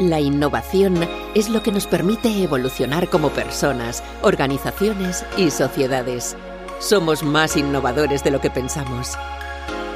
La 0.00 0.18
innovación 0.18 1.06
es 1.34 1.50
lo 1.50 1.62
que 1.62 1.72
nos 1.72 1.86
permite 1.86 2.42
evolucionar 2.42 3.10
como 3.10 3.28
personas, 3.28 4.02
organizaciones 4.22 5.26
y 5.36 5.50
sociedades. 5.50 6.38
Somos 6.78 7.22
más 7.22 7.54
innovadores 7.58 8.24
de 8.24 8.30
lo 8.30 8.40
que 8.40 8.48
pensamos. 8.48 9.18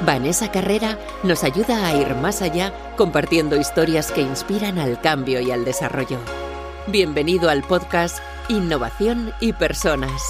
Vanessa 0.04 0.52
Carrera 0.52 0.98
nos 1.22 1.42
ayuda 1.42 1.86
a 1.86 1.94
ir 1.94 2.14
más 2.16 2.42
allá 2.42 2.74
compartiendo 2.98 3.56
historias 3.56 4.12
que 4.12 4.20
inspiran 4.20 4.78
al 4.78 5.00
cambio 5.00 5.40
y 5.40 5.50
al 5.50 5.64
desarrollo. 5.64 6.18
Bienvenido 6.86 7.48
al 7.48 7.62
podcast 7.62 8.18
Innovación 8.50 9.32
y 9.40 9.54
Personas. 9.54 10.20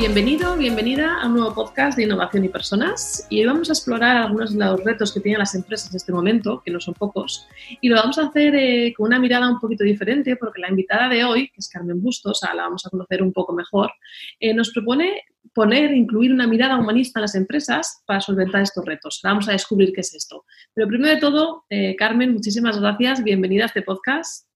Bienvenido, 0.00 0.56
bienvenida 0.56 1.20
a 1.20 1.26
un 1.26 1.34
nuevo 1.34 1.54
podcast 1.54 1.94
de 1.94 2.04
innovación 2.04 2.42
y 2.42 2.48
personas. 2.48 3.26
Y 3.28 3.40
hoy 3.40 3.46
vamos 3.48 3.68
a 3.68 3.74
explorar 3.74 4.16
algunos 4.16 4.54
de 4.56 4.64
los 4.64 4.82
retos 4.82 5.12
que 5.12 5.20
tienen 5.20 5.40
las 5.40 5.54
empresas 5.54 5.90
en 5.90 5.96
este 5.98 6.10
momento, 6.10 6.62
que 6.64 6.70
no 6.70 6.80
son 6.80 6.94
pocos, 6.94 7.46
y 7.82 7.90
lo 7.90 7.96
vamos 7.96 8.16
a 8.16 8.28
hacer 8.28 8.54
eh, 8.54 8.94
con 8.96 9.08
una 9.08 9.18
mirada 9.18 9.50
un 9.50 9.60
poquito 9.60 9.84
diferente, 9.84 10.36
porque 10.36 10.62
la 10.62 10.70
invitada 10.70 11.06
de 11.10 11.22
hoy, 11.22 11.48
que 11.48 11.56
es 11.58 11.68
Carmen 11.68 12.00
Bustos, 12.00 12.40
la 12.42 12.62
vamos 12.62 12.86
a 12.86 12.88
conocer 12.88 13.22
un 13.22 13.30
poco 13.30 13.52
mejor, 13.52 13.92
eh, 14.40 14.54
nos 14.54 14.70
propone 14.70 15.22
poner, 15.52 15.92
incluir 15.92 16.32
una 16.32 16.46
mirada 16.46 16.78
humanista 16.78 17.20
en 17.20 17.22
las 17.22 17.34
empresas 17.34 18.02
para 18.06 18.22
solventar 18.22 18.62
estos 18.62 18.82
retos. 18.86 19.20
Vamos 19.22 19.50
a 19.50 19.52
descubrir 19.52 19.92
qué 19.92 20.00
es 20.00 20.14
esto. 20.14 20.46
Pero 20.72 20.88
primero 20.88 21.14
de 21.14 21.20
todo, 21.20 21.66
eh, 21.68 21.94
Carmen, 21.94 22.32
muchísimas 22.32 22.80
gracias, 22.80 23.22
bienvenida 23.22 23.64
a 23.64 23.66
este 23.66 23.82
podcast. 23.82 24.46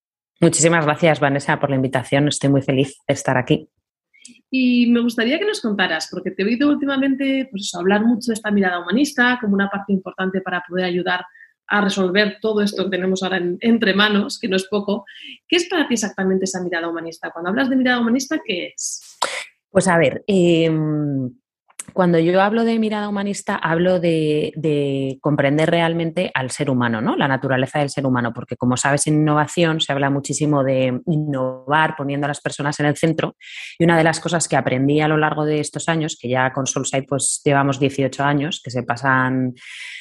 Muchísimas 0.41 0.87
gracias, 0.87 1.21
Vanessa, 1.21 1.61
por 1.61 1.69
la 1.69 1.77
invitación. 1.77 2.29
Estoy 2.29 2.49
muy 2.49 2.63
feliz 2.63 2.97
de 3.07 3.13
estar 3.13 3.37
aquí. 3.37 3.69
Y 4.57 4.87
me 4.87 5.01
gustaría 5.01 5.37
que 5.41 5.47
nos 5.47 5.61
contaras, 5.61 6.07
porque 6.09 6.31
te 6.31 6.43
he 6.43 6.47
oído 6.47 6.69
últimamente 6.69 7.49
pues, 7.51 7.75
hablar 7.75 8.07
mucho 8.07 8.31
de 8.31 8.35
esta 8.35 8.53
mirada 8.53 8.79
humanista 8.79 9.37
como 9.41 9.53
una 9.53 9.69
parte 9.69 9.93
importante 9.93 10.41
para 10.43 10.63
poder 10.69 10.85
ayudar 10.85 11.25
a 11.67 11.81
resolver 11.81 12.39
todo 12.41 12.63
esto 12.63 12.85
que 12.85 12.91
tenemos 12.91 13.25
ahora 13.25 13.43
entre 13.59 13.95
manos, 13.95 14.39
que 14.39 14.47
no 14.47 14.55
es 14.55 14.69
poco. 14.69 15.07
¿Qué 15.49 15.57
es 15.57 15.69
para 15.69 15.89
ti 15.89 15.95
exactamente 15.95 16.45
esa 16.45 16.63
mirada 16.63 16.89
humanista? 16.89 17.33
Cuando 17.33 17.51
hablas 17.51 17.69
de 17.69 17.75
mirada 17.75 17.99
humanista, 17.99 18.41
¿qué 18.47 18.69
es? 18.69 19.19
Pues 19.71 19.89
a 19.89 19.99
ver, 19.99 20.23
em, 20.29 21.35
cuando 21.95 22.19
yo 22.19 22.43
hablo 22.43 22.65
de 22.65 22.79
mirada 22.79 23.09
humanista, 23.09 23.55
hablo 23.55 24.01
de, 24.01 25.17
comprender 25.21 25.71
realmente 25.71 26.31
al 26.35 26.51
ser 26.51 26.69
humano, 26.69 27.01
¿no? 27.01 27.17
La 27.17 27.29
naturaleza 27.29 27.79
del 27.79 27.89
ser 27.89 28.05
humano, 28.05 28.33
porque 28.35 28.57
como 28.57 28.77
sabes, 28.77 29.07
en 29.07 29.15
innovación 29.15 29.81
se 29.81 29.93
habla 29.93 30.11
muchísimo 30.11 30.65
de 30.65 31.01
innovar 31.07 31.95
poniendo 31.97 32.27
a 32.27 32.29
las 32.29 32.41
personas 32.41 32.79
en 32.81 32.87
el 32.87 32.97
centro. 32.97 33.37
Y 33.79 33.85
una 33.85 33.97
de 33.97 34.05
las 34.05 34.21
cosas 34.21 34.49
que 34.49 34.57
aprendí 34.57 35.01
a 35.01 35.09
lo 35.09 35.17
largo 35.17 35.45
de 35.45 35.61
estos 35.61 35.89
años, 35.89 36.19
que 36.21 36.29
ya 36.29 36.53
con 36.53 36.67
Soulside 36.67 37.07
pues 37.09 37.41
llevamos 37.45 37.79
18 37.79 38.25
años, 38.25 38.61
que 38.63 38.71
se 38.71 38.83
pasan 38.83 39.55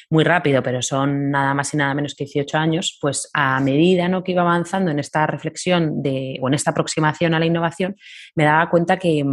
muy 0.10 0.24
rápido, 0.24 0.62
pero 0.64 0.82
son 0.82 1.30
nada 1.32 1.54
más 1.54 1.74
y 1.74 1.78
nada 1.78 1.94
menos 1.94 2.16
que 2.16 2.26
18 2.26 2.58
años, 2.58 2.98
pues 3.00 3.30
a 3.34 3.60
medida 3.60 4.08
¿no? 4.08 4.24
que 4.24 4.32
iba 4.32 4.42
avanzando 4.42 4.92
en 4.92 5.00
esta 5.00 5.28
reflexión 5.28 6.02
o 6.42 6.48
en 6.48 6.54
esta 6.54 6.72
aproximación 6.72 7.34
a 7.34 7.40
la 7.40 7.46
innovación, 7.46 7.96
me 8.36 8.46
daba 8.46 8.70
cuenta 8.70 8.98
que 8.98 9.24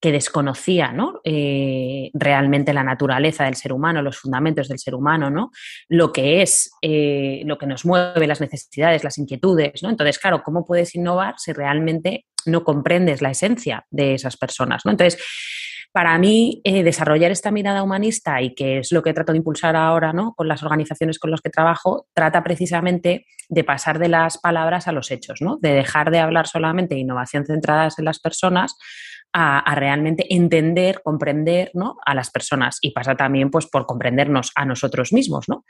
que 0.00 0.12
desconocía 0.12 0.92
¿no? 0.92 1.20
Eh, 1.24 2.10
realmente 2.14 2.72
la 2.72 2.84
naturaleza 2.84 3.44
del 3.44 3.56
ser 3.56 3.72
humano, 3.72 4.02
los 4.02 4.18
fundamentos 4.18 4.68
del 4.68 4.78
ser 4.78 4.94
humano, 4.94 5.30
¿no? 5.30 5.50
lo 5.88 6.12
que 6.12 6.42
es, 6.42 6.70
eh, 6.82 7.42
lo 7.44 7.58
que 7.58 7.66
nos 7.66 7.84
mueve, 7.84 8.26
las 8.26 8.40
necesidades, 8.40 9.04
las 9.04 9.18
inquietudes. 9.18 9.82
¿no? 9.82 9.90
Entonces, 9.90 10.18
claro, 10.18 10.42
¿cómo 10.42 10.64
puedes 10.64 10.94
innovar 10.94 11.34
si 11.38 11.52
realmente 11.52 12.26
no 12.46 12.62
comprendes 12.62 13.22
la 13.22 13.30
esencia 13.30 13.86
de 13.90 14.14
esas 14.14 14.36
personas? 14.36 14.82
¿no? 14.84 14.92
Entonces, 14.92 15.20
para 15.90 16.16
mí, 16.18 16.60
eh, 16.64 16.84
desarrollar 16.84 17.32
esta 17.32 17.50
mirada 17.50 17.82
humanista 17.82 18.40
y 18.40 18.54
que 18.54 18.78
es 18.78 18.92
lo 18.92 19.02
que 19.02 19.14
trato 19.14 19.32
de 19.32 19.38
impulsar 19.38 19.74
ahora 19.74 20.12
¿no? 20.12 20.34
con 20.34 20.46
las 20.46 20.62
organizaciones 20.62 21.18
con 21.18 21.30
las 21.30 21.40
que 21.40 21.50
trabajo, 21.50 22.06
trata 22.14 22.44
precisamente 22.44 23.26
de 23.48 23.64
pasar 23.64 23.98
de 23.98 24.08
las 24.08 24.38
palabras 24.38 24.86
a 24.86 24.92
los 24.92 25.10
hechos, 25.10 25.40
¿no? 25.40 25.56
de 25.60 25.72
dejar 25.72 26.10
de 26.10 26.20
hablar 26.20 26.46
solamente 26.46 26.94
de 26.94 27.00
innovación 27.00 27.46
centrada 27.46 27.88
en 27.96 28.04
las 28.04 28.20
personas 28.20 28.76
a, 29.40 29.74
realmente 29.76 30.26
entender, 30.34 31.00
comprender 31.04 31.70
¿no? 31.74 31.96
a 32.04 32.14
las 32.14 32.30
personas 32.30 32.78
y 32.80 32.90
pasa 32.90 33.14
también 33.14 33.50
pues, 33.50 33.66
por 33.66 33.86
comprendernos 33.86 34.50
a 34.56 34.64
nosotros 34.64 35.12
mismos. 35.12 35.48
¿no? 35.48 35.64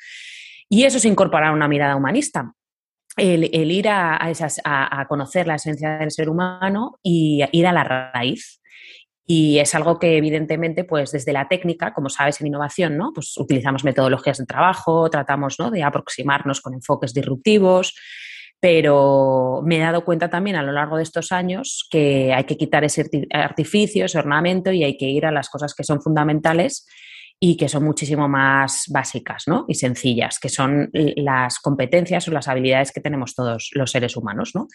Y 0.70 0.84
eso 0.84 0.96
es 0.96 1.04
incorporar 1.04 1.52
una 1.52 1.68
mirada 1.68 1.96
humanista. 1.96 2.54
El, 3.16 3.44
ir 3.52 3.88
a, 3.88 4.18
a, 4.64 5.08
conocer 5.08 5.46
la 5.46 5.56
esencia 5.56 5.98
del 5.98 6.12
ser 6.12 6.30
humano 6.30 6.98
y 7.02 7.42
ir 7.50 7.66
a 7.66 7.72
la 7.72 7.82
raíz. 7.82 8.60
Y 9.26 9.58
es 9.58 9.74
algo 9.74 9.98
que 9.98 10.16
evidentemente, 10.16 10.84
pues 10.84 11.10
desde 11.10 11.32
la 11.32 11.48
técnica, 11.48 11.92
como 11.92 12.08
sabes 12.08 12.40
en 12.40 12.46
innovación, 12.46 12.96
¿no? 12.96 13.12
Pues 13.12 13.36
utilizamos 13.36 13.82
metodologías 13.82 14.38
de 14.38 14.46
trabajo, 14.46 15.10
tratamos 15.10 15.56
¿no? 15.58 15.70
de 15.70 15.82
aproximarnos 15.82 16.60
con 16.60 16.74
enfoques 16.74 17.12
disruptivos, 17.12 17.94
pero 18.60 19.62
me 19.64 19.76
he 19.76 19.80
dado 19.80 20.04
cuenta 20.04 20.28
también 20.30 20.56
a 20.56 20.62
lo 20.62 20.72
largo 20.72 20.96
de 20.96 21.04
estos 21.04 21.30
años 21.32 21.86
que 21.90 22.32
hay 22.32 22.44
que 22.44 22.56
quitar 22.56 22.84
ese 22.84 23.08
artificio, 23.32 24.04
ese 24.04 24.18
ornamento 24.18 24.72
y 24.72 24.84
hay 24.84 24.96
que 24.96 25.06
ir 25.06 25.26
a 25.26 25.32
las 25.32 25.48
cosas 25.48 25.74
que 25.74 25.84
son 25.84 26.02
fundamentales 26.02 26.86
y 27.40 27.56
que 27.56 27.68
son 27.68 27.84
muchísimo 27.84 28.28
más 28.28 28.86
básicas 28.88 29.44
¿no? 29.46 29.64
y 29.68 29.74
sencillas, 29.74 30.40
que 30.40 30.48
son 30.48 30.90
las 30.92 31.60
competencias 31.60 32.26
o 32.26 32.32
las 32.32 32.48
habilidades 32.48 32.90
que 32.90 33.00
tenemos 33.00 33.34
todos 33.34 33.70
los 33.74 33.92
seres 33.92 34.16
humanos. 34.16 34.52
¿no? 34.54 34.66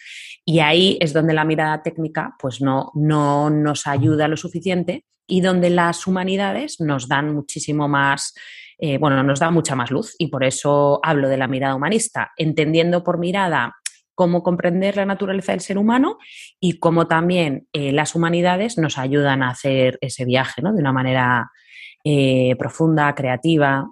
Y 0.46 0.60
ahí 0.60 0.96
es 1.00 1.12
donde 1.12 1.34
la 1.34 1.44
mirada 1.44 1.82
técnica 1.82 2.34
pues 2.38 2.62
no, 2.62 2.90
no 2.94 3.50
nos 3.50 3.86
ayuda 3.86 4.28
lo 4.28 4.38
suficiente 4.38 5.04
y 5.26 5.42
donde 5.42 5.68
las 5.68 6.06
humanidades 6.06 6.80
nos 6.80 7.06
dan 7.06 7.34
muchísimo 7.34 7.86
más 7.86 8.34
eh, 8.78 8.98
bueno, 8.98 9.22
nos 9.22 9.40
da 9.40 9.50
mucha 9.50 9.74
más 9.74 9.90
luz 9.90 10.14
y 10.18 10.28
por 10.28 10.44
eso 10.44 11.00
hablo 11.02 11.28
de 11.28 11.36
la 11.36 11.48
mirada 11.48 11.74
humanista, 11.74 12.32
entendiendo 12.36 13.04
por 13.04 13.18
mirada 13.18 13.74
cómo 14.14 14.42
comprender 14.42 14.96
la 14.96 15.06
naturaleza 15.06 15.52
del 15.52 15.60
ser 15.60 15.78
humano 15.78 16.18
y 16.60 16.78
cómo 16.78 17.06
también 17.06 17.66
eh, 17.72 17.92
las 17.92 18.14
humanidades 18.14 18.78
nos 18.78 18.98
ayudan 18.98 19.42
a 19.42 19.50
hacer 19.50 19.98
ese 20.00 20.24
viaje 20.24 20.62
¿no? 20.62 20.72
de 20.72 20.80
una 20.80 20.92
manera 20.92 21.50
eh, 22.04 22.54
profunda, 22.58 23.14
creativa, 23.14 23.88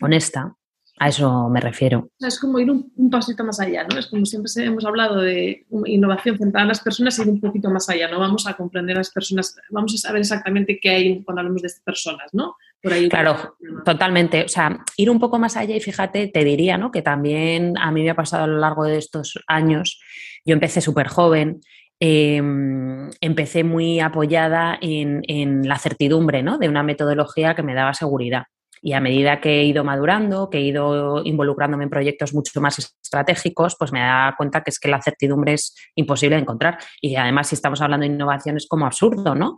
honesta. 0.00 0.54
A 1.00 1.08
eso 1.08 1.48
me 1.48 1.60
refiero. 1.60 2.10
Es 2.18 2.40
como 2.40 2.58
ir 2.58 2.72
un, 2.72 2.90
pasito 3.08 3.44
más 3.44 3.60
allá, 3.60 3.84
¿no? 3.84 3.96
Es 4.00 4.08
como 4.08 4.26
siempre 4.26 4.50
hemos 4.64 4.84
hablado 4.84 5.20
de 5.20 5.64
innovación 5.84 6.36
centrada 6.36 6.62
en 6.62 6.68
las 6.68 6.80
personas, 6.80 7.16
ir 7.20 7.28
un 7.28 7.40
poquito 7.40 7.70
más 7.70 7.88
allá, 7.88 8.10
¿no? 8.10 8.18
Vamos 8.18 8.48
a 8.48 8.54
comprender 8.54 8.96
a 8.96 9.00
las 9.00 9.10
personas, 9.10 9.56
vamos 9.70 9.94
a 9.94 9.98
saber 9.98 10.22
exactamente 10.22 10.80
qué 10.82 10.90
hay 10.90 11.22
cuando 11.22 11.42
hablamos 11.42 11.62
de 11.62 11.70
personas, 11.84 12.30
¿no? 12.32 12.56
Claro, 12.82 13.56
totalmente. 13.84 14.44
O 14.44 14.48
sea, 14.48 14.84
ir 14.96 15.10
un 15.10 15.18
poco 15.18 15.38
más 15.38 15.56
allá 15.56 15.76
y 15.76 15.80
fíjate, 15.80 16.28
te 16.28 16.44
diría, 16.44 16.78
¿no? 16.78 16.90
Que 16.90 17.02
también 17.02 17.76
a 17.78 17.90
mí 17.90 18.02
me 18.02 18.10
ha 18.10 18.14
pasado 18.14 18.44
a 18.44 18.46
lo 18.46 18.58
largo 18.58 18.84
de 18.84 18.98
estos 18.98 19.38
años. 19.46 20.00
Yo 20.44 20.54
empecé 20.54 20.80
súper 20.80 21.08
joven, 21.08 21.60
em, 22.00 23.10
empecé 23.20 23.64
muy 23.64 24.00
apoyada 24.00 24.78
en, 24.80 25.22
en, 25.26 25.68
la 25.68 25.78
certidumbre, 25.78 26.42
¿no? 26.42 26.58
De 26.58 26.68
una 26.68 26.82
metodología 26.82 27.54
que 27.54 27.62
me 27.62 27.74
daba 27.74 27.94
seguridad. 27.94 28.44
Y 28.80 28.92
a 28.92 29.00
medida 29.00 29.40
que 29.40 29.60
he 29.60 29.64
ido 29.64 29.82
madurando, 29.82 30.50
que 30.50 30.58
he 30.58 30.62
ido 30.62 31.22
involucrándome 31.24 31.84
en 31.84 31.90
proyectos 31.90 32.32
mucho 32.32 32.60
más 32.60 32.78
estratégicos, 32.78 33.74
pues 33.76 33.92
me 33.92 34.00
da 34.00 34.34
cuenta 34.36 34.62
que 34.62 34.70
es 34.70 34.78
que 34.78 34.88
la 34.88 35.02
certidumbre 35.02 35.54
es 35.54 35.74
imposible 35.96 36.36
de 36.36 36.42
encontrar. 36.42 36.78
Y 37.00 37.16
además, 37.16 37.48
si 37.48 37.56
estamos 37.56 37.80
hablando 37.80 38.06
de 38.06 38.12
innovación, 38.12 38.56
es 38.56 38.68
como 38.68 38.86
absurdo, 38.86 39.34
¿no? 39.34 39.56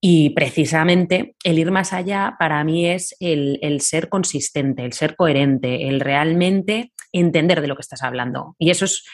Y 0.00 0.30
precisamente 0.30 1.34
el 1.42 1.58
ir 1.58 1.70
más 1.70 1.92
allá 1.92 2.36
para 2.38 2.62
mí 2.64 2.86
es 2.86 3.16
el, 3.20 3.80
ser 3.80 4.08
consistente, 4.08 4.84
el 4.84 4.92
ser 4.92 5.16
coherente, 5.16 5.88
el 5.88 6.00
realmente 6.00 6.92
entender 7.12 7.60
de 7.60 7.68
lo 7.68 7.76
que 7.76 7.82
estás 7.82 8.02
hablando. 8.02 8.54
Y 8.58 8.70
eso 8.70 8.84
es 8.84 9.04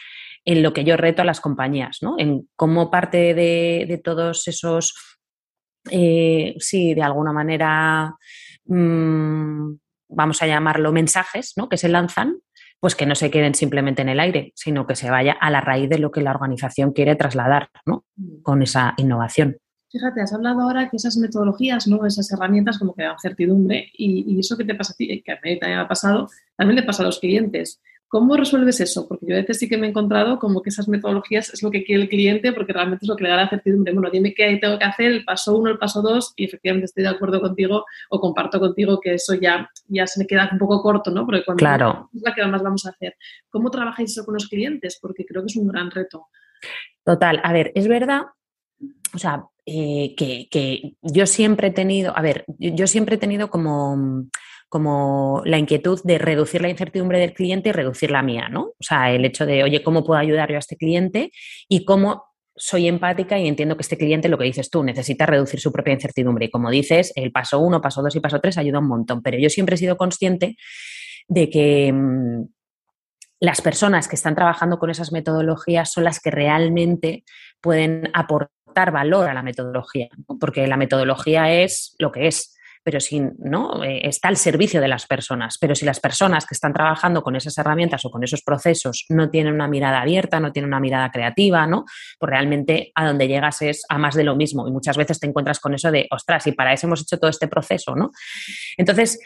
en 0.45 0.61
lo 0.61 0.73
que 0.73 0.83
yo 0.83 0.97
reto 0.97 1.21
a 1.21 1.25
las 1.25 1.39
compañías, 1.39 1.99
¿no? 2.01 2.15
En 2.17 2.49
cómo 2.57 2.91
parte 2.91 3.33
de, 3.33 4.01
todos 4.03 4.47
esos, 4.47 4.93
eh, 5.89 6.55
sí, 6.59 6.93
de 6.93 7.01
alguna 7.01 7.31
manera, 7.31 8.15
mm, 8.65 9.75
vamos 10.09 10.41
a 10.41 10.47
llamarlo 10.47 10.91
mensajes, 10.91 11.53
¿no? 11.55 11.69
Que 11.69 11.77
se 11.77 11.87
lanzan, 11.87 12.39
pues 12.81 12.95
que 12.95 13.05
no 13.05 13.15
se 13.15 13.31
queden 13.31 13.55
simplemente 13.55 14.01
en 14.01 14.09
el 14.09 14.19
aire, 14.19 14.51
sino 14.55 14.85
que 14.85 14.97
se 14.97 15.09
vaya 15.09 15.31
a 15.31 15.49
la 15.49 15.61
raíz 15.61 15.89
de 15.89 15.99
lo 15.99 16.11
que 16.11 16.19
la 16.19 16.31
organización 16.31 16.91
quiere 16.91 17.15
trasladar, 17.15 17.69
¿no? 17.85 18.03
Mm. 18.17 18.41
Con 18.41 18.61
esa 18.61 18.93
innovación. 18.97 19.57
Fíjate, 19.93 20.21
has 20.21 20.33
hablado 20.33 20.61
ahora 20.61 20.89
que 20.89 20.97
esas 20.97 21.17
metodologías, 21.17 21.87
¿no? 21.87 22.03
esas 22.07 22.31
herramientas 22.31 22.79
como 22.79 22.95
que 22.95 23.03
dan 23.03 23.19
certidumbre 23.19 23.91
y, 23.93 24.39
eso 24.39 24.57
que 24.57 24.65
te 24.65 24.73
pasa 24.73 24.93
a 24.93 24.95
ti, 24.95 25.21
que 25.21 25.31
a 25.31 25.35
mí 25.35 25.59
también 25.59 25.77
me 25.77 25.85
ha 25.85 25.87
pasado, 25.87 26.29
también 26.57 26.77
le 26.77 26.83
pasa 26.83 27.03
a 27.03 27.05
los 27.05 27.19
clientes. 27.19 27.79
¿Cómo 28.07 28.35
resuelves 28.35 28.79
eso? 28.79 29.07
Porque 29.07 29.27
yo 29.27 29.35
a 29.35 29.39
veces 29.39 29.59
sí 29.59 29.69
que 29.69 29.77
me 29.77 29.85
he 29.85 29.89
encontrado 29.91 30.39
como 30.39 30.63
que 30.63 30.71
esas 30.71 30.87
metodologías 30.87 31.53
es 31.53 31.61
lo 31.61 31.69
que 31.69 31.83
quiere 31.83 32.01
el 32.01 32.09
cliente 32.09 32.53
porque 32.53 32.73
realmente 32.73 33.05
es 33.05 33.07
lo 33.07 33.15
que 33.15 33.23
le 33.23 33.29
da 33.29 33.35
la 33.35 33.49
certidumbre. 33.49 33.93
Bueno, 33.93 34.09
dime 34.11 34.33
qué 34.33 34.57
tengo 34.59 34.79
que 34.79 34.85
hacer, 34.85 35.11
el 35.11 35.25
paso 35.25 35.55
uno, 35.55 35.69
el 35.69 35.77
paso 35.77 36.01
dos, 36.01 36.33
y 36.35 36.45
efectivamente 36.45 36.85
estoy 36.85 37.03
de 37.03 37.09
acuerdo 37.09 37.39
contigo 37.39 37.85
o 38.09 38.19
comparto 38.19 38.59
contigo 38.59 38.99
que 38.99 39.13
eso 39.13 39.35
ya, 39.35 39.69
ya 39.87 40.07
se 40.07 40.19
me 40.19 40.25
queda 40.25 40.49
un 40.51 40.57
poco 40.57 40.81
corto, 40.81 41.11
¿no? 41.11 41.23
Porque 41.23 41.45
cuando 41.45 41.59
claro. 41.59 42.09
es 42.15 42.21
la 42.23 42.33
que 42.33 42.43
más 42.47 42.63
vamos 42.63 42.87
a 42.87 42.89
hacer. 42.89 43.15
¿Cómo 43.51 43.69
trabajáis 43.69 44.09
eso 44.09 44.25
con 44.25 44.33
los 44.33 44.47
clientes? 44.47 44.97
Porque 44.99 45.23
creo 45.23 45.43
que 45.43 45.51
es 45.51 45.55
un 45.55 45.67
gran 45.67 45.91
reto. 45.91 46.29
Total, 47.03 47.39
a 47.43 47.53
ver, 47.53 47.71
es 47.75 47.87
verdad, 47.87 48.23
o 49.13 49.17
sea, 49.17 49.45
eh, 49.65 50.15
que, 50.17 50.93
yo 51.01 51.25
siempre 51.25 51.67
he 51.67 51.71
tenido, 51.71 52.17
a 52.17 52.21
ver, 52.21 52.45
yo, 52.57 52.87
siempre 52.87 53.15
he 53.15 53.19
tenido 53.19 53.49
como, 53.49 54.25
como 54.69 55.41
la 55.45 55.57
inquietud 55.57 56.01
de 56.03 56.17
reducir 56.17 56.61
la 56.61 56.69
incertidumbre 56.69 57.19
del 57.19 57.33
cliente 57.33 57.69
y 57.69 57.71
reducir 57.71 58.11
la 58.11 58.23
mía, 58.23 58.49
¿no? 58.49 58.63
O 58.63 58.81
sea, 58.81 59.11
el 59.11 59.23
hecho 59.25 59.45
de, 59.45 59.63
oye, 59.63 59.83
¿cómo 59.83 60.03
puedo 60.03 60.19
ayudar 60.19 60.49
yo 60.49 60.55
a 60.55 60.59
este 60.59 60.77
cliente? 60.77 61.31
Y 61.69 61.85
cómo 61.85 62.25
soy 62.55 62.87
empática 62.87 63.39
y 63.39 63.47
entiendo 63.47 63.75
que 63.75 63.81
este 63.81 63.97
cliente, 63.97 64.29
lo 64.29 64.37
que 64.37 64.45
dices 64.45 64.69
tú, 64.69 64.83
necesita 64.83 65.25
reducir 65.25 65.59
su 65.59 65.71
propia 65.71 65.93
incertidumbre. 65.93 66.45
Y 66.45 66.51
como 66.51 66.69
dices, 66.69 67.11
el 67.15 67.31
paso 67.31 67.59
uno, 67.59 67.81
paso 67.81 68.01
dos 68.01 68.15
y 68.15 68.19
paso 68.19 68.39
tres 68.39 68.57
ayuda 68.57 68.79
un 68.79 68.87
montón. 68.87 69.21
Pero 69.21 69.37
yo 69.37 69.49
siempre 69.49 69.75
he 69.75 69.77
sido 69.77 69.97
consciente 69.97 70.57
de 71.27 71.49
que 71.49 71.91
mm, 71.91 72.45
las 73.39 73.61
personas 73.61 74.07
que 74.07 74.15
están 74.15 74.35
trabajando 74.35 74.77
con 74.77 74.89
esas 74.89 75.11
metodologías 75.11 75.91
son 75.91 76.03
las 76.03 76.19
que 76.19 76.31
realmente 76.31 77.23
pueden 77.61 78.09
aportar 78.13 78.51
valor 78.91 79.29
a 79.29 79.33
la 79.33 79.43
metodología, 79.43 80.09
porque 80.39 80.67
la 80.67 80.77
metodología 80.77 81.51
es 81.51 81.95
lo 81.99 82.11
que 82.11 82.27
es, 82.27 82.53
pero 82.83 82.99
si 82.99 83.21
no 83.39 83.83
eh, 83.83 84.01
está 84.03 84.27
al 84.27 84.37
servicio 84.37 84.81
de 84.81 84.89
las 84.89 85.07
personas. 85.07 85.57
Pero 85.59 85.73
si 85.73 85.85
las 85.85 85.99
personas 85.99 86.45
que 86.45 86.53
están 86.53 86.73
trabajando 86.73 87.23
con 87.23 87.35
esas 87.35 87.57
herramientas 87.57 88.03
o 88.05 88.11
con 88.11 88.23
esos 88.23 88.43
procesos 88.43 89.05
no 89.09 89.29
tienen 89.29 89.53
una 89.53 89.67
mirada 89.67 90.01
abierta, 90.01 90.39
no 90.39 90.51
tienen 90.51 90.67
una 90.67 90.81
mirada 90.81 91.09
creativa, 91.09 91.65
¿no? 91.65 91.85
Pues 92.19 92.29
realmente 92.29 92.91
a 92.93 93.07
donde 93.07 93.27
llegas 93.27 93.61
es 93.61 93.85
a 93.87 93.97
más 93.97 94.15
de 94.15 94.25
lo 94.25 94.35
mismo. 94.35 94.67
Y 94.67 94.71
muchas 94.71 94.97
veces 94.97 95.19
te 95.19 95.27
encuentras 95.27 95.59
con 95.59 95.73
eso 95.73 95.91
de, 95.91 96.07
ostras, 96.11 96.45
y 96.47 96.51
para 96.51 96.73
eso 96.73 96.87
hemos 96.87 97.01
hecho 97.01 97.17
todo 97.17 97.29
este 97.29 97.47
proceso, 97.47 97.95
¿no? 97.95 98.11
Entonces, 98.77 99.19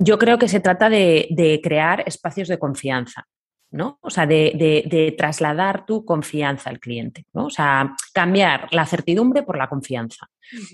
yo 0.00 0.18
creo 0.18 0.38
que 0.38 0.48
se 0.48 0.58
trata 0.58 0.90
de 0.90 1.60
crear 1.62 2.02
espacios 2.06 2.48
de 2.48 2.58
confianza. 2.58 3.26
¿No? 3.74 3.98
O 4.02 4.08
sea, 4.08 4.24
de, 4.24 5.14
trasladar 5.18 5.84
tu 5.84 6.04
confianza 6.04 6.70
al 6.70 6.78
cliente, 6.78 7.26
¿no? 7.32 7.46
O 7.46 7.50
sea, 7.50 7.94
cambiar 8.12 8.68
la 8.72 8.86
certidumbre 8.86 9.42
por 9.42 9.58
la 9.58 9.68
confianza, 9.68 10.28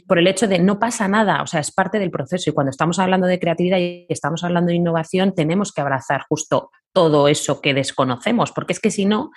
por 0.06 0.18
el 0.18 0.26
hecho 0.26 0.46
de 0.46 0.58
no 0.58 0.78
pasa 0.78 1.08
nada, 1.08 1.42
o 1.42 1.46
sea, 1.46 1.60
es 1.60 1.72
parte 1.72 1.98
del 1.98 2.10
proceso 2.10 2.50
y 2.50 2.52
cuando 2.52 2.70
estamos 2.70 2.98
hablando 2.98 3.26
de 3.26 3.40
creatividad 3.40 3.78
y 3.78 4.04
estamos 4.10 4.44
hablando 4.44 4.68
de 4.68 4.76
innovación, 4.76 5.34
tenemos 5.34 5.72
que 5.72 5.80
abrazar 5.80 6.26
justo 6.28 6.70
todo 6.92 7.26
eso 7.28 7.62
que 7.62 7.72
desconocemos, 7.72 8.52
porque 8.52 8.74
es 8.74 8.80
que 8.80 8.90
si 8.90 9.06
no, 9.06 9.30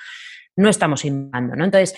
no 0.57 0.69
estamos 0.69 1.05
innovando, 1.05 1.55
¿no? 1.55 1.63
Entonces, 1.63 1.97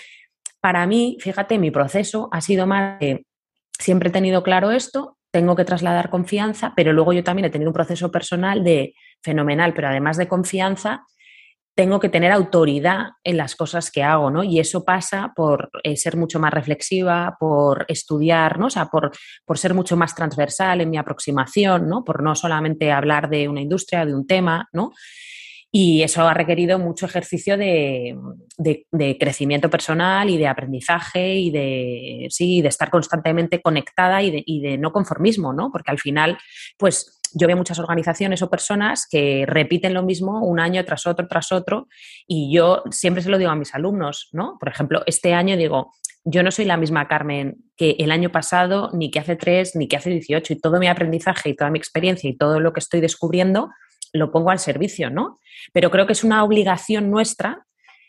para 0.61 0.85
mí, 0.85 1.18
fíjate, 1.19 1.57
mi 1.57 1.71
proceso 1.71 2.29
ha 2.31 2.41
sido 2.41 2.68
más 2.68 3.00
que 3.00 3.25
siempre 3.71 4.09
he 4.09 4.11
tenido 4.11 4.44
claro 4.44 4.69
esto, 4.69 5.18
tengo 5.31 5.56
que 5.56 5.65
trasladar 5.65 6.11
confianza, 6.11 6.73
pero 6.75 6.94
luego 6.94 7.11
yo 7.11 7.23
también 7.23 7.45
he 7.45 7.50
tenido 7.50 7.71
un 7.71 7.75
proceso 7.75 8.11
personal 8.11 8.63
de 8.63 8.94
fenomenal, 9.23 9.73
pero 9.73 9.88
además 9.88 10.18
de 10.18 10.27
confianza, 10.27 11.03
tengo 11.75 12.00
que 12.00 12.10
tener 12.10 12.31
autoridad 12.31 13.10
en 13.24 13.36
las 13.36 13.56
cosas 13.56 13.92
que 13.92 14.01
hago, 14.01 14.31
¿no? 14.31 14.44
Y 14.44 14.60
eso 14.60 14.86
pasa 14.86 15.33
por 15.36 15.69
eh, 15.83 15.98
ser 15.98 16.16
mucho 16.16 16.39
más 16.39 16.54
reflexiva, 16.54 17.36
por 17.38 17.86
estudiar, 17.89 18.57
¿no? 18.57 18.68
O 18.68 18.69
sea, 18.69 18.86
por, 18.86 19.12
por, 19.45 19.57
ser 19.57 19.74
mucho 19.74 19.98
más 19.98 20.16
transversal 20.16 20.80
en 20.80 20.89
mi 20.89 20.98
aproximación, 20.98 21.89
¿no? 21.89 22.06
Por 22.06 22.24
no 22.24 22.33
solamente 22.33 22.94
hablar 22.94 23.30
de 23.30 23.50
una 23.50 23.62
industria, 23.62 24.06
de 24.06 24.16
un 24.16 24.25
tema, 24.25 24.69
¿no? 24.72 24.94
Y 25.77 26.04
eso 26.04 26.25
ha 26.25 26.33
requerido 26.33 26.80
mucho 26.80 27.06
ejercicio 27.06 27.57
de, 27.57 28.16
crecimiento 29.19 29.69
personal 29.69 30.30
y 30.30 30.38
de 30.38 30.48
aprendizaje 30.48 31.36
y 31.36 31.51
de, 31.51 32.28
sí, 32.30 32.62
de 32.62 32.69
estar 32.69 32.89
constantemente 32.89 33.62
conectada 33.62 34.24
y 34.24 34.31
de, 34.31 34.44
y 34.45 34.62
de 34.62 34.78
no 34.78 34.94
conformismo, 34.94 35.51
¿no? 35.51 35.74
Porque 35.74 35.92
al 35.92 36.00
final, 36.00 36.38
pues 36.78 37.19
yo 37.35 37.47
veo 37.47 37.57
muchas 37.57 37.79
organizaciones 37.79 38.41
o 38.41 38.49
personas 38.49 39.07
que 39.09 39.45
repiten 39.45 39.93
lo 39.93 40.03
mismo 40.03 40.43
un 40.43 40.59
año 40.59 40.83
tras 40.85 41.05
otro, 41.05 41.27
tras 41.27 41.51
otro, 41.51 41.87
y 42.27 42.51
yo 42.53 42.83
siempre 42.89 43.21
se 43.21 43.29
lo 43.29 43.37
digo 43.37 43.51
a 43.51 43.55
mis 43.55 43.75
alumnos, 43.75 44.29
¿no? 44.31 44.57
Por 44.59 44.69
ejemplo, 44.69 45.03
este 45.05 45.33
año 45.33 45.57
digo, 45.57 45.91
yo 46.23 46.41
no 46.41 46.51
soy 46.51 46.65
la 46.65 46.77
misma 46.77 47.07
Carmen 47.07 47.57
que 47.75 47.97
el 47.99 48.11
año 48.11 48.31
pasado, 48.31 48.89
ni 48.93 49.11
que 49.11 49.19
hace 49.19 49.35
tres, 49.35 49.75
ni 49.75 49.87
que 49.87 49.97
hace 49.97 50.09
18, 50.09 50.53
y 50.53 50.59
todo 50.59 50.79
mi 50.79 50.87
aprendizaje 50.87 51.49
y 51.49 51.55
toda 51.55 51.69
mi 51.69 51.77
experiencia 51.77 52.29
y 52.29 52.37
todo 52.37 52.59
lo 52.59 52.73
que 52.73 52.79
estoy 52.79 53.01
descubriendo 53.01 53.69
lo 54.13 54.31
pongo 54.31 54.49
al 54.49 54.59
servicio, 54.59 55.09
¿no? 55.09 55.39
Pero 55.73 55.91
creo 55.91 56.07
que 56.07 56.13
es 56.13 56.23
una 56.23 56.43
obligación 56.43 57.11
nuestra 57.11 57.65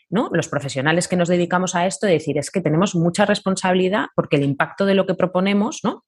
¿no? 0.09 0.29
Los 0.31 0.47
profesionales 0.47 1.07
que 1.07 1.17
nos 1.17 1.27
dedicamos 1.27 1.75
a 1.75 1.85
esto, 1.85 2.07
de 2.07 2.13
decir, 2.13 2.37
es 2.37 2.49
que 2.49 2.61
tenemos 2.61 2.95
mucha 2.95 3.25
responsabilidad 3.25 4.05
porque 4.15 4.37
el 4.37 4.43
impacto 4.43 4.85
de 4.85 4.93
lo 4.93 5.05
que 5.05 5.15
proponemos, 5.15 5.81
¿no? 5.83 6.05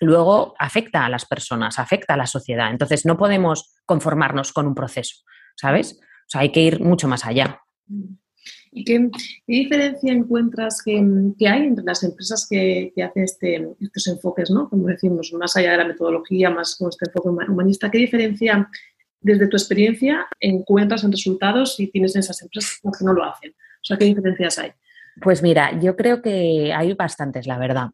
Luego 0.00 0.54
afecta 0.58 1.04
a 1.04 1.08
las 1.08 1.26
personas, 1.26 1.78
afecta 1.78 2.14
a 2.14 2.16
la 2.16 2.26
sociedad. 2.26 2.70
Entonces, 2.70 3.06
no 3.06 3.16
podemos 3.16 3.74
conformarnos 3.86 4.52
con 4.52 4.66
un 4.66 4.74
proceso, 4.74 5.22
¿sabes? 5.56 5.98
O 6.02 6.28
sea, 6.28 6.40
hay 6.42 6.52
que 6.52 6.62
ir 6.62 6.80
mucho 6.80 7.08
más 7.08 7.24
allá. 7.24 7.60
¿Y 8.76 8.84
qué, 8.84 9.08
diferencia 9.46 10.12
encuentras 10.12 10.82
que, 10.84 10.96
hay 10.96 11.62
entre 11.62 11.84
las 11.84 12.02
empresas 12.02 12.46
que, 12.50 12.92
hacen 12.96 13.22
este, 13.22 13.68
estos 13.80 14.06
enfoques, 14.08 14.50
¿no? 14.50 14.68
como 14.68 14.88
decimos, 14.88 15.32
más 15.34 15.56
allá 15.56 15.72
de 15.72 15.78
la 15.78 15.84
metodología, 15.84 16.50
más 16.50 16.74
con 16.76 16.88
este 16.88 17.06
enfoque 17.06 17.28
humanista? 17.28 17.90
¿Qué 17.90 17.98
diferencia, 17.98 18.68
desde 19.20 19.46
tu 19.46 19.56
experiencia, 19.56 20.26
encuentras 20.40 21.04
en 21.04 21.12
resultados 21.12 21.76
si 21.76 21.86
tienes 21.86 22.16
en 22.16 22.20
esas 22.20 22.42
empresas 22.42 22.80
que 22.82 23.04
no 23.04 23.12
lo 23.12 23.24
hacen? 23.24 23.52
O 23.52 23.84
sea, 23.84 23.96
¿qué 23.96 24.06
diferencias 24.06 24.58
hay? 24.58 24.72
Pues 25.20 25.42
mira, 25.42 25.78
yo 25.78 25.94
creo 25.94 26.20
que 26.20 26.72
hay 26.74 26.94
bastantes, 26.94 27.46
la 27.46 27.58
verdad. 27.58 27.90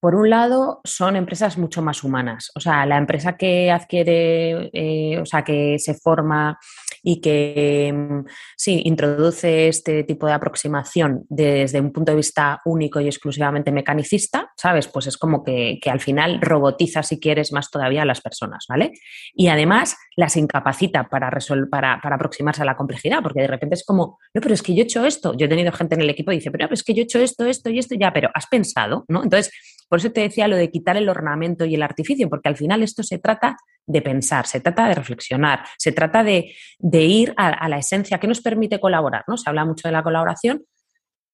Por 0.00 0.14
un 0.14 0.30
lado, 0.30 0.80
son 0.84 1.14
empresas 1.14 1.58
mucho 1.58 1.82
más 1.82 2.02
humanas. 2.02 2.50
O 2.54 2.60
sea, 2.60 2.86
la 2.86 2.96
empresa 2.96 3.36
que 3.36 3.70
adquiere, 3.70 4.70
eh, 4.72 5.18
o 5.20 5.26
sea, 5.26 5.44
que 5.44 5.78
se 5.78 5.92
forma 5.92 6.58
y 7.02 7.20
que 7.20 7.92
mm, 7.92 8.26
sí 8.56 8.82
introduce 8.86 9.68
este 9.68 10.04
tipo 10.04 10.26
de 10.26 10.32
aproximación 10.32 11.24
desde 11.28 11.80
un 11.80 11.92
punto 11.92 12.12
de 12.12 12.16
vista 12.16 12.60
único 12.64 13.00
y 13.00 13.06
exclusivamente 13.06 13.72
mecanicista, 13.72 14.50
¿sabes? 14.56 14.88
Pues 14.88 15.06
es 15.06 15.18
como 15.18 15.44
que, 15.44 15.78
al 15.90 16.00
final 16.00 16.40
robotiza, 16.40 17.02
si 17.02 17.20
quieres, 17.20 17.52
más 17.52 17.70
todavía 17.70 18.02
a 18.02 18.06
las 18.06 18.22
personas, 18.22 18.64
¿vale? 18.68 18.92
Y 19.34 19.48
además 19.48 19.96
las 20.16 20.36
incapacita 20.36 21.08
para, 21.08 21.30
para, 21.70 22.00
para 22.00 22.16
aproximarse 22.16 22.62
a 22.62 22.66
la 22.66 22.76
complejidad, 22.76 23.22
porque 23.22 23.40
de 23.40 23.48
repente 23.48 23.74
es 23.74 23.84
como, 23.84 24.18
no, 24.34 24.40
pero 24.40 24.54
es 24.54 24.62
que 24.62 24.74
yo 24.74 24.80
he 24.80 24.84
hecho 24.84 25.04
esto. 25.04 25.34
Yo 25.36 25.44
he 25.46 25.48
tenido 25.48 25.72
gente 25.72 25.94
en 25.94 26.02
el 26.02 26.10
equipo 26.10 26.30
que 26.30 26.36
dice, 26.36 26.50
pero 26.50 26.68
es 26.70 26.82
que 26.82 26.94
yo 26.94 27.02
he 27.02 27.04
hecho 27.04 27.18
esto, 27.18 27.44
esto 27.44 27.68
y 27.68 27.78
esto, 27.78 27.94
ya, 27.98 28.12
pero 28.12 28.30
has 28.34 28.46
pensado, 28.46 29.04
¿no? 29.08 29.22
Entonces, 29.22 29.50
por 29.90 29.98
eso 29.98 30.12
te 30.12 30.20
decía 30.20 30.46
lo 30.46 30.54
de 30.54 30.70
quitar 30.70 30.96
el 30.96 31.08
ornamento 31.08 31.64
y 31.64 31.74
el 31.74 31.82
artificio, 31.82 32.30
porque 32.30 32.48
al 32.48 32.56
final 32.56 32.84
esto 32.84 33.02
se 33.02 33.18
trata 33.18 33.56
de 33.84 34.00
pensar, 34.00 34.46
se 34.46 34.60
trata 34.60 34.86
de 34.86 34.94
reflexionar, 34.94 35.64
se 35.78 35.90
trata 35.90 36.22
de, 36.22 36.54
ir 36.92 37.34
a, 37.36 37.68
la 37.68 37.78
esencia 37.78 38.18
que 38.18 38.28
nos 38.28 38.40
permite 38.40 38.78
colaborar, 38.78 39.24
¿no? 39.26 39.36
Se 39.36 39.50
habla 39.50 39.64
mucho 39.64 39.88
de 39.88 39.92
la 39.92 40.04
colaboración, 40.04 40.62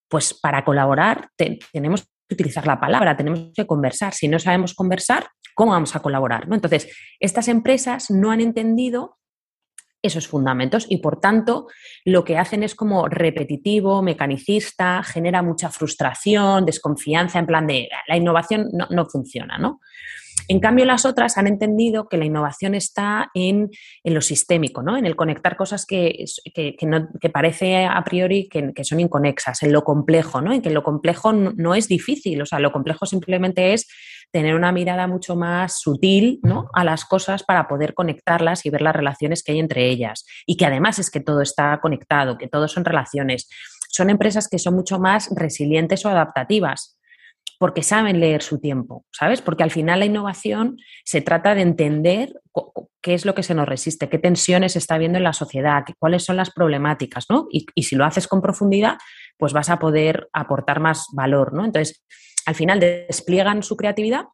pues 0.08 0.32
para 0.32 0.64
colaborar 0.64 1.28
tenemos 1.36 2.02
que 2.02 2.34
utilizar 2.34 2.66
la 2.66 2.80
palabra, 2.80 3.14
tenemos 3.14 3.50
que 3.54 3.66
conversar. 3.66 4.14
Si 4.14 4.26
no 4.26 4.38
sabemos 4.38 4.72
conversar, 4.72 5.28
¿cómo 5.54 5.72
vamos 5.72 5.94
a 5.94 6.00
colaborar? 6.00 6.48
¿no? 6.48 6.54
Entonces, 6.54 6.88
estas 7.20 7.48
empresas 7.48 8.10
no 8.10 8.30
han 8.30 8.40
entendido 8.40 9.18
esos 10.06 10.28
fundamentos 10.28 10.86
y 10.88 10.98
por 10.98 11.20
tanto 11.20 11.68
lo 12.04 12.24
que 12.24 12.38
hacen 12.38 12.62
es 12.62 12.74
como 12.74 13.08
repetitivo, 13.08 14.02
mecanicista, 14.02 15.02
genera 15.02 15.42
mucha 15.42 15.70
frustración, 15.70 16.64
desconfianza, 16.64 17.38
en 17.38 17.46
plan 17.46 17.66
de 17.66 17.88
la 18.08 18.16
innovación 18.16 18.68
no, 18.72 18.86
no 18.90 19.06
funciona, 19.06 19.58
¿no? 19.58 19.80
En 20.48 20.60
cambio, 20.60 20.84
las 20.84 21.04
otras 21.04 21.38
han 21.38 21.46
entendido 21.46 22.08
que 22.08 22.16
la 22.16 22.24
innovación 22.24 22.74
está 22.74 23.30
en, 23.34 23.70
lo 24.04 24.20
sistémico, 24.20 24.82
¿no? 24.82 24.96
en 24.96 25.06
el 25.06 25.16
conectar 25.16 25.56
cosas 25.56 25.86
que, 25.86 26.24
parece 27.32 27.84
a 27.84 28.02
priori 28.04 28.48
que, 28.48 28.84
son 28.84 29.00
inconexas, 29.00 29.62
en 29.62 29.72
lo 29.72 29.82
complejo, 29.82 30.40
¿no? 30.40 30.52
en 30.52 30.62
que 30.62 30.70
lo 30.70 30.82
complejo 30.82 31.32
no, 31.32 31.74
es 31.74 31.88
difícil, 31.88 32.40
o 32.42 32.46
sea, 32.46 32.60
lo 32.60 32.72
complejo 32.72 33.06
simplemente 33.06 33.72
es 33.72 33.86
tener 34.32 34.54
una 34.54 34.72
mirada 34.72 35.06
mucho 35.06 35.36
más 35.36 35.80
sutil 35.80 36.40
¿no? 36.42 36.68
a 36.74 36.84
las 36.84 37.04
cosas 37.04 37.42
para 37.42 37.68
poder 37.68 37.94
conectarlas 37.94 38.66
y 38.66 38.70
ver 38.70 38.82
las 38.82 38.94
relaciones 38.94 39.42
que 39.42 39.52
hay 39.52 39.60
entre 39.60 39.88
ellas. 39.88 40.26
Y 40.46 40.56
que 40.56 40.66
además 40.66 40.98
es 40.98 41.10
que 41.10 41.20
todo 41.20 41.42
está 41.42 41.78
conectado, 41.80 42.36
que 42.36 42.48
todo 42.48 42.68
son 42.68 42.84
relaciones. 42.84 43.48
Son 43.88 44.10
empresas 44.10 44.48
que 44.48 44.58
son 44.58 44.74
mucho 44.74 44.98
más 44.98 45.30
resilientes 45.34 46.04
o 46.04 46.08
adaptativas 46.08 46.95
porque 47.58 47.82
saben 47.82 48.20
leer 48.20 48.42
su 48.42 48.58
tiempo, 48.58 49.04
¿sabes? 49.10 49.40
Porque 49.40 49.62
al 49.62 49.70
final 49.70 50.00
la 50.00 50.06
innovación 50.06 50.78
se 51.04 51.20
trata 51.20 51.54
de 51.54 51.62
entender 51.62 52.40
qué 53.00 53.14
es 53.14 53.24
lo 53.24 53.34
que 53.34 53.42
se 53.42 53.54
nos 53.54 53.68
resiste, 53.68 54.08
qué 54.08 54.18
tensiones 54.18 54.76
está 54.76 54.98
viendo 54.98 55.18
en 55.18 55.24
la 55.24 55.32
sociedad, 55.32 55.84
cuáles 55.98 56.24
son 56.24 56.36
las 56.36 56.50
problemáticas, 56.50 57.26
¿no? 57.30 57.46
Y, 57.50 57.66
si 57.82 57.96
lo 57.96 58.04
haces 58.04 58.28
con 58.28 58.42
profundidad, 58.42 58.98
pues 59.38 59.52
vas 59.52 59.70
a 59.70 59.78
poder 59.78 60.28
aportar 60.32 60.80
más 60.80 61.06
valor, 61.12 61.52
¿no? 61.52 61.64
Entonces, 61.64 62.02
al 62.46 62.54
final 62.54 62.80
despliegan 62.80 63.62
su 63.62 63.76
creatividad 63.76 64.24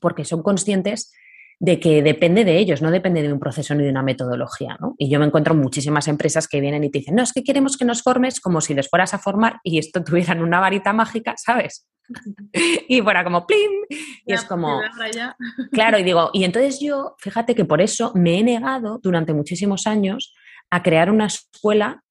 porque 0.00 0.24
son 0.24 0.42
conscientes 0.42 1.12
de 1.60 1.80
que 1.80 2.02
depende 2.02 2.44
de 2.44 2.58
ellos, 2.58 2.82
no 2.82 2.90
depende 2.90 3.22
de 3.22 3.32
un 3.32 3.40
proceso 3.40 3.74
ni 3.74 3.82
de 3.82 3.90
una 3.90 4.02
metodología. 4.02 4.76
¿no? 4.80 4.94
Y 4.96 5.10
yo 5.10 5.18
me 5.18 5.26
encuentro 5.26 5.54
muchísimas 5.54 6.06
empresas 6.06 6.46
que 6.46 6.60
vienen 6.60 6.84
y 6.84 6.90
te 6.90 6.98
dicen, 6.98 7.16
no, 7.16 7.22
es 7.22 7.32
que 7.32 7.42
queremos 7.42 7.76
que 7.76 7.84
nos 7.84 8.02
formes 8.02 8.40
como 8.40 8.60
si 8.60 8.74
les 8.74 8.88
fueras 8.88 9.12
a 9.14 9.18
formar 9.18 9.58
y 9.64 9.78
esto 9.78 10.02
tuvieran 10.04 10.40
una 10.42 10.60
varita 10.60 10.92
mágica, 10.92 11.34
¿sabes? 11.36 11.86
y 12.88 13.00
fuera 13.02 13.24
como 13.24 13.46
¡plim! 13.46 13.70
Y 14.24 14.32
es 14.32 14.44
como. 14.44 14.80
claro, 15.72 15.98
y 15.98 16.02
digo, 16.02 16.30
y 16.32 16.44
entonces 16.44 16.80
yo, 16.80 17.14
fíjate 17.18 17.54
que 17.54 17.64
por 17.64 17.80
eso 17.80 18.12
me 18.14 18.38
he 18.38 18.42
negado 18.42 18.98
durante 19.02 19.34
muchísimos 19.34 19.86
años 19.86 20.34
a 20.70 20.82
crear 20.82 21.10
una 21.10 21.26
escuela 21.26 22.02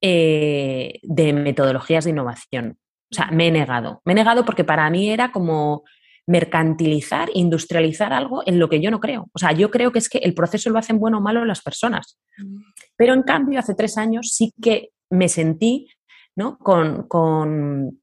eh, 0.00 1.00
de 1.02 1.32
metodologías 1.32 2.04
de 2.04 2.10
innovación. 2.10 2.78
O 3.10 3.14
sea, 3.14 3.30
me 3.30 3.48
he 3.48 3.50
negado. 3.50 4.02
Me 4.04 4.12
he 4.12 4.16
negado 4.16 4.44
porque 4.44 4.64
para 4.64 4.88
mí 4.90 5.10
era 5.10 5.32
como 5.32 5.84
mercantilizar, 6.26 7.28
industrializar 7.34 8.12
algo 8.12 8.42
en 8.46 8.58
lo 8.58 8.68
que 8.68 8.80
yo 8.80 8.90
no 8.90 9.00
creo. 9.00 9.28
O 9.32 9.38
sea, 9.38 9.52
yo 9.52 9.70
creo 9.70 9.92
que 9.92 9.98
es 9.98 10.08
que 10.08 10.18
el 10.18 10.34
proceso 10.34 10.70
lo 10.70 10.78
hacen 10.78 10.98
bueno 10.98 11.18
o 11.18 11.20
malo 11.20 11.44
las 11.44 11.62
personas. 11.62 12.18
Mm. 12.38 12.62
Pero 12.96 13.14
en 13.14 13.22
cambio, 13.22 13.58
hace 13.58 13.74
tres 13.74 13.98
años 13.98 14.32
sí 14.34 14.52
que 14.60 14.90
me 15.10 15.28
sentí 15.28 15.88
¿no? 16.36 16.58
con, 16.58 17.06
con 17.08 18.00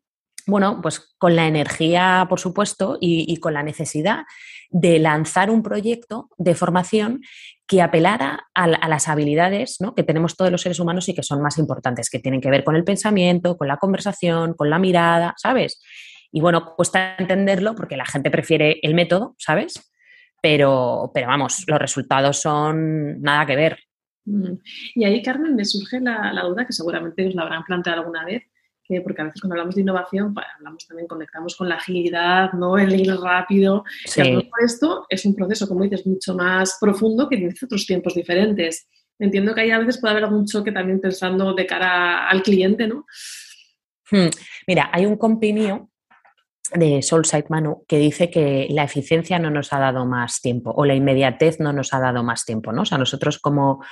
bueno, 0.51 0.81
pues 0.81 1.15
con 1.17 1.35
la 1.35 1.47
energía, 1.47 2.27
por 2.29 2.39
supuesto, 2.39 2.97
y, 2.99 3.37
con 3.37 3.53
la 3.53 3.63
necesidad 3.63 4.25
de 4.69 4.99
lanzar 4.99 5.49
un 5.49 5.63
proyecto 5.63 6.29
de 6.37 6.55
formación 6.55 7.21
que 7.65 7.81
apelara 7.81 8.47
a, 8.53 8.67
las 8.67 9.07
habilidades 9.07 9.79
que 9.95 10.03
tenemos 10.03 10.35
todos 10.35 10.51
los 10.51 10.61
seres 10.61 10.79
humanos 10.79 11.07
y 11.07 11.15
que 11.15 11.23
son 11.23 11.41
más 11.41 11.57
importantes, 11.57 12.09
que 12.09 12.19
tienen 12.19 12.41
que 12.41 12.49
ver 12.49 12.65
con 12.65 12.75
el 12.75 12.83
pensamiento, 12.83 13.57
con 13.57 13.69
la 13.69 13.77
conversación, 13.77 14.53
con 14.53 14.69
la 14.69 14.77
mirada, 14.77 15.33
¿sabes? 15.37 15.81
Y 16.31 16.41
bueno, 16.41 16.75
cuesta 16.75 17.15
entenderlo 17.17 17.73
porque 17.73 17.97
la 17.97 18.05
gente 18.05 18.29
prefiere 18.29 18.79
el 18.83 18.93
método, 18.93 19.35
¿sabes? 19.37 19.93
Pero, 20.41 21.11
pero 21.13 21.27
vamos, 21.27 21.63
los 21.67 21.79
resultados 21.79 22.41
son 22.41 23.21
nada 23.21 23.45
que 23.45 23.55
ver. 23.55 23.79
Mm. 24.25 24.53
Y 24.95 25.05
ahí, 25.05 25.21
Carmen, 25.21 25.55
me 25.55 25.63
surge 25.63 26.01
la, 26.01 26.33
la 26.33 26.43
duda 26.43 26.65
que 26.65 26.73
seguramente 26.73 27.25
os 27.25 27.35
la 27.35 27.43
habrán 27.43 27.63
planteado 27.63 28.01
alguna 28.01 28.25
vez 28.25 28.50
porque 28.99 29.21
a 29.21 29.25
veces 29.25 29.39
cuando 29.39 29.53
hablamos 29.53 29.75
de 29.75 29.81
innovación, 29.81 30.35
hablamos 30.57 30.85
también, 30.85 31.07
conectamos 31.07 31.55
con 31.55 31.69
la 31.69 31.75
agilidad, 31.75 32.51
¿no? 32.53 32.77
el 32.77 32.93
ir 32.99 33.15
rápido. 33.15 33.85
Y 34.17 34.49
esto 34.63 35.05
es 35.07 35.25
un 35.25 35.35
proceso, 35.35 35.67
como 35.67 35.83
dices, 35.83 36.05
mucho 36.05 36.35
más 36.35 36.77
profundo 36.81 37.29
que 37.29 37.37
tiene 37.37 37.53
otros 37.61 37.85
tiempos 37.85 38.13
diferentes. 38.15 38.89
Entiendo 39.17 39.53
que 39.53 39.61
ahí 39.61 39.71
a 39.71 39.79
veces 39.79 39.99
puede 39.99 40.11
haber 40.11 40.25
algún 40.25 40.45
choque 40.45 40.71
también 40.71 40.99
pensando 40.99 41.53
de 41.53 41.65
cara 41.65 42.27
al 42.27 42.41
cliente, 42.43 42.87
¿no? 42.87 43.05
Hmm. 44.09 44.29
Mira, 44.67 44.89
hay 44.91 45.05
un 45.05 45.15
compi 45.15 45.53
mío 45.53 45.89
de 46.73 47.01
Soulside 47.01 47.45
Manu 47.49 47.85
que 47.87 47.97
dice 47.97 48.29
que 48.29 48.67
la 48.69 48.83
eficiencia 48.83 49.39
no 49.39 49.49
nos 49.49 49.73
ha 49.73 49.79
dado 49.79 50.05
más 50.05 50.41
tiempo 50.41 50.71
o 50.75 50.85
la 50.85 50.95
inmediatez 50.95 51.59
no 51.59 51.73
nos 51.73 51.93
ha 51.93 51.99
dado 51.99 52.23
más 52.23 52.45
tiempo, 52.45 52.71
¿no? 52.71 52.83
O 52.83 52.85
sea, 52.85 52.97
nosotros 52.97 53.39
como 53.39 53.83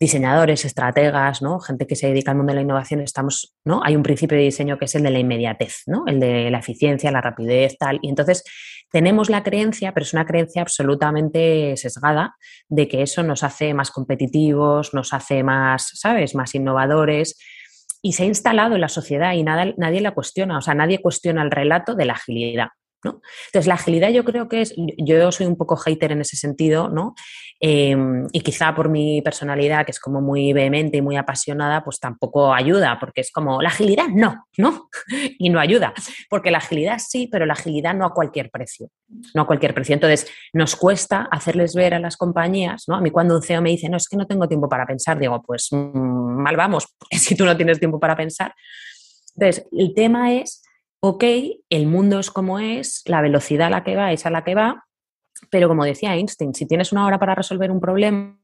diseñadores, 0.00 0.64
estrategas, 0.64 1.42
¿no? 1.42 1.58
gente 1.58 1.86
que 1.86 1.96
se 1.96 2.08
dedica 2.08 2.30
al 2.30 2.36
mundo 2.36 2.52
de 2.52 2.56
la 2.56 2.62
innovación, 2.62 3.00
estamos, 3.00 3.54
¿no? 3.64 3.82
Hay 3.82 3.96
un 3.96 4.02
principio 4.02 4.36
de 4.36 4.44
diseño 4.44 4.78
que 4.78 4.84
es 4.84 4.94
el 4.94 5.02
de 5.02 5.10
la 5.10 5.18
inmediatez, 5.18 5.82
¿no? 5.86 6.04
El 6.06 6.20
de 6.20 6.50
la 6.50 6.58
eficiencia, 6.58 7.10
la 7.10 7.20
rapidez, 7.20 7.76
tal. 7.78 7.98
Y 8.02 8.08
entonces 8.08 8.44
tenemos 8.90 9.28
la 9.28 9.42
creencia, 9.42 9.92
pero 9.92 10.04
es 10.04 10.12
una 10.12 10.24
creencia 10.24 10.62
absolutamente 10.62 11.76
sesgada, 11.76 12.36
de 12.68 12.86
que 12.88 13.02
eso 13.02 13.22
nos 13.22 13.42
hace 13.42 13.74
más 13.74 13.90
competitivos, 13.90 14.94
nos 14.94 15.12
hace 15.12 15.42
más, 15.42 15.90
¿sabes?, 15.94 16.34
más 16.34 16.54
innovadores. 16.54 17.36
Y 18.00 18.12
se 18.12 18.22
ha 18.22 18.26
instalado 18.26 18.76
en 18.76 18.80
la 18.80 18.88
sociedad 18.88 19.32
y 19.32 19.42
nada, 19.42 19.74
nadie 19.76 20.00
la 20.00 20.14
cuestiona, 20.14 20.58
o 20.58 20.62
sea, 20.62 20.74
nadie 20.74 21.00
cuestiona 21.00 21.42
el 21.42 21.50
relato 21.50 21.96
de 21.96 22.04
la 22.04 22.12
agilidad. 22.12 22.68
Entonces, 23.04 23.66
la 23.66 23.74
agilidad 23.74 24.10
yo 24.10 24.24
creo 24.24 24.48
que 24.48 24.62
es, 24.62 24.74
yo 24.76 25.30
soy 25.30 25.46
un 25.46 25.56
poco 25.56 25.76
hater 25.76 26.12
en 26.12 26.20
ese 26.20 26.36
sentido, 26.36 26.88
¿no? 26.88 27.14
Em, 27.60 28.26
y 28.32 28.40
quizá 28.40 28.74
por 28.74 28.88
mi 28.88 29.22
personalidad, 29.22 29.84
que 29.84 29.90
es 29.90 30.00
como 30.00 30.20
muy 30.20 30.52
vehemente 30.52 30.98
y 30.98 31.02
muy 31.02 31.16
apasionada, 31.16 31.82
pues 31.82 31.98
tampoco 31.98 32.52
ayuda, 32.52 32.98
porque 33.00 33.20
es 33.20 33.32
como, 33.32 33.62
la 33.62 33.68
agilidad 33.68 34.08
no, 34.08 34.46
¿no? 34.56 34.88
y 35.38 35.50
no 35.50 35.60
ayuda, 35.60 35.92
porque 36.28 36.50
la 36.50 36.58
agilidad 36.58 36.98
sí, 36.98 37.28
pero 37.30 37.46
la 37.46 37.54
agilidad 37.54 37.94
no 37.94 38.06
a 38.06 38.12
cualquier 38.12 38.50
precio, 38.50 38.90
no 39.34 39.42
a 39.42 39.46
cualquier 39.46 39.74
precio. 39.74 39.94
Entonces, 39.94 40.28
nos 40.52 40.76
cuesta 40.76 41.28
hacerles 41.30 41.74
ver 41.74 41.94
a 41.94 42.00
las 42.00 42.16
compañías, 42.16 42.84
¿no? 42.88 42.96
A 42.96 43.00
mí 43.00 43.10
cuando 43.10 43.36
un 43.36 43.42
CEO 43.42 43.62
me 43.62 43.70
dice, 43.70 43.88
no, 43.88 43.96
es 43.96 44.08
que 44.08 44.16
no 44.16 44.26
tengo 44.26 44.46
tiempo 44.48 44.68
para 44.68 44.86
pensar, 44.86 45.18
digo, 45.18 45.42
pues 45.42 45.68
mm, 45.70 46.42
mal 46.42 46.56
vamos, 46.56 46.86
si 47.10 47.36
tú 47.36 47.44
no 47.44 47.56
tienes 47.56 47.78
tiempo 47.78 47.98
para 47.98 48.16
pensar. 48.16 48.54
Entonces, 49.36 49.66
el 49.72 49.94
tema 49.94 50.32
es 50.32 50.62
ok, 51.00 51.24
el 51.70 51.86
mundo 51.86 52.18
es 52.18 52.30
como 52.30 52.58
es, 52.58 53.02
la 53.06 53.20
velocidad 53.20 53.68
a 53.68 53.70
la 53.70 53.84
que 53.84 53.96
va 53.96 54.12
es 54.12 54.26
a 54.26 54.30
la 54.30 54.44
que 54.44 54.54
va, 54.54 54.84
pero 55.50 55.68
como 55.68 55.84
decía 55.84 56.14
Einstein, 56.14 56.54
si 56.54 56.66
tienes 56.66 56.92
una 56.92 57.06
hora 57.06 57.18
para 57.18 57.34
resolver 57.34 57.70
un 57.70 57.80
problema, 57.80 58.36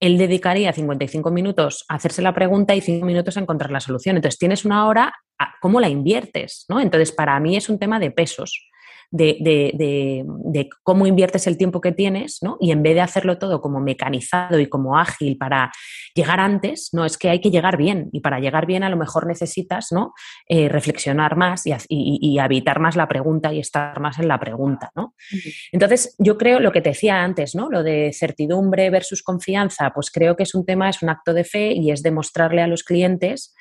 él 0.00 0.18
dedicaría 0.18 0.72
55 0.72 1.30
minutos 1.30 1.84
a 1.88 1.94
hacerse 1.94 2.22
la 2.22 2.34
pregunta 2.34 2.74
y 2.74 2.80
5 2.80 3.04
minutos 3.06 3.36
a 3.36 3.40
encontrar 3.40 3.70
la 3.70 3.80
solución. 3.80 4.16
Entonces 4.16 4.38
tienes 4.38 4.64
una 4.64 4.86
hora, 4.86 5.14
¿cómo 5.60 5.80
la 5.80 5.88
inviertes? 5.88 6.64
¿no? 6.68 6.80
Entonces, 6.80 7.12
para 7.12 7.38
mí 7.38 7.56
es 7.56 7.68
un 7.68 7.78
tema 7.78 8.00
de 8.00 8.10
pesos 8.10 8.71
de, 9.12 10.68
cómo 10.82 11.06
inviertes 11.06 11.46
el 11.46 11.56
tiempo 11.56 11.80
que 11.80 11.92
tienes, 11.92 12.38
¿no? 12.42 12.56
Y 12.60 12.72
en 12.72 12.82
vez 12.82 12.94
de 12.94 13.02
hacerlo 13.02 13.38
todo 13.38 13.60
como 13.60 13.80
mecanizado 13.80 14.58
y 14.58 14.66
como 14.66 14.98
ágil 14.98 15.36
para 15.36 15.70
llegar 16.14 16.40
antes, 16.40 16.90
no, 16.92 17.04
es 17.04 17.18
que 17.18 17.30
hay 17.30 17.40
que 17.40 17.50
llegar 17.50 17.76
bien. 17.76 18.08
Y 18.12 18.20
para 18.20 18.40
llegar 18.40 18.66
bien 18.66 18.82
a 18.82 18.90
lo 18.90 18.96
mejor 18.96 19.26
necesitas, 19.26 19.92
¿no? 19.92 20.14
Eh, 20.48 20.68
reflexionar 20.68 21.36
más 21.36 21.66
y, 21.66 21.74
y, 21.88 22.38
habitar 22.38 22.80
más 22.80 22.96
la 22.96 23.06
pregunta 23.06 23.52
y 23.52 23.60
estar 23.60 24.00
más 24.00 24.18
en 24.18 24.28
la 24.28 24.40
pregunta, 24.40 24.90
¿no? 24.96 25.14
Entonces, 25.70 26.16
yo 26.18 26.38
creo 26.38 26.58
lo 26.58 26.72
que 26.72 26.80
te 26.80 26.90
decía 26.90 27.22
antes, 27.22 27.54
¿no? 27.54 27.68
Lo 27.70 27.82
de 27.82 28.12
certidumbre 28.12 28.90
versus 28.90 29.22
confianza, 29.22 29.90
pues 29.94 30.10
creo 30.10 30.36
que 30.36 30.44
es 30.44 30.54
un 30.54 30.64
tema, 30.64 30.88
es 30.88 31.02
un 31.02 31.10
acto 31.10 31.34
de 31.34 31.44
fe 31.44 31.72
y 31.72 31.90
es 31.90 32.02
demostrarle 32.02 32.62
a 32.62 32.66
los 32.66 32.82
clientes 32.82 33.54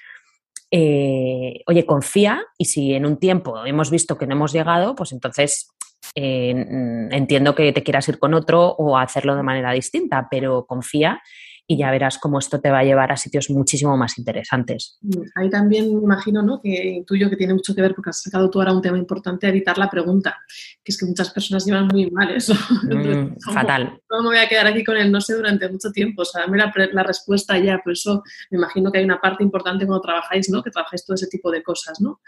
eh, 0.72 1.62
oye, 1.68 1.86
confía 1.86 2.44
y 2.58 2.66
si 2.66 2.94
en 2.94 3.06
un 3.06 3.18
tiempo 3.18 3.66
hemos 3.66 3.92
visto 3.92 4.18
que 4.18 4.26
no 4.26 4.34
hemos 4.34 4.54
llegado, 4.54 4.96
pues 4.96 5.12
entonces 5.12 5.70
eh, 6.16 6.52
entiendo 7.12 7.54
que 7.56 7.74
te 7.74 7.84
quieras 7.84 8.08
ir 8.08 8.20
con 8.20 8.34
otro 8.34 8.70
o 8.78 8.98
hacerlo 8.98 9.36
de 9.36 9.44
manera 9.44 9.74
distinta, 9.74 10.28
pero 10.32 10.66
confía 10.66 11.22
y 11.72 11.78
ya 11.78 11.90
verás 11.90 12.18
cómo 12.18 12.38
esto 12.38 12.60
te 12.60 12.70
va 12.70 12.80
a 12.80 12.84
llevar 12.84 13.14
a 13.14 13.16
sitios 13.16 13.50
muchísimo 13.50 13.96
más 13.96 14.18
interesantes. 14.18 14.98
Mm, 15.00 15.22
ahí 15.36 15.50
también 15.50 15.86
imagino 15.86 16.42
¿no? 16.42 16.60
que 16.62 17.02
tuyo 17.08 17.30
que 17.30 17.38
tiene 17.38 17.54
mucho 17.54 17.74
que 17.74 17.82
ver 17.82 17.96
porque 17.96 18.10
has 18.10 18.22
sacado 18.22 18.50
tú 18.50 18.60
ahora 18.60 18.74
un 18.74 18.82
tema 18.82 18.98
importante, 18.98 19.48
evitar 19.48 19.78
la 19.78 19.90
pregunta, 19.90 20.38
que 20.84 20.92
es 20.92 20.98
que 20.98 21.06
muchas 21.06 21.30
personas 21.30 21.66
llevan 21.66 21.88
muy 21.88 22.12
mal 22.12 22.30
eso. 22.32 22.54
Mm, 22.92 23.36
fatal. 23.54 24.00
No 24.10 24.22
me 24.22 24.30
voy 24.30 24.38
a 24.38 24.48
quedar 24.48 24.68
aquí 24.68 24.84
con 24.84 24.98
el 24.98 25.12
no 25.12 25.22
sé 25.22 25.34
durante 25.34 25.70
mucho 25.70 25.92
tiempo, 25.92 26.24
o 26.24 26.26
sea, 26.26 26.42
dame 26.42 26.58
la, 26.58 26.74
la, 26.92 27.04
respuesta 27.04 27.58
ya, 27.58 27.80
por 27.82 27.94
eso 27.94 28.22
me 28.50 28.58
imagino 28.58 28.92
que 28.92 28.98
hay 28.98 29.06
una 29.06 29.22
parte 29.22 29.44
importante 29.44 29.86
cuando 29.86 30.02
trabajáis, 30.02 30.50
¿no? 30.50 30.62
que 30.62 30.72
trabajáis 30.72 31.06
todo 31.06 31.16
ese 31.16 31.28
tipo 31.28 31.52
de 31.52 31.64
cosas, 31.64 32.02
¿no? 32.02 32.20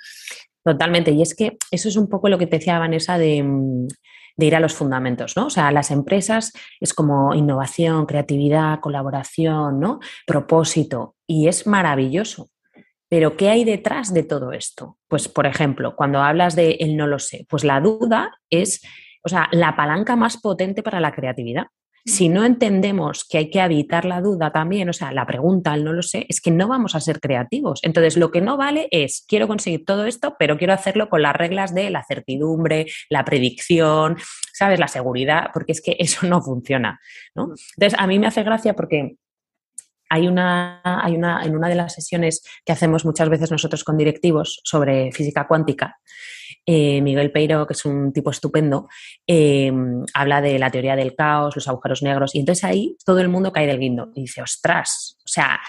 Totalmente, 0.63 1.11
y 1.11 1.21
es 1.21 1.35
que 1.35 1.57
eso 1.71 1.89
es 1.89 1.97
un 1.97 2.07
poco 2.07 2.29
lo 2.29 2.37
que 2.37 2.47
te 2.47 2.57
decía 2.57 2.79
Vanessa 2.79 3.17
de 3.17 3.43
mm, 3.43 3.87
de 4.35 4.45
ir 4.45 4.55
a 4.55 4.59
los 4.59 4.73
fundamentos, 4.73 5.35
¿no? 5.35 5.47
O 5.47 5.49
sea, 5.49 5.71
las 5.71 5.91
empresas 5.91 6.51
es 6.79 6.93
como 6.93 7.33
innovación, 7.33 8.05
creatividad, 8.05 8.79
colaboración, 8.79 9.79
¿no? 9.79 9.99
Propósito, 10.25 11.15
y 11.27 11.47
es 11.47 11.67
maravilloso. 11.67 12.49
Pero 13.09 13.37
¿qué 13.37 13.49
hay 13.49 13.63
detrás 13.63 14.13
de 14.13 14.23
todo 14.23 14.53
esto? 14.53 14.97
Pues, 15.07 15.27
por 15.27 15.45
ejemplo, 15.45 15.95
cuando 15.95 16.19
hablas 16.21 16.55
de 16.55 16.71
el 16.79 16.97
no 16.97 17.05
lo 17.05 17.19
sé, 17.19 17.45
pues 17.47 17.63
la 17.63 17.79
duda 17.79 18.39
es, 18.49 18.81
o 19.23 19.29
sea, 19.29 19.49
la 19.51 19.75
palanca 19.75 20.15
más 20.15 20.37
potente 20.37 20.81
para 20.81 20.99
la 20.99 21.11
creatividad. 21.11 21.67
Si 22.05 22.27
no 22.27 22.43
entendemos 22.43 23.23
que 23.23 23.37
hay 23.37 23.49
que 23.49 23.61
evitar 23.61 24.03
la 24.03 24.19
duda 24.19 24.51
también, 24.51 24.89
o 24.89 24.93
sea, 24.93 25.13
la 25.13 25.25
pregunta, 25.25 25.73
el 25.73 25.85
no 25.85 25.93
lo 25.93 26.01
sé, 26.01 26.25
es 26.27 26.41
que 26.41 26.51
no 26.51 26.67
vamos 26.67 26.95
a 26.95 26.99
ser 26.99 27.21
creativos. 27.21 27.79
Entonces, 27.83 28.17
lo 28.17 28.29
que 28.29 28.41
no 28.41 28.57
vale 28.57 28.89
es, 28.91 29.23
quiero 29.25 29.47
conseguir 29.47 29.85
todo 29.85 30.05
esto, 30.05 30.35
pero 30.37 30.57
quiero 30.57 30.73
hacerlo 30.73 31.07
con 31.07 31.21
las 31.21 31.33
reglas 31.33 31.73
de 31.73 31.89
la 31.89 32.03
certidumbre, 32.03 32.87
la 33.09 33.23
predicción, 33.23 34.17
¿sabes? 34.53 34.79
La 34.79 34.89
seguridad, 34.89 35.51
porque 35.53 35.71
es 35.71 35.81
que 35.81 35.95
eso 35.99 36.27
no 36.27 36.41
funciona, 36.41 36.99
¿no? 37.35 37.53
Entonces, 37.77 37.97
a 37.97 38.05
mí 38.05 38.19
me 38.19 38.27
hace 38.27 38.43
gracia 38.43 38.73
porque 38.73 39.15
hay 40.09 40.27
una, 40.27 40.81
hay 40.83 41.15
una, 41.15 41.43
en 41.43 41.55
una 41.55 41.69
de 41.69 41.75
las 41.75 41.93
sesiones 41.93 42.43
que 42.65 42.71
hacemos 42.71 43.05
muchas 43.05 43.29
veces 43.29 43.49
nosotros 43.49 43.83
con 43.83 43.97
directivos 43.97 44.59
sobre 44.63 45.11
física 45.11 45.47
cuántica, 45.47 45.97
eh, 46.65 47.01
Miguel 47.01 47.31
Peiro, 47.31 47.67
que 47.67 47.73
es 47.73 47.85
un 47.85 48.13
tipo 48.13 48.31
estupendo, 48.31 48.87
em, 49.27 50.03
habla 50.13 50.41
de 50.41 50.59
la 50.59 50.71
teoría 50.71 50.95
del 50.95 51.15
caos, 51.15 51.55
los 51.55 51.67
agujeros 51.67 52.03
negros, 52.03 52.35
y 52.35 52.39
entonces 52.39 52.63
ahí 52.63 52.97
todo 53.05 53.19
el 53.19 53.29
mundo 53.29 53.51
cae 53.51 53.67
del 53.67 53.79
guindo 53.79 54.11
y 54.15 54.21
dice, 54.21 54.41
ostras, 54.41 55.17
o 55.19 55.27
sea, 55.27 55.59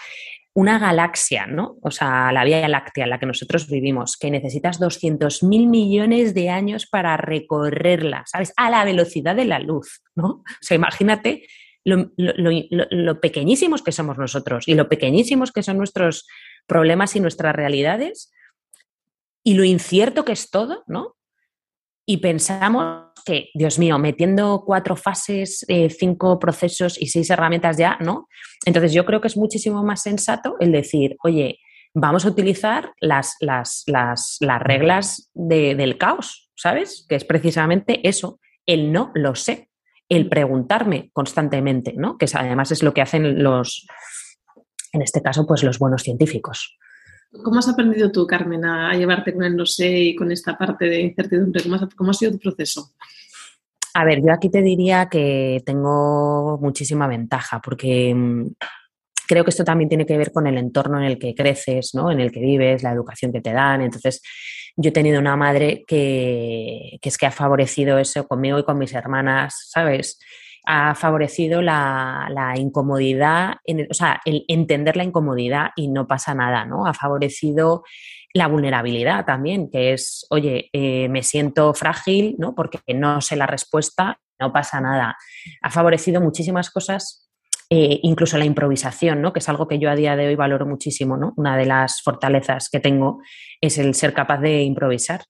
una 0.54 0.78
galaxia, 0.78 1.46
¿no? 1.46 1.78
O 1.82 1.90
sea, 1.90 2.30
la 2.30 2.44
Vía 2.44 2.68
Láctea 2.68 3.04
en 3.04 3.10
la 3.10 3.18
que 3.18 3.26
nosotros 3.26 3.68
vivimos, 3.68 4.16
que 4.16 4.30
necesitas 4.30 4.80
200.000 4.80 5.66
millones 5.66 6.32
de 6.32 6.48
años 6.48 6.86
para 6.86 7.16
recorrerla, 7.16 8.22
¿sabes? 8.26 8.52
A 8.56 8.70
la 8.70 8.84
velocidad 8.84 9.34
de 9.34 9.46
la 9.46 9.58
luz, 9.58 10.02
¿no? 10.14 10.28
O 10.28 10.44
sea, 10.60 10.76
imagínate 10.76 11.42
lo, 11.84 13.20
pequeñísimos 13.20 13.82
que 13.82 13.92
somos 13.92 14.16
nosotros 14.16 14.68
y 14.68 14.74
lo 14.74 14.88
pequeñísimos 14.88 15.52
que 15.52 15.62
son 15.62 15.76
nuestros 15.76 16.26
problemas 16.66 17.14
y 17.16 17.20
nuestras 17.20 17.54
realidades 17.54 18.32
y 19.44 19.54
lo 19.54 19.62
incierto 19.62 20.24
que 20.24 20.32
es 20.32 20.50
todo, 20.50 20.82
¿no? 20.88 21.16
Y 22.06 22.18
pensamos 22.18 23.12
que, 23.24 23.50
Dios 23.54 23.78
mío, 23.78 23.98
metiendo 23.98 24.64
cuatro 24.66 24.96
fases, 24.96 25.64
eh, 25.68 25.88
cinco 25.90 26.38
procesos 26.38 27.00
y 27.00 27.06
seis 27.06 27.30
herramientas 27.30 27.76
ya, 27.76 27.98
¿no? 28.00 28.28
Entonces 28.64 28.92
yo 28.92 29.04
creo 29.04 29.20
que 29.20 29.28
es 29.28 29.36
muchísimo 29.36 29.82
más 29.84 30.02
sensato 30.02 30.56
el 30.60 30.72
decir, 30.72 31.16
oye, 31.22 31.58
vamos 31.94 32.24
a 32.24 32.28
utilizar 32.28 32.92
las, 33.00 33.36
las, 33.40 33.84
las, 33.86 34.36
las 34.40 34.60
reglas 34.60 35.30
del 35.34 35.96
caos, 35.96 36.50
¿sabes? 36.56 37.06
Que 37.08 37.14
es 37.14 37.24
precisamente 37.24 38.06
eso, 38.06 38.40
el 38.66 38.92
no 38.92 39.12
lo 39.14 39.34
sé, 39.34 39.70
el 40.08 40.28
preguntarme 40.28 41.10
constantemente, 41.12 41.94
¿no? 41.96 42.18
Que 42.18 42.26
además 42.34 42.72
es 42.72 42.82
lo 42.82 42.92
que 42.92 43.02
hacen 43.02 43.42
los, 43.42 43.86
en 44.92 45.02
este 45.02 45.22
caso, 45.22 45.46
pues 45.46 45.62
los 45.62 45.78
buenos 45.78 46.02
científicos. 46.02 46.76
¿Cómo 47.42 47.58
has 47.58 47.68
aprendido 47.68 48.12
tú, 48.12 48.26
Carmen, 48.26 48.64
a 48.64 48.92
llevarte 48.94 49.32
con 49.32 49.44
el 49.44 49.56
no 49.56 49.66
sé 49.66 49.90
y 49.90 50.16
con 50.16 50.30
esta 50.30 50.56
parte 50.56 50.86
de 50.86 51.00
incertidumbre? 51.00 51.62
¿Cómo, 51.96 52.10
ha 52.10 52.14
sido 52.14 52.32
tu 52.32 52.38
proceso? 52.38 52.92
A 53.94 54.04
ver, 54.04 54.22
yo 54.22 54.32
aquí 54.32 54.50
te 54.50 54.62
diría 54.62 55.08
que 55.08 55.62
tengo 55.64 56.58
muchísima 56.60 57.06
ventaja 57.06 57.60
porque 57.60 58.14
mm, 58.14 58.46
creo 59.26 59.44
que 59.44 59.50
esto 59.50 59.64
también 59.64 59.88
tiene 59.88 60.06
que 60.06 60.18
ver 60.18 60.32
con 60.32 60.46
el 60.46 60.58
entorno 60.58 60.98
en 60.98 61.04
el 61.04 61.18
que 61.18 61.34
creces, 61.34 61.94
¿no? 61.94 62.10
en 62.10 62.20
el 62.20 62.30
que 62.30 62.40
vives, 62.40 62.82
la 62.82 62.92
educación 62.92 63.32
que 63.32 63.40
te 63.40 63.52
dan. 63.52 63.82
Entonces, 63.82 64.22
yo 64.76 64.90
he 64.90 64.92
tenido 64.92 65.20
una 65.20 65.36
madre 65.36 65.84
que, 65.86 66.98
es 67.00 67.18
que 67.18 67.26
ha 67.26 67.30
favorecido 67.30 67.98
eso 67.98 68.26
conmigo 68.26 68.58
y 68.58 68.64
con 68.64 68.78
mis 68.78 68.92
hermanas, 68.92 69.68
¿sabes? 69.70 70.18
Ha 70.66 70.94
favorecido 70.94 71.62
la, 71.62 72.54
incomodidad, 72.56 73.56
o 73.90 73.94
sea, 73.94 74.20
el 74.24 74.44
entender 74.48 74.96
la 74.96 75.04
incomodidad 75.04 75.70
y 75.76 75.88
no 75.88 76.06
pasa 76.06 76.34
nada, 76.34 76.64
¿no? 76.64 76.86
Ha 76.86 76.94
favorecido 76.94 77.84
la 78.32 78.48
vulnerabilidad 78.48 79.24
también, 79.24 79.70
que 79.70 79.92
es, 79.92 80.26
oye, 80.30 80.70
eh, 80.72 81.08
me 81.08 81.22
siento 81.22 81.72
frágil, 81.74 82.34
¿no? 82.38 82.54
Porque 82.54 82.80
no 82.94 83.20
sé 83.20 83.36
la 83.36 83.46
respuesta, 83.46 84.18
no 84.40 84.52
pasa 84.52 84.80
nada. 84.80 85.16
Ha 85.62 85.70
favorecido 85.70 86.20
muchísimas 86.20 86.70
cosas 86.70 87.24
eh, 87.70 88.00
incluso 88.02 88.36
la 88.36 88.44
improvisación, 88.44 89.22
¿no? 89.22 89.32
que 89.32 89.38
es 89.38 89.48
algo 89.48 89.66
que 89.66 89.78
yo 89.78 89.90
a 89.90 89.96
día 89.96 90.16
de 90.16 90.28
hoy 90.28 90.36
valoro 90.36 90.66
muchísimo. 90.66 91.16
¿no? 91.16 91.32
Una 91.36 91.56
de 91.56 91.66
las 91.66 92.02
fortalezas 92.02 92.68
que 92.68 92.80
tengo 92.80 93.20
es 93.60 93.78
el 93.78 93.94
ser 93.94 94.12
capaz 94.12 94.38
de 94.38 94.62
improvisar. 94.62 95.22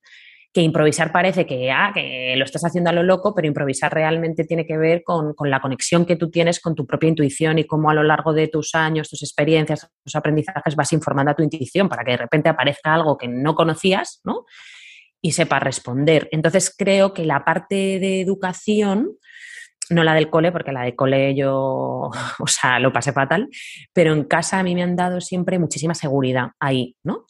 Que 0.54 0.62
improvisar 0.62 1.12
parece 1.12 1.44
que, 1.46 1.70
ah, 1.72 1.90
que 1.92 2.34
lo 2.36 2.44
estás 2.44 2.64
haciendo 2.64 2.88
a 2.88 2.92
lo 2.92 3.02
loco, 3.02 3.34
pero 3.34 3.48
improvisar 3.48 3.92
realmente 3.92 4.44
tiene 4.44 4.64
que 4.64 4.78
ver 4.78 5.02
con, 5.02 5.34
la 5.40 5.60
conexión 5.60 6.06
que 6.06 6.16
tú 6.16 6.30
tienes 6.30 6.60
con 6.60 6.74
tu 6.76 6.86
propia 6.86 7.08
intuición 7.08 7.58
y 7.58 7.64
cómo 7.64 7.90
a 7.90 7.94
lo 7.94 8.04
largo 8.04 8.32
de 8.32 8.46
tus 8.46 8.74
años, 8.76 9.10
tus 9.10 9.22
experiencias, 9.22 9.90
tus 10.04 10.14
aprendizajes 10.14 10.76
vas 10.76 10.92
informando 10.92 11.32
a 11.32 11.34
tu 11.34 11.42
intuición 11.42 11.88
para 11.88 12.04
que 12.04 12.12
de 12.12 12.18
repente 12.18 12.48
aparezca 12.48 12.94
algo 12.94 13.18
que 13.18 13.26
no 13.26 13.56
conocías 13.56 14.20
¿no? 14.24 14.46
y 15.20 15.32
sepas 15.32 15.62
responder. 15.62 16.28
Entonces 16.30 16.72
creo 16.76 17.12
que 17.12 17.24
la 17.24 17.44
parte 17.44 17.98
de 17.98 18.20
educación 18.20 19.16
no 19.90 20.04
la 20.04 20.14
del 20.14 20.30
cole, 20.30 20.52
porque 20.52 20.72
la 20.72 20.82
del 20.82 20.94
cole 20.96 21.34
yo, 21.34 22.10
o 22.38 22.46
sea, 22.46 22.78
lo 22.78 22.92
pasé 22.92 23.12
fatal, 23.12 23.48
pero 23.92 24.12
en 24.12 24.24
casa 24.24 24.58
a 24.58 24.62
mí 24.62 24.74
me 24.74 24.82
han 24.82 24.96
dado 24.96 25.20
siempre 25.20 25.58
muchísima 25.58 25.94
seguridad 25.94 26.50
ahí, 26.60 26.96
¿no? 27.02 27.26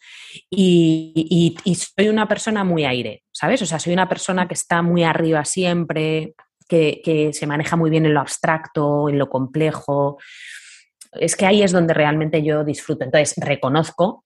Y, 0.51 1.57
soy 1.75 2.09
una 2.09 2.29
persona 2.29 2.65
muy 2.65 2.85
aire, 2.85 3.23
¿sabes? 3.33 3.63
O 3.63 3.67
sea, 3.67 3.79
soy 3.79 3.93
una 3.93 4.09
persona 4.09 4.49
que 4.49 4.55
está 4.55 4.83
muy 4.83 5.05
arriba 5.05 5.45
siempre, 5.45 6.35
que, 6.69 7.01
que 7.05 7.33
se 7.33 7.47
maneja 7.47 7.77
muy 7.77 7.91
bien 7.91 8.07
en 8.07 8.15
lo 8.15 8.21
abstracto, 8.21 9.09
en 9.09 9.19
lo 9.19 9.29
complejo. 9.29 10.19
Es 11.13 11.37
que 11.37 11.47
ahí 11.47 11.63
es 11.63 11.73
donde 11.73 11.95
realmente 11.95 12.43
yo 12.43 12.65
disfruto. 12.65 13.05
Entonces, 13.05 13.35
reconozco 13.37 14.25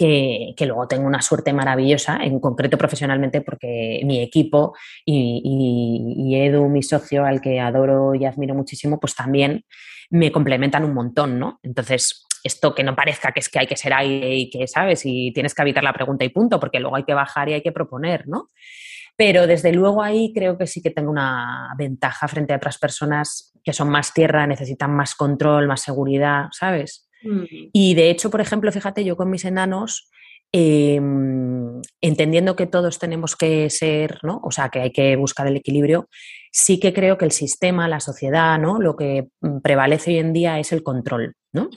que, 0.00 0.66
luego 0.66 0.88
tengo 0.88 1.06
una 1.06 1.20
suerte 1.20 1.52
maravillosa, 1.52 2.18
en 2.22 2.40
concreto 2.40 2.78
profesionalmente, 2.78 3.42
porque 3.42 4.00
mi 4.04 4.22
equipo 4.22 4.74
y, 5.04 6.34
Edu, 6.34 6.68
mi 6.70 6.82
socio, 6.82 7.26
al 7.26 7.42
que 7.42 7.60
adoro 7.60 8.14
y 8.14 8.24
admiro 8.24 8.54
muchísimo, 8.54 8.98
pues 8.98 9.14
también 9.14 9.64
me 10.08 10.32
complementan 10.32 10.84
un 10.84 10.94
montón, 10.94 11.38
¿no? 11.38 11.60
Entonces, 11.62 12.26
esto 12.42 12.74
que 12.74 12.82
no 12.82 12.96
parezca 12.96 13.32
que 13.32 13.40
es 13.40 13.50
que 13.50 13.58
hay 13.58 13.66
que 13.66 13.76
ser 13.76 13.92
aire 13.92 14.34
y 14.34 14.48
que, 14.48 14.66
¿sabes? 14.66 15.02
Y 15.04 15.32
tienes 15.34 15.54
que 15.54 15.60
evitar 15.60 15.84
la 15.84 15.92
pregunta 15.92 16.24
y 16.24 16.30
punto, 16.30 16.58
porque 16.58 16.80
luego 16.80 16.96
hay 16.96 17.04
que 17.04 17.14
bajar 17.14 17.50
y 17.50 17.52
hay 17.52 17.62
que 17.62 17.72
proponer, 17.72 18.26
¿no? 18.26 18.48
Pero 19.16 19.46
desde 19.46 19.70
luego 19.72 20.02
ahí 20.02 20.32
creo 20.34 20.56
que 20.56 20.66
sí 20.66 20.80
que 20.80 20.90
tengo 20.90 21.10
una 21.10 21.74
ventaja 21.76 22.26
frente 22.26 22.54
a 22.54 22.56
otras 22.56 22.78
personas 22.78 23.52
que 23.62 23.74
son 23.74 23.90
más 23.90 24.14
tierra, 24.14 24.46
necesitan 24.46 24.96
más 24.96 25.14
control, 25.14 25.68
más 25.68 25.82
seguridad, 25.82 26.46
¿sabes? 26.52 27.09
Mm. 27.22 27.44
Y 27.72 27.94
de 27.94 28.10
hecho, 28.10 28.30
por 28.30 28.40
ejemplo, 28.40 28.72
fíjate, 28.72 29.04
yo 29.04 29.16
con 29.16 29.30
mis 29.30 29.44
enanos, 29.44 30.10
em, 30.52 31.80
entendiendo 32.00 32.56
que 32.56 32.66
todos 32.66 32.98
tenemos 32.98 33.36
que 33.36 33.70
ser, 33.70 34.18
¿no? 34.22 34.40
O 34.42 34.50
sea, 34.50 34.68
que 34.68 34.80
hay 34.80 34.92
que 34.92 35.16
buscar 35.16 35.46
el 35.46 35.56
equilibrio, 35.56 36.08
sí 36.50 36.80
que 36.80 36.92
creo 36.92 37.18
que 37.18 37.24
el 37.24 37.30
sistema, 37.30 37.88
la 37.88 38.00
sociedad, 38.00 38.58
¿no? 38.58 38.80
Lo 38.80 38.96
que 38.96 39.28
mm, 39.40 39.60
prevalece 39.60 40.10
hoy 40.10 40.18
en 40.18 40.32
día 40.32 40.58
es 40.58 40.72
el 40.72 40.82
control, 40.82 41.34
¿no? 41.52 41.70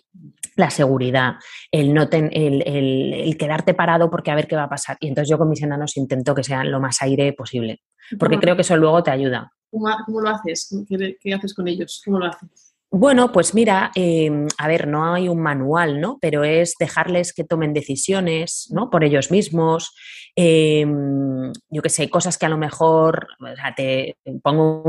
La 0.56 0.70
seguridad, 0.70 1.34
el, 1.72 1.94
no 1.94 2.08
el, 2.12 3.36
quedarte 3.40 3.74
parado 3.74 4.10
porque 4.10 4.32
a 4.32 4.36
ver 4.36 4.48
qué 4.48 4.56
va 4.56 4.64
a 4.64 4.70
pasar. 4.70 4.98
Y 5.00 5.08
entonces 5.08 5.30
yo 5.30 5.38
con 5.38 5.50
mis 5.50 5.62
enanos 5.62 5.98
intento 5.98 6.36
que 6.36 6.44
sean 6.44 6.72
lo 6.72 6.80
más 6.80 7.02
aire 7.02 7.34
posible, 7.34 7.82
porque 8.20 8.38
creo 8.38 8.56
que 8.56 8.62
eso 8.62 8.78
luego 8.78 9.02
te 9.04 9.12
ayuda. 9.12 9.52
¿Cómo, 9.72 10.22
lo 10.22 10.30
haces? 10.30 10.70
¿Qué, 10.88 11.18
¿Qué, 11.20 11.34
haces 11.34 11.54
con 11.56 11.68
ellos? 11.68 12.02
¿Cómo 12.06 12.20
lo 12.20 12.28
haces? 12.28 12.73
Bueno, 12.96 13.32
pues 13.32 13.56
mira, 13.56 13.90
em, 13.96 14.48
a 14.60 14.68
ver, 14.68 14.88
no 14.88 15.16
hay 15.16 15.28
un 15.28 15.42
manual, 15.42 16.00
¿no? 16.00 16.20
Pero 16.22 16.44
es 16.44 16.76
dejarles 16.80 17.34
que 17.34 17.44
tomen 17.44 17.74
decisiones, 17.74 18.68
¿no? 18.72 18.92
Por 18.92 19.04
ellos 19.04 19.32
mismos. 19.32 19.96
Em, 20.36 21.52
yo 21.72 21.82
qué 21.82 21.90
sé, 21.90 22.08
cosas 22.12 22.38
que 22.38 22.46
a 22.46 22.50
lo 22.50 22.58
mejor, 22.58 23.30
o 23.40 23.56
sea, 23.56 23.74
te 23.76 24.18
pongo 24.44 24.84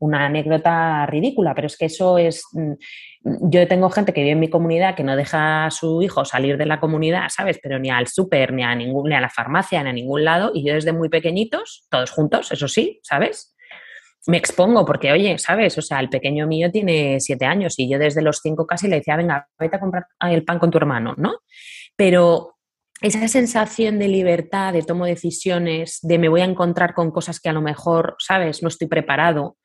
una 0.00 0.26
anécdota 0.26 1.06
ridícula, 1.06 1.54
pero 1.54 1.68
es 1.68 1.76
que 1.76 1.86
eso 1.86 2.18
es, 2.18 2.42
mm, 2.52 2.72
yo 3.48 3.68
tengo 3.68 3.90
gente 3.90 4.12
que 4.12 4.22
vive 4.22 4.32
en 4.32 4.40
mi 4.40 4.50
comunidad 4.50 4.96
que 4.96 5.04
no 5.04 5.14
deja 5.14 5.66
a 5.66 5.70
su 5.70 6.02
hijo 6.02 6.24
salir 6.24 6.56
de 6.58 6.66
la 6.66 6.80
comunidad, 6.80 7.28
¿sabes? 7.28 7.60
Pero 7.62 7.78
ni 7.78 7.90
al 7.90 8.08
súper, 8.08 8.52
ni 8.52 8.64
a 8.64 8.74
ni 8.74 9.14
a 9.14 9.20
la 9.20 9.30
farmacia, 9.30 9.84
ni 9.84 9.90
a 9.90 9.92
ningún 9.92 10.24
lado, 10.24 10.50
y 10.52 10.66
yo 10.66 10.74
desde 10.74 10.92
muy 10.92 11.08
pequeñitos, 11.08 11.86
todos 11.90 12.10
juntos, 12.10 12.50
eso 12.50 12.66
sí, 12.66 12.98
¿sabes? 13.04 13.54
Me 14.28 14.36
expongo 14.36 14.84
porque, 14.84 15.10
oye, 15.10 15.38
¿sabes? 15.38 15.78
O 15.78 15.82
sea, 15.82 16.00
el 16.00 16.10
pequeño 16.10 16.46
mío 16.46 16.70
tiene 16.70 17.18
siete 17.18 17.46
años 17.46 17.78
y 17.78 17.88
yo 17.88 17.98
desde 17.98 18.20
los 18.20 18.40
cinco 18.42 18.66
casi 18.66 18.86
le 18.86 18.96
decía, 18.96 19.16
venga, 19.16 19.48
vete 19.58 19.76
a 19.76 19.80
comprar 19.80 20.06
el 20.20 20.44
pan 20.44 20.58
con 20.58 20.70
tu 20.70 20.76
hermano, 20.76 21.14
¿no? 21.16 21.38
Pero 21.96 22.58
esa 23.00 23.26
sensación 23.26 23.98
de 23.98 24.08
libertad, 24.08 24.74
de 24.74 24.82
tomo 24.82 25.06
decisiones, 25.06 26.00
de 26.02 26.18
me 26.18 26.28
voy 26.28 26.42
a 26.42 26.44
encontrar 26.44 26.92
con 26.92 27.10
cosas 27.10 27.40
que 27.40 27.48
a 27.48 27.54
lo 27.54 27.62
mejor, 27.62 28.16
¿sabes? 28.18 28.62
No 28.62 28.68
estoy 28.68 28.86
preparado 28.86 29.56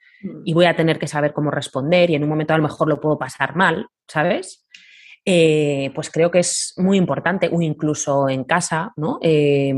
y 0.45 0.53
mm. 0.53 0.55
voy 0.55 0.65
a 0.65 0.77
tener 0.77 0.97
que 0.97 1.07
saber 1.07 1.33
cómo 1.33 1.51
responder 1.51 2.09
y 2.09 2.15
en 2.15 2.23
un 2.23 2.29
momento 2.29 2.53
a 2.53 2.57
lo 2.57 2.63
mejor 2.63 2.87
lo 2.87 3.01
puedo 3.01 3.19
pasar 3.19 3.57
mal, 3.57 3.87
¿sabes? 4.07 4.65
Eh, 5.25 5.91
pues 5.93 6.09
creo 6.09 6.31
que 6.31 6.39
es 6.39 6.73
muy 6.77 6.97
importante, 6.97 7.49
o 7.51 7.61
incluso 7.61 8.29
en 8.29 8.45
casa, 8.45 8.93
¿no? 8.95 9.19
Eh, 9.21 9.73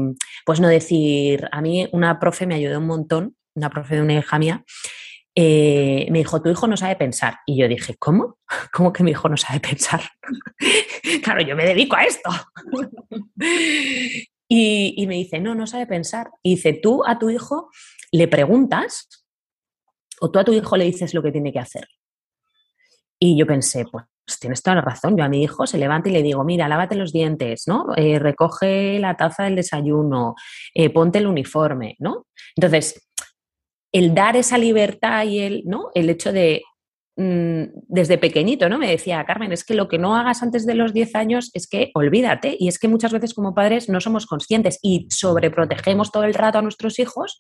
pues 0.46 0.60
no 0.60 0.68
decir, 0.68 1.48
a 1.52 1.60
mí 1.62 1.88
una 1.92 2.20
profe 2.20 2.46
me 2.46 2.54
ayudó 2.54 2.78
un 2.78 2.88
montón 2.88 3.36
una 3.56 3.70
profe 3.70 3.96
de 3.96 4.02
una 4.02 4.14
hija 4.14 4.38
mía, 4.38 4.64
eh, 5.38 6.08
me 6.12 6.20
dijo, 6.20 6.42
tu 6.42 6.50
hijo 6.50 6.66
no 6.68 6.78
sabe 6.78 6.96
pensar. 6.96 7.40
Y 7.46 7.58
yo 7.58 7.68
dije, 7.68 7.96
¿cómo? 7.98 8.38
¿Cómo 8.74 8.94
que 8.94 9.04
mi 9.04 9.12
hijo 9.12 9.28
no 9.28 9.38
sabe 9.38 9.60
pensar? 9.60 10.02
claro, 11.24 11.42
yo 11.42 11.56
me 11.56 11.66
dedico 11.66 11.96
a 11.96 12.04
esto. 12.04 12.30
y, 14.48 15.06
me 15.08 15.16
dice, 15.16 15.40
no, 15.40 15.56
no 15.56 15.68
sabe 15.68 15.88
pensar. 15.88 16.30
Y 16.42 16.56
dice, 16.56 16.74
tú 16.74 17.04
a 17.06 17.20
tu 17.20 17.30
hijo 17.30 17.70
le 18.12 18.28
preguntas 18.28 19.26
o 20.22 20.32
tú 20.32 20.40
a 20.40 20.46
tu 20.46 20.54
hijo 20.54 20.78
le 20.78 20.86
dices 20.86 21.14
lo 21.14 21.22
que 21.22 21.32
tiene 21.32 21.52
que 21.52 21.60
hacer. 21.60 21.88
Y 23.20 23.38
yo 23.38 23.46
pensé, 23.46 23.86
pues 23.92 24.40
tienes 24.40 24.62
toda 24.62 24.76
la 24.76 24.82
razón. 24.82 25.18
Yo 25.18 25.24
a 25.24 25.30
mi 25.30 25.44
hijo 25.44 25.68
se 25.68 25.78
levanta 25.78 26.10
y 26.10 26.14
le 26.14 26.24
digo, 26.24 26.44
mira, 26.44 26.68
lávate 26.68 26.96
los 26.96 27.12
dientes, 27.12 27.64
¿no? 27.68 27.88
Eh, 27.96 28.20
recoge 28.20 29.00
la 29.00 29.18
taza 29.18 29.44
del 29.44 29.56
desayuno, 29.56 30.36
eh, 30.74 30.90
ponte 30.90 31.20
el 31.20 31.28
uniforme, 31.28 31.96
¿no? 32.00 32.28
Entonces, 32.56 33.10
el 33.98 34.14
dar 34.14 34.36
esa 34.36 34.58
libertad 34.58 35.26
y 35.26 35.40
el, 35.40 35.64
¿no? 35.66 35.90
el 35.96 36.10
hecho 36.10 36.34
de, 36.34 36.64
mm, 37.16 37.64
desde 37.88 38.18
pequeñito, 38.18 38.68
¿no? 38.68 38.78
Me 38.78 38.90
decía, 38.90 39.24
Carmen, 39.26 39.54
es 39.54 39.64
que 39.64 39.74
lo 39.74 39.88
que 39.88 39.98
no 39.98 40.18
hagas 40.18 40.44
antes 40.44 40.66
de 40.66 40.76
los 40.76 40.94
10 40.94 41.16
años 41.16 41.50
es 41.54 41.66
que 41.66 41.92
olvídate. 41.94 42.58
Y 42.60 42.68
es 42.68 42.78
que 42.78 42.90
muchas 42.90 43.14
veces 43.14 43.34
como 43.34 43.56
padres 43.56 43.88
no 43.88 44.02
somos 44.02 44.26
conscientes 44.26 44.80
y 44.82 45.08
sobreprotegemos 45.10 46.12
todo 46.12 46.26
el 46.26 46.34
rato 46.34 46.58
a 46.58 46.62
nuestros 46.62 47.00
hijos 47.00 47.40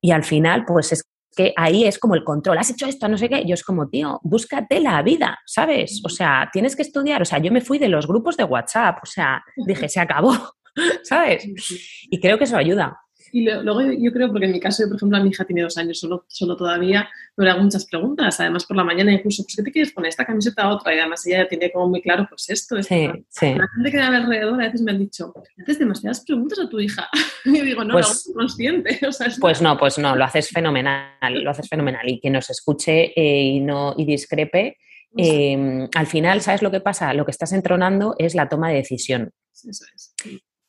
y 0.00 0.10
al 0.10 0.24
final, 0.24 0.64
pues 0.66 0.92
es 0.92 1.04
que 1.36 1.52
ahí 1.56 1.84
es 1.84 2.00
como 2.00 2.16
el 2.16 2.24
control, 2.24 2.58
has 2.58 2.70
hecho 2.70 2.86
esto, 2.86 3.06
no 3.06 3.16
sé 3.16 3.28
qué, 3.28 3.44
yo 3.46 3.54
es 3.54 3.62
como, 3.62 3.88
tío, 3.88 4.18
búscate 4.24 4.80
la 4.80 5.00
vida, 5.02 5.38
¿sabes? 5.46 6.02
O 6.04 6.08
sea, 6.08 6.50
tienes 6.52 6.74
que 6.74 6.82
estudiar, 6.82 7.22
o 7.22 7.24
sea, 7.24 7.38
yo 7.38 7.52
me 7.52 7.60
fui 7.60 7.78
de 7.78 7.88
los 7.88 8.08
grupos 8.08 8.36
de 8.36 8.42
WhatsApp, 8.42 8.98
o 9.04 9.06
sea, 9.06 9.40
dije, 9.66 9.88
se 9.88 10.00
acabó, 10.00 10.34
¿sabes? 11.04 11.46
Y 12.10 12.18
creo 12.18 12.38
que 12.38 12.44
eso 12.44 12.56
ayuda. 12.56 12.98
Y 13.32 13.42
luego 13.42 13.82
yo 13.82 14.12
creo, 14.12 14.28
porque 14.28 14.46
en 14.46 14.52
mi 14.52 14.60
caso, 14.60 14.84
por 14.86 14.96
ejemplo, 14.96 15.22
mi 15.22 15.30
hija 15.30 15.44
tiene 15.44 15.62
dos 15.62 15.76
años 15.78 16.00
solo, 16.00 16.24
solo 16.28 16.56
todavía, 16.56 17.08
me 17.36 17.50
hago 17.50 17.62
muchas 17.62 17.86
preguntas, 17.86 18.38
además 18.40 18.66
por 18.66 18.76
la 18.76 18.84
mañana 18.84 19.12
incluso, 19.12 19.42
pues 19.44 19.56
¿qué 19.56 19.62
te 19.62 19.72
quieres 19.72 19.92
poner? 19.92 20.10
Esta 20.10 20.24
camiseta 20.24 20.62
a 20.62 20.74
otra, 20.74 20.94
y 20.94 20.98
además 20.98 21.26
ella 21.26 21.48
tiene 21.48 21.70
como 21.72 21.88
muy 21.88 22.02
claro, 22.02 22.26
pues 22.28 22.50
esto, 22.50 22.76
esto. 22.76 22.94
Sí, 22.94 23.08
sí. 23.28 23.54
La 23.54 23.68
gente 23.68 23.90
que 23.90 23.96
me 23.96 24.16
alrededor 24.16 24.54
a 24.54 24.66
veces 24.66 24.82
me 24.82 24.92
han 24.92 24.98
dicho, 24.98 25.32
haces 25.62 25.78
demasiadas 25.78 26.24
preguntas 26.24 26.58
a 26.58 26.68
tu 26.68 26.80
hija. 26.80 27.08
y 27.44 27.58
yo 27.58 27.64
digo, 27.64 27.84
no, 27.84 27.94
pues, 27.94 28.26
no, 28.28 28.34
consciente. 28.34 29.00
pues 29.40 29.62
no, 29.62 29.78
pues 29.78 29.98
no, 29.98 30.16
lo 30.16 30.24
haces 30.24 30.48
fenomenal, 30.48 31.14
lo 31.42 31.50
haces 31.50 31.68
fenomenal. 31.68 32.08
Y 32.08 32.20
que 32.20 32.30
nos 32.30 32.50
escuche 32.50 33.12
eh, 33.16 33.42
y, 33.42 33.60
no, 33.60 33.94
y 33.96 34.04
discrepe, 34.04 34.78
em, 35.16 35.88
al 35.94 36.06
final, 36.06 36.40
¿sabes 36.40 36.62
lo 36.62 36.70
que 36.70 36.80
pasa? 36.80 37.14
Lo 37.14 37.24
que 37.24 37.30
estás 37.30 37.52
entronando 37.52 38.14
es 38.18 38.34
la 38.34 38.48
toma 38.48 38.68
de 38.68 38.76
decisión. 38.76 39.30
Eso 39.52 39.84
es 39.94 40.14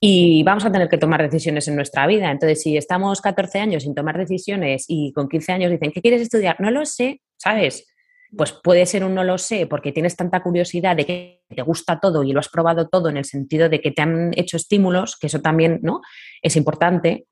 y 0.03 0.41
vamos 0.41 0.65
a 0.65 0.71
tener 0.71 0.89
que 0.89 0.97
tomar 0.97 1.21
decisiones 1.21 1.67
en 1.67 1.75
nuestra 1.75 2.07
vida. 2.07 2.31
Entonces, 2.31 2.63
si 2.63 2.75
estamos 2.75 3.21
14 3.21 3.59
años 3.59 3.83
sin 3.83 3.93
tomar 3.93 4.17
decisiones 4.17 4.85
y 4.87 5.13
con 5.13 5.29
15 5.29 5.51
años 5.51 5.71
dicen, 5.71 5.91
¿qué 5.91 6.01
quieres 6.01 6.23
estudiar? 6.23 6.59
No 6.59 6.71
lo 6.71 6.87
sé, 6.87 7.21
¿sabes? 7.37 7.87
Pues 8.35 8.51
puede 8.51 8.87
ser 8.87 9.03
un 9.03 9.13
no 9.13 9.23
lo 9.23 9.37
sé 9.37 9.67
porque 9.67 9.91
tienes 9.91 10.15
tanta 10.15 10.41
curiosidad 10.41 10.95
de 10.95 11.05
que 11.05 11.41
te 11.55 11.61
gusta 11.61 11.99
todo 11.99 12.23
y 12.23 12.33
lo 12.33 12.39
has 12.39 12.49
probado 12.49 12.87
todo 12.87 13.09
en 13.09 13.17
el 13.17 13.25
sentido 13.25 13.69
de 13.69 13.79
que 13.79 13.91
te 13.91 14.01
han 14.01 14.31
hecho 14.35 14.57
estímulos, 14.57 15.17
que 15.19 15.27
eso 15.27 15.39
también 15.39 15.79
¿no? 15.83 16.01
es 16.41 16.55
importante. 16.55 17.27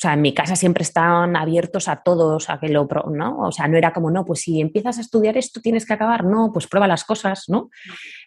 O 0.00 0.02
sea, 0.02 0.14
en 0.14 0.22
mi 0.22 0.32
casa 0.32 0.56
siempre 0.56 0.80
estaban 0.80 1.36
abiertos 1.36 1.86
a 1.86 2.02
todos, 2.02 2.48
a 2.48 2.58
que 2.58 2.70
lo, 2.70 2.88
¿no? 3.12 3.40
O 3.40 3.52
sea, 3.52 3.68
no 3.68 3.76
era 3.76 3.92
como, 3.92 4.10
no, 4.10 4.24
pues 4.24 4.40
si 4.40 4.58
empiezas 4.58 4.96
a 4.96 5.02
estudiar 5.02 5.36
esto 5.36 5.60
tienes 5.60 5.84
que 5.84 5.92
acabar, 5.92 6.24
no, 6.24 6.50
pues 6.54 6.66
prueba 6.66 6.88
las 6.88 7.04
cosas, 7.04 7.44
¿no? 7.48 7.68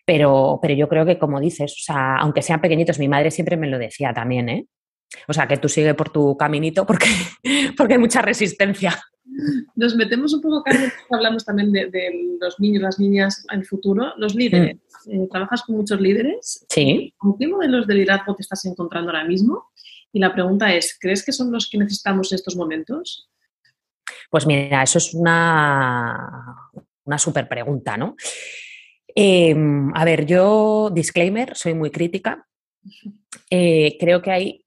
Pero, 0.05 0.59
pero 0.61 0.75
yo 0.75 0.87
creo 0.87 1.03
que 1.03 1.17
como 1.17 1.39
dices, 1.39 1.71
o 1.71 1.83
sea, 1.83 2.17
aunque 2.17 2.43
sean 2.43 2.61
pequeñitos, 2.61 2.99
mi 2.99 3.07
madre 3.07 3.31
siempre 3.31 3.57
me 3.57 3.65
lo 3.65 3.79
decía 3.79 4.13
también, 4.13 4.49
¿eh? 4.49 4.67
O 5.27 5.33
sea, 5.33 5.47
que 5.47 5.57
tú 5.57 5.67
sigue 5.67 5.95
por 5.95 6.11
tu 6.11 6.37
caminito 6.37 6.85
porque, 6.85 7.07
porque 7.75 7.93
hay 7.93 7.99
mucha 7.99 8.21
resistencia. 8.21 8.93
Nos 9.75 9.95
metemos 9.95 10.31
un 10.35 10.41
poco, 10.41 10.61
Carmen, 10.61 10.91
hablamos 11.09 11.43
también 11.43 11.71
de, 11.71 12.35
los 12.39 12.59
niños, 12.59 12.83
las 12.83 12.99
niñas 12.99 13.47
en 13.51 13.61
el 13.61 13.65
futuro, 13.65 14.13
los 14.17 14.35
líderes. 14.35 14.77
Mm. 15.07 15.23
Eh, 15.23 15.27
¿Trabajas 15.31 15.63
con 15.63 15.77
muchos 15.77 15.99
líderes? 15.99 16.67
Sí. 16.69 17.15
¿Con 17.17 17.35
qué 17.39 17.47
modelos 17.47 17.87
de 17.87 17.95
liderazgo 17.95 18.35
te 18.35 18.43
estás 18.43 18.63
encontrando 18.65 19.09
ahora 19.09 19.25
mismo? 19.25 19.71
Y 20.13 20.19
la 20.19 20.31
pregunta 20.31 20.73
es, 20.73 20.95
¿crees 20.99 21.25
que 21.25 21.33
son 21.33 21.51
los 21.51 21.67
que 21.69 21.77
necesitamos 21.77 22.31
en 22.31 22.35
estos 22.35 22.55
momentos? 22.55 23.29
Pues 24.29 24.45
mira, 24.45 24.83
eso 24.83 24.99
es 24.99 25.13
una, 25.13 26.55
una 27.03 27.17
súper 27.17 27.49
pregunta, 27.49 27.97
¿no? 27.97 28.15
Em, 29.15 29.91
a 29.95 30.05
ver, 30.05 30.25
yo, 30.25 30.89
disclaimer, 30.93 31.55
soy 31.55 31.73
muy 31.73 31.91
crítica. 31.91 32.47
Eh, 33.49 33.97
creo 33.99 34.21
que 34.21 34.31
hay 34.31 34.65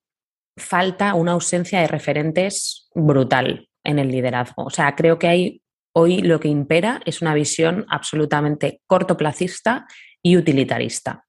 falta 0.56 1.14
una 1.14 1.32
ausencia 1.32 1.80
de 1.80 1.88
referentes 1.88 2.88
brutal 2.94 3.68
en 3.84 3.98
el 3.98 4.08
liderazgo. 4.08 4.64
O 4.64 4.70
sea, 4.70 4.94
creo 4.94 5.18
que 5.18 5.28
hay 5.28 5.62
hoy 5.92 6.22
lo 6.22 6.40
que 6.40 6.48
impera 6.48 7.00
es 7.06 7.22
una 7.22 7.34
visión 7.34 7.86
absolutamente 7.88 8.80
cortoplacista 8.86 9.86
y 10.22 10.36
utilitarista. 10.36 11.24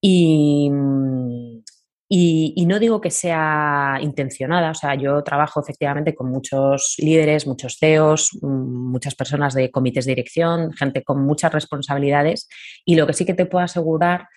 Y, 0.00 0.70
y, 2.14 2.66
no 2.66 2.78
digo 2.78 3.00
que 3.00 3.10
sea 3.10 3.96
intencionada, 4.02 4.72
o 4.72 4.74
sea, 4.74 4.94
yo 4.94 5.22
trabajo 5.24 5.62
efectivamente 5.62 6.14
con 6.14 6.30
muchos 6.30 6.96
líderes, 6.98 7.46
muchos 7.46 7.78
CEOs, 7.78 8.38
mm, 8.42 8.90
muchas 8.90 9.14
personas 9.14 9.54
de 9.54 9.70
comités 9.70 10.04
de 10.04 10.12
dirección, 10.12 10.74
gente 10.74 11.04
con 11.04 11.24
muchas 11.24 11.50
responsabilidades 11.54 12.50
y 12.84 12.96
lo 12.96 13.06
que 13.06 13.14
sí 13.14 13.24
que 13.24 13.32
te 13.32 13.46
puedo 13.46 13.64
asegurar 13.64 14.28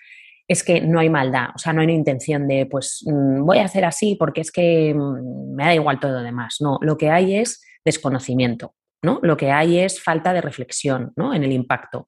es 0.47 0.63
que 0.63 0.79
no 0.79 1.01
hay 1.01 1.09
maldad, 1.09 1.49
o 1.53 1.57
sea, 1.57 1.73
no 1.73 1.81
hay 1.81 1.88
una 1.88 1.95
intención 1.95 2.47
de, 2.47 2.65
pues, 2.65 3.03
mm, 3.05 3.43
voy 3.45 3.57
a 3.57 3.65
hacer 3.65 3.83
así 3.83 4.15
porque 4.15 4.39
es 4.39 4.53
que 4.53 4.93
mm, 4.93 5.55
me 5.55 5.65
da 5.65 5.75
igual 5.75 5.99
todo 5.99 6.13
lo 6.13 6.21
demás. 6.21 6.57
No, 6.61 6.79
lo 6.81 6.97
que 6.97 7.09
hay 7.09 7.35
es 7.35 7.61
desconocimiento, 7.83 8.73
¿no? 9.03 9.19
Lo 9.21 9.35
que 9.35 9.51
hay 9.51 9.79
es 9.79 10.01
falta 10.01 10.31
de 10.31 10.39
reflexión, 10.39 11.11
¿no? 11.17 11.33
En 11.33 11.43
el 11.43 11.51
impacto. 11.51 12.07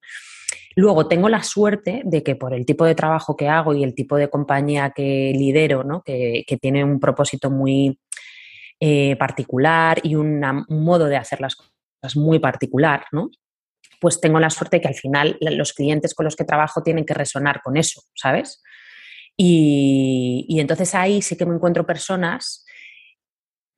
Luego 0.77 1.07
tengo 1.07 1.27
la 1.27 1.41
suerte 1.41 2.03
de 2.05 2.21
que 2.21 2.35
por 2.35 2.53
el 2.53 2.63
tipo 2.63 2.85
de 2.85 2.93
trabajo 2.93 3.35
que 3.35 3.47
hago 3.49 3.73
y 3.73 3.83
el 3.83 3.95
tipo 3.95 4.15
de 4.15 4.29
compañía 4.29 4.91
que 4.95 5.33
lidero, 5.35 5.83
¿no? 5.83 6.03
que, 6.03 6.45
tiene 6.61 6.83
un 6.83 6.99
propósito 6.99 7.49
muy 7.49 7.99
eh, 8.79 9.15
particular 9.15 9.99
y 10.03 10.13
un 10.13 10.39
modo 10.69 11.05
de 11.05 11.17
hacer 11.17 11.41
las 11.41 11.55
cosas 11.55 12.15
muy 12.15 12.37
particular, 12.37 13.05
¿no? 13.11 13.31
pues 13.99 14.21
tengo 14.21 14.39
la 14.39 14.51
suerte 14.51 14.77
de 14.77 14.81
que 14.81 14.87
al 14.87 14.93
final 14.93 15.39
los 15.41 15.73
clientes 15.73 16.13
con 16.13 16.25
los 16.25 16.35
que 16.35 16.43
trabajo 16.43 16.83
tienen 16.83 17.05
que 17.05 17.15
resonar 17.15 17.63
con 17.63 17.75
eso, 17.75 18.03
¿sabes? 18.13 18.61
Y, 19.35 20.45
y 20.47 20.59
entonces 20.59 20.93
ahí 20.93 21.23
sí 21.23 21.35
que 21.35 21.47
me 21.47 21.55
encuentro 21.55 21.87
personas 21.87 22.63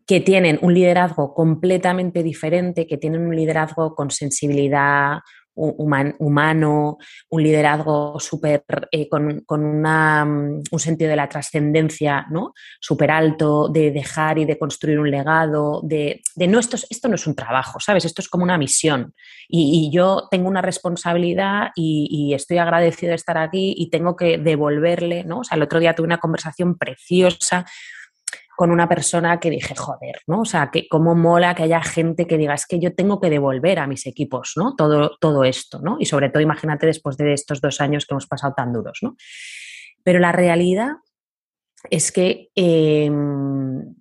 que 0.05 0.19
tienen 0.19 0.59
un 0.61 0.73
liderazgo 0.73 1.33
completamente 1.33 2.23
diferente, 2.23 2.87
que 2.87 2.97
tienen 2.97 3.21
un 3.21 3.37
liderazgo 3.37 3.95
con 3.95 4.11
sensibilidad, 4.11 5.19
humano, 5.59 6.97
un 7.29 7.43
liderazgo 7.43 8.19
súper 8.19 8.63
eh, 8.91 9.09
con, 9.09 9.43
mm, 9.47 10.61
un 10.71 10.79
sentido 10.79 11.09
de 11.09 11.15
la 11.15 11.27
trascendencia 11.27 12.25
¿no? 12.29 12.53
súper 12.79 13.11
alto, 13.11 13.67
de 13.67 13.91
dejar 13.91 14.39
y 14.39 14.45
de 14.45 14.57
construir 14.57 14.99
un 14.99 15.11
legado, 15.11 15.81
de, 15.83 16.21
no, 16.35 16.59
esto, 16.59 16.77
esto 16.89 17.07
no 17.09 17.15
es 17.15 17.27
un 17.27 17.35
trabajo, 17.35 17.79
¿sabes? 17.79 18.05
Esto 18.05 18.21
es 18.21 18.29
como 18.29 18.43
una 18.43 18.57
misión. 18.57 19.13
Y, 19.47 19.89
yo 19.91 20.27
tengo 20.29 20.47
una 20.47 20.61
responsabilidad 20.61 21.69
y, 21.75 22.07
y, 22.11 22.33
estoy 22.35 22.59
agradecido 22.59 23.09
de 23.09 23.15
estar 23.15 23.37
aquí 23.37 23.73
y 23.75 23.89
tengo 23.89 24.15
que 24.15 24.37
devolverle, 24.37 25.23
¿no? 25.23 25.39
O 25.39 25.43
sea, 25.43 25.55
el 25.55 25.63
otro 25.63 25.79
día 25.79 25.95
tuve 25.95 26.05
una 26.05 26.19
conversación 26.19 26.77
preciosa 26.77 27.65
con 28.59 28.71
una 28.71 28.89
persona 28.89 29.39
que 29.39 29.49
dije, 29.49 29.73
joder, 29.73 30.19
¿no? 30.27 30.41
O 30.41 30.45
sea, 30.45 30.69
que 30.69 30.89
cómo 30.89 31.15
mola 31.15 31.55
que 31.55 31.63
haya 31.63 31.81
gente 31.81 32.27
que 32.27 32.37
diga, 32.37 32.55
es 32.55 32.65
que 32.65 32.77
yo 32.77 32.93
tengo 32.93 33.21
que 33.21 33.29
devolver 33.29 33.79
a 33.79 33.87
mis 33.87 34.05
equipos, 34.05 34.51
¿no? 34.57 34.75
Todo, 34.75 35.15
todo 35.21 35.45
esto, 35.45 35.79
¿no? 35.79 35.95
Y 35.97 36.05
sobre 36.05 36.27
todo, 36.27 36.43
imagínate 36.43 36.85
después 36.85 37.15
de 37.15 37.31
estos 37.31 37.61
dos 37.61 37.79
años 37.79 38.05
que 38.05 38.15
hemos 38.15 38.27
pasado 38.27 38.53
tan 38.57 38.73
duros, 38.73 38.99
¿no? 39.01 39.15
Pero 40.03 40.19
la 40.19 40.33
realidad 40.33 40.89
es 41.89 42.11
que 42.11 42.49
em, 42.53 43.95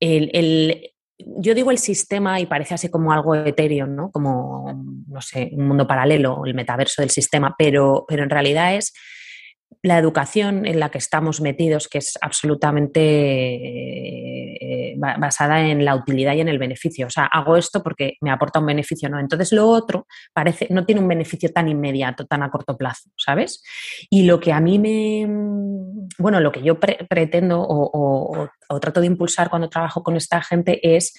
el, 0.00 0.90
yo 1.18 1.54
digo 1.54 1.70
el 1.70 1.78
sistema 1.78 2.40
y 2.40 2.46
parece 2.46 2.74
así 2.74 2.88
como 2.88 3.12
algo 3.12 3.36
etéreo, 3.36 3.86
¿no? 3.86 4.10
Como, 4.10 4.82
no 5.06 5.20
sé, 5.20 5.50
un 5.52 5.68
mundo 5.68 5.86
paralelo, 5.86 6.44
el 6.44 6.54
metaverso 6.54 7.02
del 7.02 7.10
sistema, 7.10 7.54
pero, 7.56 8.04
pero 8.08 8.24
en 8.24 8.30
realidad 8.30 8.74
es 8.74 8.92
la 9.82 9.98
educación 9.98 10.66
en 10.66 10.80
la 10.80 10.90
que 10.90 10.98
estamos 10.98 11.40
metidos, 11.40 11.88
que 11.88 11.98
es 11.98 12.18
absolutamente 12.20 13.00
eh, 14.60 14.94
basada 14.98 15.60
en 15.60 15.84
la 15.84 15.94
utilidad 15.94 16.34
y 16.34 16.40
en 16.40 16.48
el 16.48 16.58
beneficio. 16.58 17.06
O 17.06 17.10
sea, 17.10 17.26
hago 17.26 17.56
esto 17.56 17.82
porque 17.82 18.14
me 18.20 18.30
aporta 18.30 18.60
un 18.60 18.66
beneficio, 18.66 19.08
¿no? 19.08 19.18
Entonces 19.20 19.52
lo 19.52 19.68
otro 19.68 20.06
parece, 20.32 20.66
no 20.70 20.84
tiene 20.84 21.00
un 21.00 21.08
beneficio 21.08 21.52
tan 21.52 21.68
inmediato, 21.68 22.26
tan 22.26 22.42
a 22.42 22.50
corto 22.50 22.76
plazo, 22.76 23.10
¿sabes? 23.16 23.62
Y 24.10 24.24
lo 24.24 24.40
que 24.40 24.52
a 24.52 24.60
mí 24.60 24.78
me, 24.78 25.26
bueno, 26.18 26.40
lo 26.40 26.52
que 26.52 26.62
yo 26.62 26.78
pretendo 26.80 27.60
o, 27.60 28.48
o 28.68 28.80
trato 28.80 29.00
de 29.00 29.06
impulsar 29.06 29.50
cuando 29.50 29.68
trabajo 29.68 30.02
con 30.02 30.16
esta 30.16 30.42
gente 30.42 30.96
es, 30.96 31.14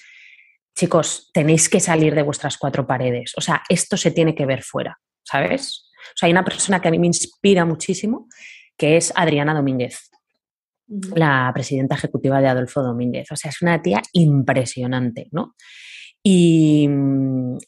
chicos, 0.76 1.30
tenéis 1.32 1.68
que 1.68 1.80
salir 1.80 2.14
de 2.14 2.22
vuestras 2.22 2.58
cuatro 2.58 2.86
paredes. 2.86 3.32
O 3.36 3.40
sea, 3.40 3.62
esto 3.68 3.96
se 3.96 4.10
tiene 4.10 4.34
que 4.34 4.46
ver 4.46 4.62
fuera, 4.62 4.98
¿sabes? 5.22 5.87
O 6.08 6.16
sea, 6.16 6.26
hay 6.26 6.32
una 6.32 6.44
persona 6.44 6.80
que 6.80 6.88
a 6.88 6.90
mí 6.90 6.98
me 6.98 7.06
inspira 7.06 7.64
muchísimo, 7.64 8.28
que 8.76 8.96
es 8.96 9.12
Adriana 9.14 9.54
Domínguez, 9.54 10.10
la 11.14 11.50
presidenta 11.52 11.96
ejecutiva 11.96 12.40
de 12.40 12.48
Adolfo 12.48 12.82
Domínguez. 12.82 13.30
O 13.30 13.36
sea, 13.36 13.50
es 13.50 13.60
una 13.62 13.80
tía 13.82 14.02
impresionante, 14.12 15.28
¿no? 15.32 15.54
Y, 16.22 16.88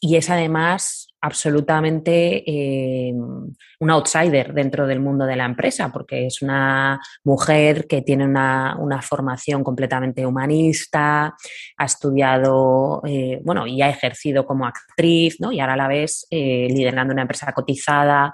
es 0.01 0.29
además 0.29 1.10
absolutamente 1.21 2.43
eh, 2.45 3.13
un 3.13 3.89
outsider 3.91 4.53
dentro 4.53 4.87
del 4.87 4.99
mundo 4.99 5.25
de 5.25 5.35
la 5.35 5.45
empresa, 5.45 5.91
porque 5.91 6.25
es 6.25 6.41
una 6.41 6.99
mujer 7.23 7.87
que 7.87 8.01
tiene 8.01 8.25
una, 8.25 8.75
formación 9.01 9.63
completamente 9.63 10.25
humanista, 10.25 11.35
ha 11.77 11.85
estudiado, 11.85 13.01
eh, 13.05 13.39
bueno, 13.43 13.67
y 13.67 13.81
ha 13.81 13.89
ejercido 13.89 14.45
como 14.45 14.65
actriz, 14.65 15.39
¿no? 15.39 15.51
Y 15.51 15.59
ahora 15.59 15.73
a 15.73 15.77
la 15.77 15.87
vez 15.87 16.25
eh, 16.29 16.67
liderando 16.69 17.13
una 17.13 17.23
empresa 17.23 17.51
cotizada 17.53 18.33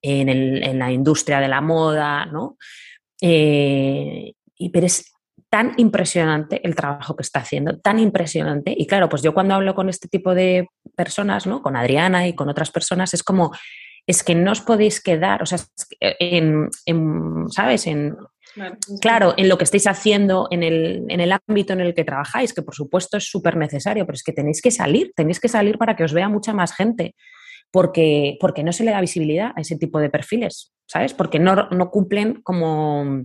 en, 0.00 0.28
en, 0.28 0.78
la 0.78 0.90
industria 0.90 1.40
de 1.40 1.48
la 1.48 1.60
moda, 1.60 2.26
¿no? 2.26 2.56
y, 3.18 4.68
pero 4.70 4.86
es 4.86 5.15
tan 5.50 5.74
impresionante 5.76 6.60
el 6.66 6.74
trabajo 6.74 7.16
que 7.16 7.22
está 7.22 7.40
haciendo, 7.40 7.78
tan 7.78 7.98
impresionante. 7.98 8.74
Y 8.76 8.86
claro, 8.86 9.08
pues 9.08 9.22
yo 9.22 9.34
cuando 9.34 9.54
hablo 9.54 9.74
con 9.74 9.88
este 9.88 10.08
tipo 10.08 10.34
de 10.34 10.68
personas, 10.94 11.46
¿no? 11.46 11.62
Con 11.62 11.76
Adriana 11.76 12.26
y 12.26 12.34
con 12.34 12.48
otras 12.48 12.70
personas, 12.70 13.14
es 13.14 13.22
como, 13.22 13.52
es 14.06 14.22
que 14.22 14.34
no 14.34 14.52
os 14.52 14.60
podéis 14.60 15.00
quedar, 15.00 15.42
o 15.42 15.46
sea, 15.46 15.58
en, 16.00 16.68
¿sabes? 17.50 17.86
En, 17.86 18.16
claro, 19.00 19.34
en 19.36 19.48
lo 19.48 19.58
que 19.58 19.64
estáis 19.64 19.86
haciendo, 19.86 20.48
en 20.50 20.62
el, 20.62 21.04
en 21.08 21.20
el 21.20 21.32
ámbito 21.32 21.72
en 21.72 21.80
el 21.80 21.94
que 21.94 22.04
trabajáis, 22.04 22.52
que 22.52 22.62
por 22.62 22.74
supuesto 22.74 23.16
es 23.16 23.30
súper 23.30 23.56
necesario, 23.56 24.04
pero 24.06 24.16
es 24.16 24.22
que 24.22 24.32
tenéis 24.32 24.60
que 24.60 24.70
salir, 24.70 25.12
tenéis 25.14 25.40
que 25.40 25.48
salir 25.48 25.78
para 25.78 25.96
que 25.96 26.04
os 26.04 26.12
vea 26.12 26.28
mucha 26.28 26.52
más 26.52 26.74
gente. 26.74 27.14
Porque, 27.72 28.38
porque 28.40 28.62
no 28.62 28.72
se 28.72 28.84
le 28.84 28.92
da 28.92 29.00
visibilidad 29.00 29.50
a 29.56 29.60
ese 29.60 29.76
tipo 29.76 29.98
de 29.98 30.08
perfiles, 30.08 30.72
¿sabes? 30.86 31.12
Porque 31.12 31.40
no, 31.40 31.68
no 31.70 31.90
cumplen 31.90 32.40
como 32.42 33.24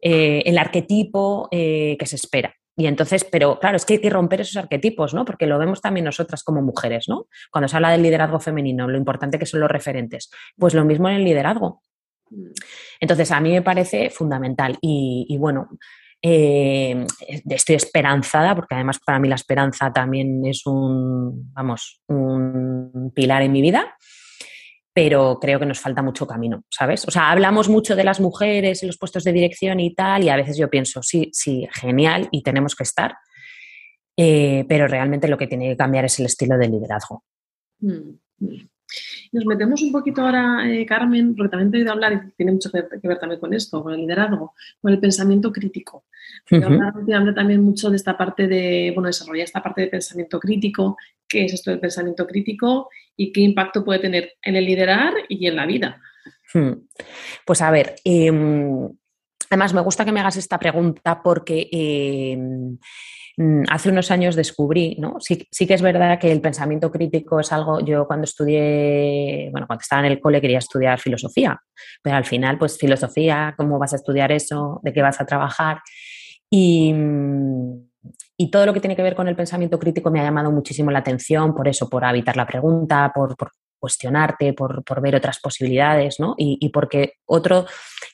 eh, 0.00 0.42
el 0.46 0.58
arquetipo 0.58 1.48
eh, 1.50 1.96
que 1.98 2.06
se 2.06 2.16
espera. 2.16 2.54
Y 2.78 2.86
entonces, 2.86 3.24
pero 3.24 3.58
claro, 3.58 3.76
es 3.76 3.86
que 3.86 3.94
hay 3.94 4.00
que 4.00 4.10
romper 4.10 4.42
esos 4.42 4.56
arquetipos, 4.56 5.14
¿no? 5.14 5.24
Porque 5.24 5.46
lo 5.46 5.58
vemos 5.58 5.80
también 5.80 6.04
nosotras 6.04 6.42
como 6.42 6.60
mujeres, 6.60 7.08
¿no? 7.08 7.26
Cuando 7.50 7.68
se 7.68 7.76
habla 7.76 7.90
del 7.90 8.02
liderazgo 8.02 8.38
femenino, 8.38 8.86
lo 8.86 8.98
importante 8.98 9.38
que 9.38 9.46
son 9.46 9.60
los 9.60 9.70
referentes. 9.70 10.30
Pues 10.58 10.74
lo 10.74 10.84
mismo 10.84 11.08
en 11.08 11.16
el 11.16 11.24
liderazgo. 11.24 11.82
Entonces, 13.00 13.30
a 13.30 13.40
mí 13.40 13.50
me 13.52 13.62
parece 13.62 14.10
fundamental. 14.10 14.76
Y, 14.82 15.34
bueno, 15.38 15.70
eh, 16.20 17.06
estoy 17.48 17.76
esperanzada, 17.76 18.54
porque 18.54 18.74
además 18.74 18.98
para 18.98 19.18
mí 19.20 19.28
la 19.28 19.36
esperanza 19.36 19.90
también 19.90 20.44
es 20.44 20.66
un, 20.66 21.50
vamos, 21.54 22.02
un 22.08 23.10
pilar 23.14 23.42
en 23.42 23.52
mi 23.52 23.62
vida 23.62 23.96
pero 24.96 25.38
creo 25.38 25.58
que 25.58 25.66
nos 25.66 25.78
falta 25.78 26.00
mucho 26.00 26.26
camino, 26.26 26.64
¿sabes? 26.70 27.06
O 27.06 27.10
sea, 27.10 27.30
hablamos 27.30 27.68
mucho 27.68 27.94
de 27.94 28.02
las 28.02 28.18
mujeres 28.18 28.82
en 28.82 28.86
los 28.86 28.96
puestos 28.96 29.24
de 29.24 29.32
dirección 29.34 29.78
y 29.78 29.94
tal, 29.94 30.24
y 30.24 30.30
a 30.30 30.36
veces 30.36 30.56
yo 30.56 30.70
pienso, 30.70 31.02
sí, 31.02 31.28
sí, 31.34 31.68
genial, 31.70 32.28
y 32.30 32.42
tenemos 32.42 32.74
que 32.74 32.84
estar, 32.84 33.14
eh, 34.16 34.64
pero 34.66 34.88
realmente 34.88 35.28
lo 35.28 35.36
que 35.36 35.48
tiene 35.48 35.68
que 35.68 35.76
cambiar 35.76 36.06
es 36.06 36.18
el 36.18 36.24
estilo 36.24 36.56
de 36.56 36.68
liderazgo. 36.68 37.24
Mm, 37.80 38.14
mm. 38.38 38.68
Nos 39.32 39.44
metemos 39.44 39.82
un 39.82 39.92
poquito 39.92 40.22
ahora, 40.22 40.68
eh, 40.68 40.86
Carmen, 40.86 41.34
porque 41.34 41.50
también 41.50 41.70
te 41.70 41.76
he 41.76 41.80
oído 41.80 41.92
hablar 41.92 42.12
y 42.12 42.30
tiene 42.36 42.52
mucho 42.52 42.70
que 42.70 42.82
ver, 43.02 43.18
también 43.18 43.40
con 43.40 43.52
esto, 43.52 43.82
con 43.82 43.92
el 43.92 44.00
liderazgo, 44.00 44.54
con 44.80 44.92
el 44.92 45.00
pensamiento 45.00 45.52
crítico. 45.52 46.04
Uh 46.50 46.56
-huh. 46.56 47.34
también 47.34 47.62
mucho 47.62 47.90
de 47.90 47.96
esta 47.96 48.16
parte 48.16 48.46
de, 48.46 48.92
bueno, 48.94 49.08
desarrollar 49.08 49.44
esta 49.44 49.62
parte 49.62 49.82
de 49.82 49.88
pensamiento 49.88 50.38
crítico, 50.38 50.96
qué 51.28 51.44
es 51.44 51.54
esto 51.54 51.70
del 51.70 51.80
pensamiento 51.80 52.26
crítico 52.26 52.88
y 53.16 53.32
qué 53.32 53.40
impacto 53.40 53.84
puede 53.84 54.00
tener 54.00 54.34
en 54.42 54.56
el 54.56 54.64
liderar 54.64 55.14
y 55.28 55.46
en 55.46 55.56
la 55.56 55.66
vida. 55.66 56.00
Hmm. 56.54 56.72
Pues 57.44 57.60
a 57.62 57.70
ver, 57.70 57.96
eh, 58.04 58.30
además 59.50 59.74
me 59.74 59.80
gusta 59.80 60.04
que 60.04 60.12
me 60.12 60.20
hagas 60.20 60.36
esta 60.36 60.58
pregunta 60.58 61.22
porque 61.22 61.68
eh, 61.72 62.38
hace 63.68 63.90
unos 63.90 64.10
años 64.10 64.34
descubrí. 64.34 64.96
Sí, 65.20 65.66
que 65.66 65.74
es 65.74 65.82
verdad 65.82 66.18
que 66.18 66.32
el 66.32 66.40
pensamiento 66.40 66.90
crítico 66.90 67.40
es 67.40 67.52
algo, 67.52 67.80
yo 67.80 68.06
cuando 68.06 68.24
estudié, 68.24 69.50
bueno, 69.52 69.66
cuando 69.66 69.82
estaba 69.82 70.06
en 70.06 70.12
el 70.12 70.20
cole 70.20 70.40
quería 70.40 70.58
estudiar 70.58 70.98
filosofía, 70.98 71.60
pero 72.02 72.16
al 72.16 72.24
final, 72.24 72.58
pues 72.58 72.78
filosofía, 72.78 73.54
¿cómo 73.56 73.78
vas 73.78 73.92
a 73.92 73.96
estudiar 73.96 74.32
eso? 74.32 74.80
¿De 74.82 74.92
qué 74.92 75.02
vas 75.02 75.20
a 75.20 75.26
trabajar? 75.26 75.80
Y, 76.50 76.94
todo 78.50 78.66
lo 78.66 78.72
que 78.72 78.80
tiene 78.80 78.96
que 78.96 79.02
ver 79.02 79.16
con 79.16 79.28
el 79.28 79.36
pensamiento 79.36 79.78
crítico 79.78 80.10
me 80.10 80.20
ha 80.20 80.24
llamado 80.24 80.50
muchísimo 80.50 80.90
la 80.90 81.00
atención, 81.00 81.54
por 81.54 81.68
eso, 81.68 81.90
por 81.90 82.04
habitar 82.04 82.36
la 82.36 82.46
pregunta, 82.46 83.12
por, 83.14 83.36
cuestionarte, 83.78 84.54
por, 84.54 84.82
por, 84.84 85.02
ver 85.02 85.16
otras 85.16 85.38
posibilidades, 85.40 86.18
¿no? 86.18 86.34
Y, 86.38 86.56
y, 86.60 86.70
porque 86.70 87.14
otro, 87.26 87.66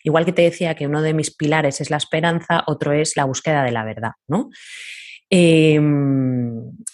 igual 0.02 0.24
que 0.24 0.32
te 0.32 0.42
decía 0.42 0.74
que 0.74 0.86
uno 0.86 1.02
de 1.02 1.14
mis 1.14 1.34
pilares 1.36 1.80
es 1.80 1.90
la 1.90 1.98
esperanza, 1.98 2.64
otro 2.66 2.92
es 2.92 3.16
la 3.16 3.24
búsqueda 3.24 3.62
de 3.62 3.70
la 3.70 3.84
verdad, 3.84 4.12
¿no? 4.26 4.50
Eh, 5.34 5.80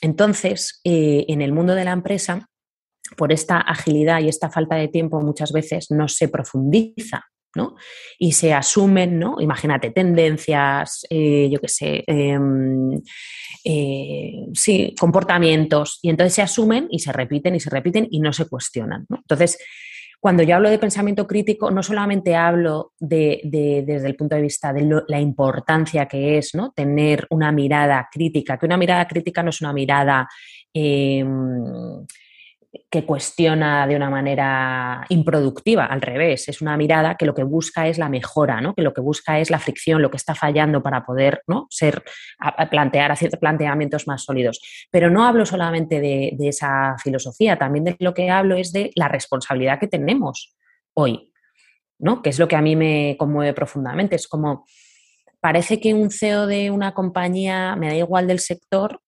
entonces, 0.00 0.80
eh, 0.84 1.24
en 1.28 1.42
el 1.42 1.52
mundo 1.52 1.74
de 1.74 1.84
la 1.84 1.90
empresa, 1.92 2.46
por 3.16 3.32
esta 3.32 3.58
agilidad 3.58 4.20
y 4.20 4.28
esta 4.28 4.48
falta 4.48 4.76
de 4.76 4.88
tiempo 4.88 5.20
muchas 5.20 5.50
veces 5.50 5.90
no 5.90 6.06
se 6.06 6.28
profundiza 6.28 7.24
¿no? 7.54 7.76
Y 8.18 8.32
se 8.32 8.52
asumen, 8.52 9.18
¿no? 9.18 9.36
Imagínate, 9.40 9.90
tendencias, 9.90 11.06
eh, 11.10 11.48
yo 11.50 11.58
qué 11.60 11.68
sé, 11.68 12.04
eh, 12.06 12.38
eh, 13.64 14.32
sí, 14.54 14.94
comportamientos, 14.98 15.98
y 16.02 16.10
entonces 16.10 16.34
se 16.34 16.42
asumen 16.42 16.88
y 16.90 16.98
se 17.00 17.12
repiten 17.12 17.54
y 17.54 17.60
se 17.60 17.70
repiten 17.70 18.06
y 18.10 18.20
no 18.20 18.32
se 18.32 18.46
cuestionan. 18.46 19.06
Entonces, 19.10 19.58
cuando 20.20 20.42
yo 20.42 20.56
hablo 20.56 20.68
de 20.68 20.78
pensamiento 20.78 21.26
crítico, 21.26 21.70
no 21.70 21.82
solamente 21.82 22.34
hablo 22.34 22.92
de, 22.98 23.40
de, 23.44 23.84
desde 23.86 24.08
el 24.08 24.16
punto 24.16 24.34
de 24.34 24.42
vista 24.42 24.72
de 24.72 24.82
lo, 24.82 25.04
la 25.06 25.20
importancia 25.20 26.06
que 26.06 26.38
es 26.38 26.54
¿no? 26.54 26.72
tener 26.72 27.26
una 27.30 27.52
mirada 27.52 28.08
crítica, 28.10 28.58
que 28.58 28.66
una 28.66 28.76
mirada 28.76 29.06
crítica 29.06 29.42
no 29.42 29.50
es 29.50 29.60
una 29.60 29.72
mirada 29.72 30.28
eh, 30.74 31.24
que 32.90 33.06
cuestiona 33.06 33.86
de 33.86 33.96
una 33.96 34.10
manera 34.10 35.04
improductiva, 35.08 35.86
al 35.86 36.02
revés, 36.02 36.48
es 36.48 36.60
una 36.60 36.76
mirada 36.76 37.16
que 37.16 37.24
lo 37.24 37.34
que 37.34 37.42
busca 37.42 37.88
es 37.88 37.96
la 37.96 38.10
mejora, 38.10 38.60
¿no? 38.60 38.74
que 38.74 38.82
lo 38.82 38.92
que 38.92 39.00
busca 39.00 39.38
es 39.38 39.50
la 39.50 39.58
fricción, 39.58 40.02
lo 40.02 40.10
que 40.10 40.18
está 40.18 40.34
fallando 40.34 40.82
para 40.82 41.04
poder 41.04 41.42
¿no? 41.46 41.66
ser, 41.70 42.02
a, 42.38 42.48
a 42.62 42.68
plantear 42.68 43.16
ciertos 43.16 43.40
planteamientos 43.40 44.06
más 44.06 44.24
sólidos. 44.24 44.60
Pero 44.90 45.10
no 45.10 45.24
hablo 45.24 45.46
solamente 45.46 46.00
de, 46.00 46.32
de 46.36 46.48
esa 46.48 46.96
filosofía, 47.02 47.58
también 47.58 47.84
de 47.84 47.96
lo 48.00 48.12
que 48.12 48.30
hablo 48.30 48.56
es 48.56 48.72
de 48.72 48.90
la 48.96 49.08
responsabilidad 49.08 49.80
que 49.80 49.88
tenemos 49.88 50.54
hoy, 50.92 51.32
¿no? 51.98 52.22
que 52.22 52.30
es 52.30 52.38
lo 52.38 52.48
que 52.48 52.56
a 52.56 52.62
mí 52.62 52.76
me 52.76 53.16
conmueve 53.18 53.54
profundamente. 53.54 54.16
Es 54.16 54.28
como, 54.28 54.66
parece 55.40 55.80
que 55.80 55.94
un 55.94 56.10
CEO 56.10 56.46
de 56.46 56.70
una 56.70 56.92
compañía, 56.92 57.76
me 57.76 57.88
da 57.88 57.94
igual 57.94 58.26
del 58.26 58.40
sector, 58.40 59.00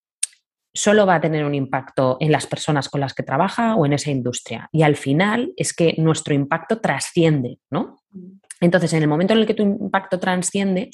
solo 0.73 1.05
va 1.05 1.15
a 1.15 1.21
tener 1.21 1.43
un 1.45 1.55
impacto 1.55 2.17
en 2.19 2.31
las 2.31 2.47
personas 2.47 2.89
con 2.89 3.01
las 3.01 3.13
que 3.13 3.23
trabaja 3.23 3.75
o 3.75 3.85
en 3.85 3.93
esa 3.93 4.11
industria. 4.11 4.69
Y 4.71 4.83
al 4.83 4.95
final 4.95 5.53
es 5.57 5.73
que 5.73 5.95
nuestro 5.97 6.33
impacto 6.33 6.79
trasciende, 6.79 7.59
¿no? 7.69 7.97
Entonces, 8.59 8.93
en 8.93 9.01
el 9.01 9.09
momento 9.09 9.33
en 9.33 9.39
el 9.39 9.47
que 9.47 9.53
tu 9.53 9.63
impacto 9.63 10.19
trasciende, 10.19 10.91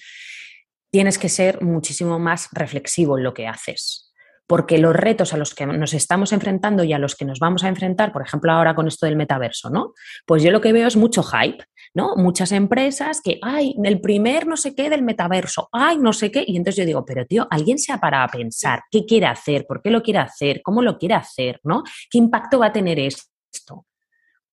tienes 0.89 1.17
que 1.17 1.29
ser 1.29 1.61
muchísimo 1.61 2.17
más 2.17 2.49
reflexivo 2.53 3.17
en 3.17 3.23
lo 3.23 3.33
que 3.33 3.47
haces. 3.47 4.06
Porque 4.47 4.77
los 4.77 4.95
retos 4.95 5.33
a 5.33 5.37
los 5.37 5.53
que 5.53 5.65
nos 5.65 5.93
estamos 5.93 6.31
enfrentando 6.31 6.83
y 6.83 6.93
a 6.93 6.99
los 6.99 7.15
que 7.15 7.25
nos 7.25 7.39
vamos 7.39 7.63
a 7.63 7.67
enfrentar, 7.67 8.13
por 8.13 8.21
ejemplo, 8.21 8.51
ahora 8.51 8.75
con 8.75 8.87
esto 8.87 9.05
del 9.05 9.17
metaverso, 9.17 9.69
¿no? 9.69 9.93
Pues 10.25 10.41
yo 10.41 10.51
lo 10.51 10.61
que 10.61 10.71
veo 10.71 10.87
es 10.87 10.95
mucho 10.95 11.21
hype, 11.21 11.63
¿no? 11.93 12.15
Muchas 12.15 12.51
empresas 12.53 13.21
que, 13.21 13.39
ay, 13.41 13.75
el 13.83 13.99
primer 13.99 14.47
no 14.47 14.55
sé 14.55 14.73
qué 14.73 14.89
del 14.89 15.03
metaverso, 15.03 15.67
ay, 15.71 15.97
no 15.97 16.13
sé 16.13 16.31
qué. 16.31 16.43
Y 16.47 16.55
entonces 16.55 16.77
yo 16.77 16.85
digo, 16.85 17.05
pero 17.05 17.25
tío, 17.25 17.47
alguien 17.51 17.77
se 17.77 17.91
ha 17.91 17.99
parado 17.99 18.25
a 18.25 18.29
pensar 18.29 18.83
qué 18.89 19.05
quiere 19.05 19.25
hacer, 19.25 19.65
por 19.67 19.81
qué 19.81 19.91
lo 19.91 20.01
quiere 20.01 20.19
hacer, 20.19 20.61
cómo 20.63 20.81
lo 20.81 20.97
quiere 20.97 21.15
hacer, 21.15 21.59
¿no? 21.63 21.83
¿Qué 22.09 22.17
impacto 22.17 22.59
va 22.59 22.67
a 22.67 22.73
tener 22.73 22.99
esto? 22.99 23.85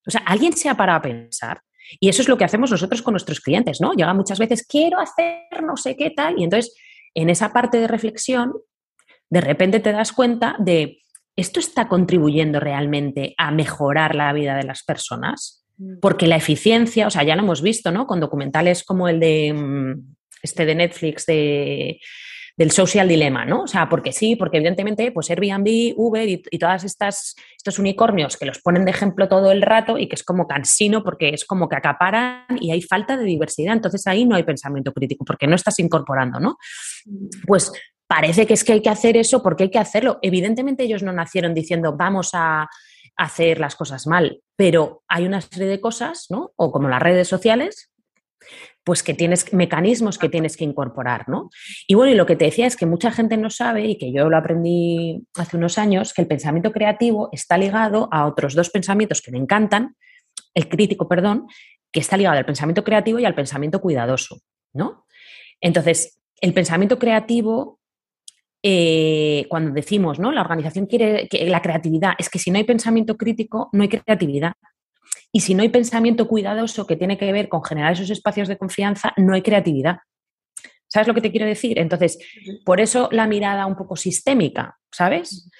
O 0.06 0.10
sea, 0.10 0.22
alguien 0.26 0.52
se 0.54 0.68
ha 0.68 0.76
parado 0.76 0.98
a 0.98 1.02
pensar. 1.02 1.62
Y 2.00 2.08
eso 2.08 2.22
es 2.22 2.28
lo 2.28 2.36
que 2.36 2.44
hacemos 2.44 2.70
nosotros 2.70 3.02
con 3.02 3.12
nuestros 3.12 3.40
clientes, 3.40 3.80
¿no? 3.80 3.92
Llega 3.92 4.14
muchas 4.14 4.38
veces, 4.38 4.66
quiero 4.66 4.98
hacer 4.98 5.62
no 5.62 5.76
sé 5.76 5.96
qué 5.96 6.10
tal. 6.10 6.38
Y 6.38 6.44
entonces, 6.44 6.74
en 7.14 7.30
esa 7.30 7.52
parte 7.52 7.78
de 7.78 7.88
reflexión, 7.88 8.52
de 9.30 9.40
repente 9.40 9.80
te 9.80 9.92
das 9.92 10.12
cuenta 10.12 10.56
de, 10.58 11.00
¿esto 11.36 11.60
está 11.60 11.88
contribuyendo 11.88 12.60
realmente 12.60 13.34
a 13.38 13.50
mejorar 13.50 14.14
la 14.14 14.32
vida 14.32 14.56
de 14.56 14.64
las 14.64 14.82
personas? 14.82 15.66
Porque 16.00 16.28
la 16.28 16.36
eficiencia, 16.36 17.06
o 17.06 17.10
sea, 17.10 17.24
ya 17.24 17.34
lo 17.34 17.42
hemos 17.42 17.60
visto, 17.60 17.90
¿no? 17.90 18.06
Con 18.06 18.20
documentales 18.20 18.84
como 18.84 19.08
el 19.08 19.18
de 19.18 19.96
este 20.42 20.66
de 20.66 20.74
Netflix 20.74 21.26
de, 21.26 21.98
del 22.56 22.70
social 22.70 23.08
dilema, 23.08 23.44
¿no? 23.44 23.62
O 23.62 23.66
sea, 23.66 23.88
porque 23.88 24.12
sí, 24.12 24.36
porque 24.36 24.58
evidentemente, 24.58 25.10
pues 25.10 25.30
Airbnb, 25.30 25.94
Uber 25.96 26.28
y, 26.28 26.42
y 26.50 26.58
todas 26.58 26.84
estas 26.84 27.34
estos 27.56 27.78
unicornios 27.78 28.36
que 28.36 28.44
los 28.44 28.60
ponen 28.60 28.84
de 28.84 28.92
ejemplo 28.92 29.28
todo 29.28 29.50
el 29.50 29.62
rato 29.62 29.98
y 29.98 30.06
que 30.06 30.14
es 30.14 30.22
como 30.22 30.46
cansino 30.46 31.02
porque 31.02 31.30
es 31.30 31.44
como 31.44 31.68
que 31.68 31.76
acaparan 31.76 32.44
y 32.60 32.70
hay 32.70 32.82
falta 32.82 33.16
de 33.16 33.24
diversidad. 33.24 33.72
Entonces 33.72 34.06
ahí 34.06 34.26
no 34.26 34.36
hay 34.36 34.44
pensamiento 34.44 34.92
crítico 34.92 35.24
porque 35.24 35.46
no 35.46 35.56
estás 35.56 35.78
incorporando, 35.80 36.38
¿no? 36.38 36.56
Pues 37.46 37.72
parece 38.06 38.46
que 38.46 38.54
es 38.54 38.64
que 38.64 38.74
hay 38.74 38.82
que 38.82 38.90
hacer 38.90 39.16
eso 39.16 39.42
porque 39.42 39.64
hay 39.64 39.70
que 39.70 39.78
hacerlo. 39.78 40.18
Evidentemente 40.22 40.84
ellos 40.84 41.02
no 41.02 41.12
nacieron 41.12 41.54
diciendo 41.54 41.96
vamos 41.96 42.30
a 42.32 42.68
hacer 43.16 43.60
las 43.60 43.76
cosas 43.76 44.06
mal, 44.06 44.40
pero 44.56 45.02
hay 45.08 45.24
una 45.24 45.40
serie 45.40 45.68
de 45.68 45.80
cosas, 45.80 46.26
¿no? 46.30 46.52
O 46.56 46.72
como 46.72 46.88
las 46.88 47.00
redes 47.00 47.28
sociales, 47.28 47.92
pues 48.82 49.02
que 49.02 49.14
tienes 49.14 49.52
mecanismos 49.52 50.18
que 50.18 50.28
tienes 50.28 50.56
que 50.56 50.64
incorporar, 50.64 51.28
¿no? 51.28 51.48
Y 51.86 51.94
bueno, 51.94 52.12
y 52.12 52.16
lo 52.16 52.26
que 52.26 52.36
te 52.36 52.46
decía 52.46 52.66
es 52.66 52.76
que 52.76 52.86
mucha 52.86 53.10
gente 53.10 53.36
no 53.36 53.50
sabe, 53.50 53.86
y 53.86 53.98
que 53.98 54.12
yo 54.12 54.28
lo 54.28 54.36
aprendí 54.36 55.26
hace 55.36 55.56
unos 55.56 55.78
años, 55.78 56.12
que 56.12 56.22
el 56.22 56.28
pensamiento 56.28 56.72
creativo 56.72 57.30
está 57.32 57.56
ligado 57.56 58.08
a 58.12 58.26
otros 58.26 58.54
dos 58.54 58.70
pensamientos 58.70 59.22
que 59.22 59.30
me 59.30 59.38
encantan, 59.38 59.96
el 60.52 60.68
crítico, 60.68 61.08
perdón, 61.08 61.46
que 61.90 62.00
está 62.00 62.16
ligado 62.16 62.36
al 62.36 62.44
pensamiento 62.44 62.84
creativo 62.84 63.18
y 63.18 63.24
al 63.24 63.34
pensamiento 63.34 63.80
cuidadoso, 63.80 64.40
¿no? 64.74 65.06
Entonces, 65.60 66.20
el 66.40 66.52
pensamiento 66.52 66.98
creativo 66.98 67.80
eh, 68.66 69.44
cuando 69.50 69.72
decimos, 69.72 70.18
¿no? 70.18 70.32
La 70.32 70.40
organización 70.40 70.86
quiere 70.86 71.28
que 71.28 71.44
la 71.50 71.60
creatividad, 71.60 72.14
es 72.18 72.30
que 72.30 72.38
si 72.38 72.50
no 72.50 72.56
hay 72.56 72.64
pensamiento 72.64 73.18
crítico, 73.18 73.68
no 73.72 73.82
hay 73.82 73.90
creatividad. 73.90 74.54
Y 75.30 75.40
si 75.40 75.54
no 75.54 75.62
hay 75.62 75.68
pensamiento 75.68 76.26
cuidadoso 76.26 76.86
que 76.86 76.96
tiene 76.96 77.18
que 77.18 77.30
ver 77.30 77.50
con 77.50 77.62
generar 77.62 77.92
esos 77.92 78.08
espacios 78.08 78.48
de 78.48 78.56
confianza, 78.56 79.12
no 79.18 79.34
hay 79.34 79.42
creatividad. 79.42 79.98
¿Sabes 80.88 81.06
lo 81.06 81.12
que 81.12 81.20
te 81.20 81.30
quiero 81.30 81.44
decir? 81.44 81.78
Entonces, 81.78 82.18
por 82.64 82.80
eso 82.80 83.10
la 83.12 83.26
mirada 83.26 83.66
un 83.66 83.76
poco 83.76 83.96
sistémica, 83.96 84.78
¿sabes? 84.90 85.50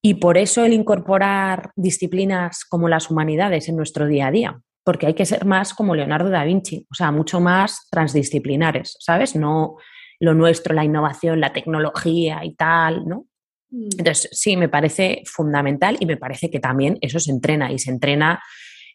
Y 0.00 0.14
por 0.14 0.38
eso 0.38 0.64
el 0.64 0.72
incorporar 0.72 1.72
disciplinas 1.74 2.64
como 2.64 2.88
las 2.88 3.10
humanidades 3.10 3.68
en 3.68 3.76
nuestro 3.76 4.06
día 4.06 4.28
a 4.28 4.30
día, 4.30 4.60
porque 4.84 5.08
hay 5.08 5.14
que 5.14 5.26
ser 5.26 5.46
más 5.46 5.74
como 5.74 5.96
Leonardo 5.96 6.30
da 6.30 6.44
Vinci, 6.44 6.86
o 6.88 6.94
sea, 6.94 7.10
mucho 7.10 7.40
más 7.40 7.88
transdisciplinares, 7.90 8.96
¿sabes? 9.00 9.34
No 9.34 9.78
lo 10.22 10.34
nuestro, 10.34 10.72
la 10.72 10.84
innovación, 10.84 11.40
la 11.40 11.52
tecnología 11.52 12.44
y 12.44 12.54
tal, 12.54 13.06
¿no? 13.06 13.26
Entonces, 13.72 14.28
sí, 14.30 14.56
me 14.56 14.68
parece 14.68 15.22
fundamental 15.24 15.96
y 15.98 16.06
me 16.06 16.16
parece 16.16 16.48
que 16.48 16.60
también 16.60 16.96
eso 17.00 17.18
se 17.18 17.32
entrena 17.32 17.72
y 17.72 17.78
se 17.78 17.90
entrena 17.90 18.40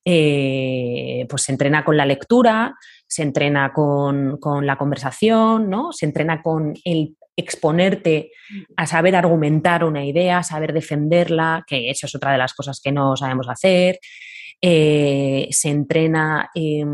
eh, 0.06 1.26
pues 1.28 1.42
se 1.42 1.52
entrena 1.52 1.84
con 1.84 1.98
la 1.98 2.06
lectura, 2.06 2.78
se 3.06 3.24
entrena 3.24 3.74
con, 3.74 4.38
con, 4.38 4.66
la 4.66 4.78
conversación, 4.78 5.70
¿no? 5.70 5.92
Se 5.92 6.06
entrena 6.06 6.42
con 6.42 6.76
el 6.86 7.18
exponerte 7.36 8.32
a 8.78 8.88
saber 8.88 9.18
argumentar 9.18 9.84
una 9.84 10.06
idea, 10.06 10.44
saber 10.44 10.72
defenderla, 10.72 11.66
que 11.68 11.90
eso 11.90 12.06
es 12.06 12.16
otra 12.16 12.32
de 12.32 12.38
las 12.38 12.54
cosas 12.54 12.80
que 12.80 12.94
no 12.94 13.18
sabemos 13.18 13.50
hacer. 13.50 14.00
Eh, 14.62 15.50
se 15.52 15.70
entrena. 15.70 16.52
Eh, 16.56 16.86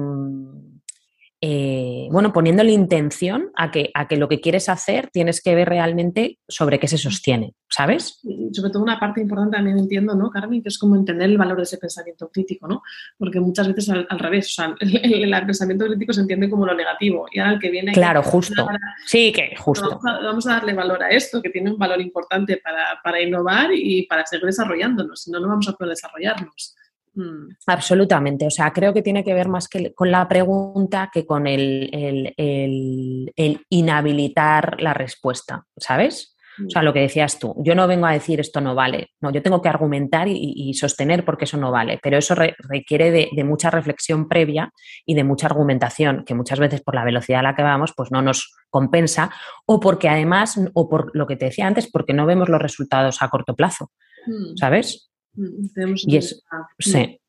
eh, 1.45 2.07
bueno, 2.09 2.31
poniéndole 2.31 2.71
intención 2.71 3.51
a 3.57 3.69
que, 3.69 3.91
a 3.93 4.07
que 4.07 4.15
lo 4.15 4.29
que 4.29 4.39
quieres 4.39 4.69
hacer 4.69 5.09
tienes 5.11 5.41
que 5.41 5.53
ver 5.53 5.67
realmente 5.67 6.39
sobre 6.47 6.79
qué 6.79 6.87
se 6.87 6.97
sostiene, 6.97 7.53
¿sabes? 7.67 8.21
Y 8.23 8.53
sobre 8.53 8.71
todo 8.71 8.81
una 8.81 8.97
parte 8.97 9.19
importante 9.19 9.57
también 9.57 9.77
entiendo, 9.77 10.15
¿no, 10.15 10.29
Carmen? 10.29 10.63
Que 10.63 10.69
es 10.69 10.77
como 10.77 10.95
entender 10.95 11.29
el 11.29 11.37
valor 11.37 11.57
de 11.57 11.63
ese 11.63 11.77
pensamiento 11.79 12.29
crítico, 12.31 12.65
¿no? 12.65 12.81
Porque 13.17 13.41
muchas 13.41 13.67
veces 13.67 13.89
al, 13.89 14.07
al 14.09 14.19
revés, 14.19 14.51
o 14.51 14.53
sea, 14.53 14.75
el, 14.79 14.95
el, 14.95 15.33
el, 15.33 15.45
pensamiento 15.45 15.85
crítico 15.85 16.13
se 16.13 16.21
entiende 16.21 16.49
como 16.49 16.65
lo 16.65 16.73
negativo 16.73 17.25
y 17.29 17.39
ahora 17.39 17.55
el 17.55 17.59
que 17.59 17.71
viene... 17.71 17.91
Claro, 17.91 18.23
justo. 18.23 18.65
Para, 18.65 18.79
sí, 19.05 19.33
que 19.33 19.53
justo. 19.57 19.99
Vamos 20.01 20.05
a, 20.05 20.25
vamos 20.25 20.47
a, 20.47 20.51
darle 20.51 20.73
valor 20.73 21.03
a 21.03 21.09
esto, 21.09 21.41
que 21.41 21.49
tiene 21.49 21.71
un 21.71 21.77
valor 21.77 21.99
importante 21.99 22.61
para, 22.63 23.01
para 23.03 23.21
innovar 23.21 23.69
y 23.73 24.07
para 24.07 24.25
seguir 24.25 24.45
desarrollándonos, 24.45 25.23
si 25.23 25.29
no, 25.29 25.41
no 25.41 25.49
vamos 25.49 25.67
a 25.67 25.73
poder 25.73 25.89
desarrollarnos. 25.89 26.73
Mm. 27.15 27.49
Absolutamente. 27.67 28.47
O 28.47 28.51
sea, 28.51 28.71
creo 28.71 28.93
que 28.93 29.01
tiene 29.01 29.23
que 29.23 29.33
ver 29.33 29.47
más 29.47 29.67
que 29.67 29.93
con 29.93 30.11
la 30.11 30.27
pregunta 30.27 31.09
que 31.13 31.25
con 31.25 31.47
el, 31.47 32.33
el 32.37 33.65
inhabilitar 33.69 34.81
la 34.81 34.93
respuesta, 34.93 35.65
¿sabes? 35.77 36.33
O 36.59 36.69
sea, 36.69 36.83
lo 36.83 36.93
que 36.93 36.99
decías 36.99 37.39
tú, 37.39 37.55
yo 37.57 37.73
no 37.73 37.87
vengo 37.87 38.05
a 38.05 38.11
decir 38.11 38.39
esto 38.39 38.61
no 38.61 38.75
vale, 38.75 39.09
no, 39.21 39.31
yo 39.31 39.41
tengo 39.41 39.61
que 39.61 39.69
argumentar 39.69 40.27
y, 40.27 40.73
sostener 40.75 41.25
porque 41.25 41.45
eso 41.45 41.57
no 41.57 41.71
vale, 41.71 41.99
pero 42.01 42.17
eso 42.17 42.35
requiere 42.35 43.11
de, 43.11 43.43
mucha 43.43 43.69
reflexión 43.69 44.27
previa 44.27 44.71
y 45.05 45.15
de 45.15 45.23
mucha 45.23 45.47
argumentación, 45.47 46.23
que 46.25 46.35
muchas 46.35 46.59
veces 46.59 46.81
por 46.81 46.95
la 46.95 47.03
velocidad 47.03 47.39
a 47.39 47.43
la 47.43 47.55
que 47.55 47.63
vamos, 47.63 47.93
pues 47.95 48.11
no 48.11 48.21
nos 48.21 48.53
compensa, 48.69 49.31
o 49.65 49.79
porque 49.79 50.09
además, 50.09 50.59
o 50.73 50.89
por 50.89 51.15
lo 51.15 51.25
que 51.25 51.37
te 51.37 51.45
decía 51.45 51.67
antes, 51.67 51.89
porque 51.89 52.13
no 52.13 52.25
vemos 52.25 52.49
los 52.49 52.61
resultados 52.61 53.21
a 53.21 53.29
corto 53.29 53.55
plazo, 53.55 53.91
mm. 54.27 54.57
¿sabes? 54.57 55.11
Mm, 55.35 55.95
y 56.07 56.17
es, 56.17 56.43
sí. 56.79 57.19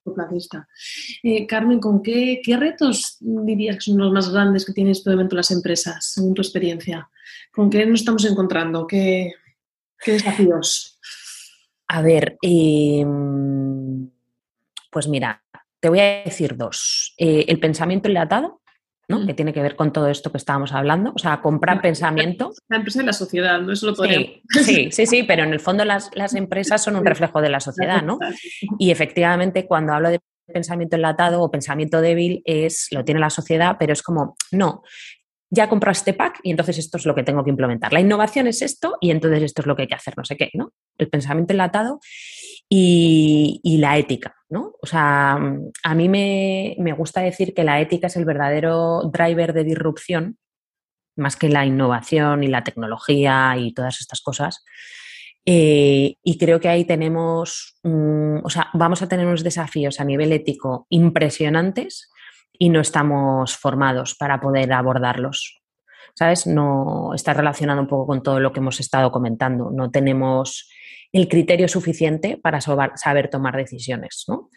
Eh, 1.22 1.46
Carmen, 1.46 1.80
¿con 1.80 2.02
qué, 2.02 2.40
retos 2.58 3.16
dirías 3.20 3.76
que 3.76 3.90
son 3.90 3.98
los 3.98 4.12
más 4.12 4.30
grandes 4.30 4.64
que 4.64 4.72
tienen 4.72 4.92
este 4.92 5.10
momento 5.10 5.36
las 5.36 5.50
empresas, 5.50 6.12
según 6.12 6.34
tu 6.34 6.42
experiencia? 6.42 7.08
¿Con 7.52 7.70
qué 7.70 7.86
nos 7.86 8.00
estamos 8.00 8.24
encontrando? 8.24 8.86
¿Qué, 8.86 9.32
desafíos? 10.06 10.98
A 11.88 12.02
ver, 12.02 12.36
em, 12.42 14.10
pues 14.90 15.08
mira, 15.08 15.42
te 15.80 15.88
voy 15.88 16.00
a 16.00 16.22
decir 16.24 16.56
dos. 16.56 17.14
Eh, 17.16 17.46
el 17.48 17.58
pensamiento 17.58 18.08
enlatado, 18.08 18.60
¿no? 19.08 19.20
Mm. 19.20 19.26
que 19.26 19.34
tiene 19.34 19.52
que 19.52 19.62
ver 19.62 19.76
con 19.76 19.92
todo 19.92 20.08
esto 20.08 20.30
que 20.30 20.38
estábamos 20.38 20.72
hablando, 20.72 21.12
o 21.14 21.18
sea, 21.18 21.40
comprar 21.40 21.80
pensamiento. 21.80 22.52
La 22.68 22.78
empresa 22.78 23.02
y 23.02 23.06
la 23.06 23.12
sociedad, 23.12 23.60
¿no? 23.60 23.72
Eso 23.72 23.86
lo 23.86 23.94
podemos. 23.94 24.28
Sí, 24.48 24.88
sí, 24.92 25.06
sí, 25.06 25.22
pero 25.22 25.44
en 25.44 25.52
el 25.52 25.60
fondo 25.60 25.84
las, 25.84 26.10
las 26.14 26.34
empresas 26.34 26.82
son 26.82 26.96
un 26.96 27.04
reflejo 27.04 27.40
de 27.40 27.50
la 27.50 27.60
sociedad, 27.60 28.02
¿no? 28.02 28.18
Y 28.78 28.90
efectivamente, 28.90 29.66
cuando 29.66 29.92
hablo 29.92 30.10
de 30.10 30.20
pensamiento 30.46 30.96
enlatado 30.96 31.42
o 31.42 31.50
pensamiento 31.50 32.00
débil, 32.00 32.42
es, 32.44 32.88
lo 32.90 33.04
tiene 33.04 33.20
la 33.20 33.30
sociedad, 33.30 33.76
pero 33.78 33.92
es 33.92 34.02
como, 34.02 34.36
no, 34.52 34.82
ya 35.50 35.68
compraste 35.68 36.14
pack 36.14 36.40
y 36.42 36.50
entonces 36.50 36.78
esto 36.78 36.98
es 36.98 37.06
lo 37.06 37.14
que 37.14 37.22
tengo 37.22 37.44
que 37.44 37.50
implementar. 37.50 37.92
La 37.92 38.00
innovación 38.00 38.46
es 38.46 38.60
esto 38.60 38.96
y 39.00 39.10
entonces 39.10 39.42
esto 39.42 39.62
es 39.62 39.66
lo 39.66 39.76
que 39.76 39.82
hay 39.82 39.88
que 39.88 39.94
hacer, 39.94 40.14
no 40.16 40.24
sé 40.24 40.36
qué, 40.36 40.50
¿no? 40.54 40.72
El 40.98 41.08
pensamiento 41.08 41.52
enlatado 41.52 42.00
y, 42.68 43.78
la 43.78 43.98
ética, 43.98 44.36
¿no? 44.48 44.72
O 44.80 44.86
sea, 44.86 45.34
a 45.82 45.94
mí 45.94 46.08
me, 46.08 46.92
gusta 46.96 47.20
decir 47.20 47.54
que 47.54 47.64
la 47.64 47.80
ética 47.80 48.06
es 48.06 48.16
el 48.16 48.24
verdadero 48.24 49.02
driver 49.12 49.52
de 49.52 49.64
disrupción, 49.64 50.38
más 51.16 51.36
que 51.36 51.48
la 51.48 51.64
innovación 51.64 52.42
y 52.42 52.48
la 52.48 52.64
tecnología 52.64 53.54
y 53.58 53.72
todas 53.72 54.00
estas 54.00 54.20
cosas. 54.20 54.64
Eh, 55.46 56.16
y 56.22 56.38
creo 56.38 56.58
que 56.58 56.68
ahí 56.68 56.84
tenemos, 56.84 57.78
o 57.84 58.50
sea, 58.50 58.70
vamos 58.72 59.02
a 59.02 59.08
tener 59.08 59.26
unos 59.26 59.44
desafíos 59.44 60.00
a 60.00 60.04
nivel 60.04 60.32
ético 60.32 60.86
impresionantes 60.88 62.10
y 62.58 62.70
no 62.70 62.80
estamos 62.80 63.56
formados 63.56 64.14
para 64.14 64.40
poder 64.40 64.72
abordarlos. 64.72 65.63
¿Sabes? 66.14 66.46
No 66.46 67.12
está 67.14 67.34
relacionado 67.34 67.80
un 67.80 67.88
poco 67.88 68.06
con 68.06 68.22
todo 68.22 68.40
lo 68.40 68.52
que 68.52 68.60
hemos 68.60 68.78
estado 68.80 69.10
comentando. 69.10 69.70
No 69.70 69.90
tenemos 69.90 70.70
el 71.14 71.28
criterio 71.28 71.68
suficiente 71.68 72.38
para 72.42 72.60
saber 72.60 73.30
tomar 73.30 73.56
decisiones. 73.56 74.24
¿no? 74.26 74.50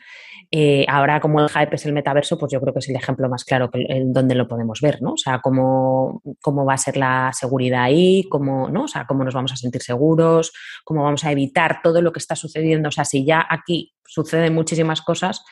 Eh, 0.50 0.86
ahora, 0.88 1.20
como 1.20 1.40
el 1.40 1.50
hype 1.50 1.76
es 1.76 1.86
el 1.86 1.94
metaverso, 1.94 2.38
pues 2.40 2.52
yo 2.52 2.60
creo 2.60 2.74
que 2.74 2.80
es 2.80 2.90
el 2.90 2.96
ejemplo 2.96 3.30
más 3.30 3.44
claro 3.44 3.70
en 3.74 4.12
donde 4.12 4.34
lo 4.34 4.48
podemos 4.48 4.82
ver, 4.82 5.02
¿no? 5.02 5.14
O 5.14 5.18
sea, 5.18 5.40
cómo, 5.40 6.22
cómo 6.42 6.66
va 6.66 6.74
a 6.74 6.78
ser 6.78 6.98
la 6.98 7.32
seguridad 7.34 7.84
ahí, 7.84 8.24
cómo, 8.30 8.70
¿no? 8.70 8.86
O 8.86 8.88
sea, 8.88 9.06
cómo 9.06 9.24
nos 9.24 9.36
vamos 9.36 9.52
a 9.52 9.56
sentir 9.58 9.84
seguros, 9.84 10.52
cómo 10.84 11.04
vamos 11.04 11.24
a 11.26 11.32
evitar 11.32 11.82
todo 11.84 12.02
lo 12.02 12.12
que 12.12 12.20
está 12.20 12.36
sucediendo. 12.36 12.90
O 12.90 12.92
sea, 12.92 13.06
si 13.06 13.24
ya 13.24 13.46
aquí 13.48 13.94
suceden 14.08 14.56
muchísimas 14.56 15.04
cosas, 15.04 15.44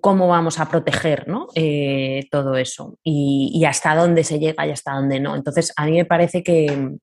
cómo 0.00 0.28
vamos 0.28 0.58
a 0.58 0.68
proteger 0.68 1.26
eh, 1.54 2.26
todo 2.30 2.56
eso 2.56 2.98
y, 3.02 3.64
hasta 3.64 3.94
dónde 3.94 4.24
se 4.24 4.38
llega 4.38 4.66
y 4.66 4.70
hasta 4.70 4.94
dónde 4.94 5.20
no. 5.20 5.36
Entonces, 5.36 5.72
a 5.76 5.86
mí 5.86 5.92
me 5.92 6.04
parece 6.04 6.42
que, 6.42 6.96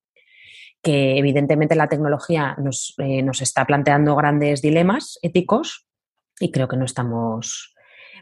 evidentemente 0.83 1.73
la 1.75 1.89
tecnología 1.89 2.55
eh, 2.99 3.23
nos, 3.23 3.41
está 3.41 3.65
planteando 3.65 4.15
grandes 4.15 4.61
dilemas 4.61 5.17
éticos 5.23 5.87
y 6.39 6.51
creo 6.51 6.67
que 6.67 6.77
no 6.77 6.85
estamos 6.85 7.73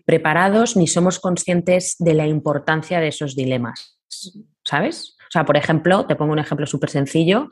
preparados 0.06 0.78
ni 0.78 0.88
somos 0.88 1.20
conscientes 1.20 1.96
de 2.00 2.14
la 2.14 2.28
importancia 2.28 3.02
de 3.02 3.10
esos 3.10 3.36
dilemas, 3.36 4.00
¿sabes? 4.64 5.18
O 5.20 5.32
sea, 5.32 5.46
por 5.46 5.58
ejemplo, 5.58 6.06
te 6.06 6.16
pongo 6.16 6.32
un 6.32 6.40
ejemplo 6.40 6.66
súper 6.66 6.90
sencillo 6.90 7.52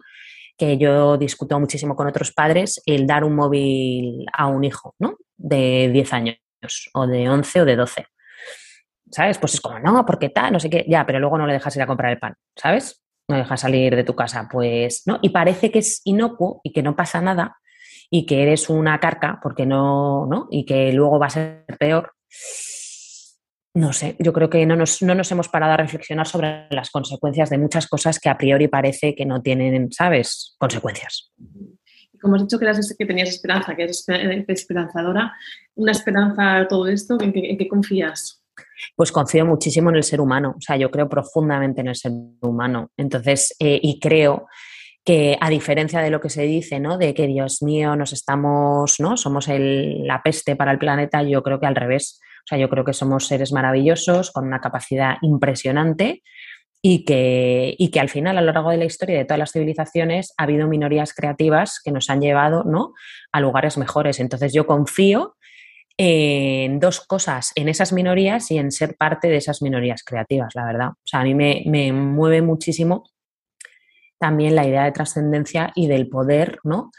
que 0.57 0.77
yo 0.77 1.17
discuto 1.17 1.59
muchísimo 1.59 1.95
con 1.95 2.07
otros 2.07 2.31
padres, 2.31 2.81
el 2.85 3.07
dar 3.07 3.23
un 3.23 3.35
móvil 3.35 4.25
a 4.31 4.47
un 4.47 4.63
hijo, 4.63 4.95
¿no? 4.99 5.17
De 5.35 5.89
10 5.91 6.13
años 6.13 6.37
o 6.93 7.07
de 7.07 7.29
11 7.29 7.61
o 7.61 7.65
de 7.65 7.75
12. 7.75 8.05
¿Sabes? 9.11 9.37
Pues 9.37 9.55
es 9.55 9.61
como, 9.61 9.79
no, 9.79 10.05
porque 10.05 10.29
tal, 10.29 10.53
no 10.53 10.59
sé 10.59 10.69
qué, 10.69 10.85
ya, 10.87 11.05
pero 11.05 11.19
luego 11.19 11.37
no 11.37 11.45
le 11.45 11.53
dejas 11.53 11.75
ir 11.75 11.81
a 11.81 11.87
comprar 11.87 12.11
el 12.11 12.19
pan, 12.19 12.35
¿sabes? 12.55 13.03
No 13.27 13.37
dejas 13.37 13.59
salir 13.59 13.95
de 13.95 14.03
tu 14.03 14.15
casa, 14.15 14.47
pues, 14.49 15.03
¿no? 15.05 15.19
Y 15.21 15.29
parece 15.29 15.69
que 15.71 15.79
es 15.79 16.01
inocuo 16.05 16.61
y 16.63 16.71
que 16.71 16.81
no 16.81 16.95
pasa 16.95 17.21
nada 17.21 17.57
y 18.09 18.25
que 18.25 18.41
eres 18.43 18.69
una 18.69 18.99
carca 18.99 19.39
porque 19.41 19.65
no, 19.65 20.25
¿no? 20.27 20.47
Y 20.49 20.65
que 20.65 20.93
luego 20.93 21.19
va 21.19 21.27
a 21.27 21.31
ser 21.31 21.65
peor. 21.77 22.13
No 23.73 23.93
sé, 23.93 24.17
yo 24.19 24.33
creo 24.33 24.49
que 24.49 24.65
no 24.65 24.75
nos, 24.75 25.01
no 25.01 25.15
nos 25.15 25.31
hemos 25.31 25.47
parado 25.47 25.73
a 25.73 25.77
reflexionar 25.77 26.27
sobre 26.27 26.67
las 26.71 26.89
consecuencias 26.89 27.49
de 27.49 27.57
muchas 27.57 27.87
cosas 27.87 28.19
que 28.19 28.29
a 28.29 28.37
priori 28.37 28.67
parece 28.67 29.15
que 29.15 29.25
no 29.25 29.41
tienen, 29.41 29.91
¿sabes? 29.91 30.55
Consecuencias 30.57 31.31
como 32.21 32.35
has 32.35 32.43
dicho 32.43 32.59
que, 32.59 32.65
eras, 32.65 32.95
que 32.97 33.05
tenías 33.05 33.29
esperanza, 33.29 33.75
que 33.75 33.83
eres 33.83 34.05
esperanzadora, 34.47 35.33
una 35.75 35.91
esperanza 35.91 36.57
a 36.57 36.67
todo 36.67 36.87
esto, 36.87 37.17
¿en 37.19 37.33
qué, 37.33 37.67
confías? 37.67 38.41
Pues 38.95 39.11
confío 39.11 39.45
muchísimo 39.45 39.89
en 39.89 39.97
el 39.97 40.03
ser 40.03 40.21
humano, 40.21 40.55
o 40.57 40.61
sea, 40.61 40.77
yo 40.77 40.91
creo 40.91 41.09
profundamente 41.09 41.81
en 41.81 41.87
el 41.87 41.95
ser 41.95 42.11
humano. 42.41 42.91
Entonces, 42.97 43.55
eh, 43.59 43.79
y 43.81 43.99
creo 43.99 44.47
que 45.03 45.37
a 45.39 45.49
diferencia 45.49 46.01
de 46.01 46.11
lo 46.11 46.21
que 46.21 46.29
se 46.29 46.43
dice, 46.43 46.79
¿no? 46.79 46.97
De 46.97 47.13
que 47.13 47.25
Dios 47.25 47.63
mío, 47.63 47.95
nos 47.95 48.13
estamos, 48.13 48.99
¿no? 48.99 49.17
Somos 49.17 49.47
la 49.49 50.21
peste 50.23 50.55
para 50.55 50.71
el 50.71 50.77
planeta, 50.77 51.23
yo 51.23 51.41
creo 51.41 51.59
que 51.59 51.65
al 51.65 51.75
revés. 51.75 52.19
O 52.43 52.47
sea, 52.47 52.57
yo 52.57 52.69
creo 52.69 52.85
que 52.85 52.93
somos 52.93 53.27
seres 53.27 53.51
maravillosos, 53.51 54.31
con 54.31 54.45
una 54.45 54.59
capacidad 54.59 55.15
impresionante, 55.21 56.23
y 56.81 57.05
que, 57.05 57.75
y 57.77 57.91
que 57.91 57.99
al 57.99 58.09
final, 58.09 58.37
a 58.37 58.41
lo 58.41 58.51
largo 58.51 58.71
de 58.71 58.77
la 58.77 58.85
historia 58.85 59.17
de 59.17 59.25
todas 59.25 59.39
las 59.39 59.51
civilizaciones, 59.51 60.33
ha 60.37 60.43
habido 60.43 60.67
minorías 60.67 61.13
creativas 61.13 61.79
que 61.83 61.91
nos 61.91 62.09
han 62.09 62.21
llevado 62.21 62.63
¿no? 62.63 62.93
a 63.31 63.39
lugares 63.39 63.77
mejores. 63.77 64.19
Entonces 64.19 64.51
yo 64.53 64.65
confío 64.65 65.35
en 65.97 66.79
dos 66.79 67.01
cosas, 67.01 67.51
en 67.55 67.69
esas 67.69 67.93
minorías 67.93 68.49
y 68.49 68.57
en 68.57 68.71
ser 68.71 68.95
parte 68.97 69.27
de 69.27 69.37
esas 69.37 69.61
minorías 69.61 70.03
creativas, 70.03 70.55
la 70.55 70.65
verdad. 70.65 70.89
O 70.89 71.05
sea, 71.05 71.19
a 71.19 71.23
mí 71.23 71.35
me, 71.35 71.63
me 71.67 71.93
mueve 71.93 72.41
muchísimo 72.41 73.03
también 74.19 74.55
la 74.55 74.65
idea 74.65 74.83
de 74.83 74.91
trascendencia 74.91 75.71
y 75.75 75.87
del 75.87 76.09
poder, 76.09 76.59
¿no? 76.63 76.91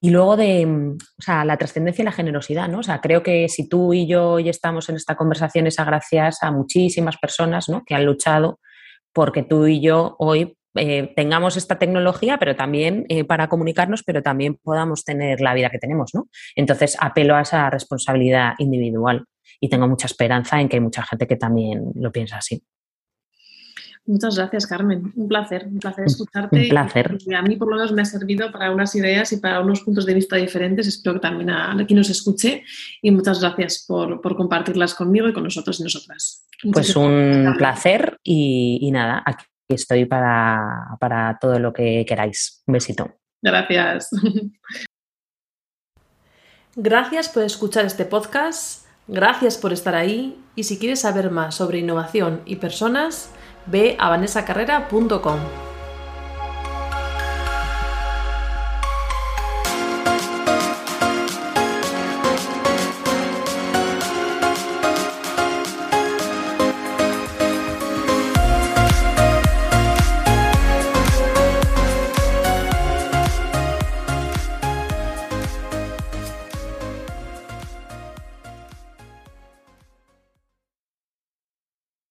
Y 0.00 0.10
luego 0.10 0.36
de, 0.36 0.66
o 0.66 1.22
sea, 1.22 1.44
la 1.44 1.56
trascendencia 1.56 2.02
y 2.02 2.04
la 2.04 2.12
generosidad, 2.12 2.68
¿no? 2.68 2.80
O 2.80 2.82
sea, 2.82 3.00
creo 3.00 3.22
que 3.22 3.48
si 3.48 3.68
tú 3.68 3.92
y 3.92 4.06
yo 4.06 4.32
hoy 4.32 4.48
estamos 4.48 4.88
en 4.88 4.96
esta 4.96 5.16
conversación 5.16 5.66
es 5.66 5.76
gracias 5.76 6.42
a 6.42 6.52
muchísimas 6.52 7.16
personas, 7.16 7.68
¿no? 7.68 7.82
Que 7.84 7.94
han 7.94 8.04
luchado 8.04 8.60
porque 9.16 9.42
tú 9.42 9.66
y 9.66 9.80
yo 9.80 10.14
hoy 10.18 10.58
eh, 10.74 11.10
tengamos 11.16 11.56
esta 11.56 11.78
tecnología, 11.78 12.36
pero 12.38 12.54
también 12.54 13.06
eh, 13.08 13.24
para 13.24 13.48
comunicarnos, 13.48 14.02
pero 14.02 14.22
también 14.22 14.56
podamos 14.62 15.04
tener 15.04 15.40
la 15.40 15.54
vida 15.54 15.70
que 15.70 15.78
tenemos, 15.78 16.14
¿no? 16.14 16.28
Entonces 16.54 16.98
apelo 17.00 17.34
a 17.34 17.40
esa 17.40 17.70
responsabilidad 17.70 18.52
individual 18.58 19.24
y 19.58 19.70
tengo 19.70 19.88
mucha 19.88 20.06
esperanza 20.06 20.60
en 20.60 20.68
que 20.68 20.76
hay 20.76 20.82
mucha 20.82 21.02
gente 21.02 21.26
que 21.26 21.36
también 21.36 21.92
lo 21.94 22.12
piensa 22.12 22.36
así. 22.36 22.62
Muchas 24.04 24.36
gracias, 24.36 24.66
Carmen. 24.66 25.12
Un 25.16 25.28
placer, 25.28 25.66
un 25.66 25.78
placer 25.78 26.04
escucharte. 26.04 26.60
Un 26.60 26.68
placer. 26.68 27.18
Y 27.26 27.34
a 27.34 27.42
mí 27.42 27.56
por 27.56 27.68
lo 27.68 27.76
menos 27.76 27.92
me 27.92 28.02
ha 28.02 28.04
servido 28.04 28.52
para 28.52 28.70
unas 28.70 28.94
ideas 28.94 29.32
y 29.32 29.38
para 29.38 29.60
unos 29.60 29.80
puntos 29.80 30.06
de 30.06 30.14
vista 30.14 30.36
diferentes. 30.36 30.86
Espero 30.86 31.14
que 31.14 31.20
también 31.20 31.50
a, 31.50 31.74
quien 31.86 31.96
nos 31.96 32.10
escuche. 32.10 32.62
Y 33.02 33.10
muchas 33.10 33.40
gracias 33.40 33.84
por, 33.88 34.20
compartirlas 34.36 34.94
conmigo 34.94 35.28
y 35.28 35.32
con 35.32 35.42
nosotros 35.42 35.80
y 35.80 35.82
nosotras. 35.82 36.45
Pues 36.72 36.96
un 36.96 37.54
placer 37.58 38.18
y, 38.22 38.78
y, 38.80 38.90
nada, 38.90 39.22
aquí 39.24 39.44
estoy 39.68 40.04
para, 40.04 40.96
para 41.00 41.38
todo 41.40 41.58
lo 41.58 41.72
que 41.72 42.04
queráis. 42.06 42.62
Un 42.66 42.72
besito. 42.72 43.10
Gracias. 43.42 44.10
Gracias 46.76 47.28
por 47.28 47.42
escuchar 47.42 47.86
este 47.86 48.04
podcast. 48.04 48.86
Gracias 49.08 49.56
por 49.56 49.72
estar 49.72 49.94
ahí. 49.94 50.38
Y 50.56 50.64
si 50.64 50.78
quieres 50.78 51.00
saber 51.00 51.30
más 51.30 51.54
sobre 51.54 51.78
innovación 51.78 52.42
y 52.44 52.56
personas, 52.56 53.30
ve 53.66 53.96
a 53.98 54.10
vanessacarrera.com. 54.10 55.75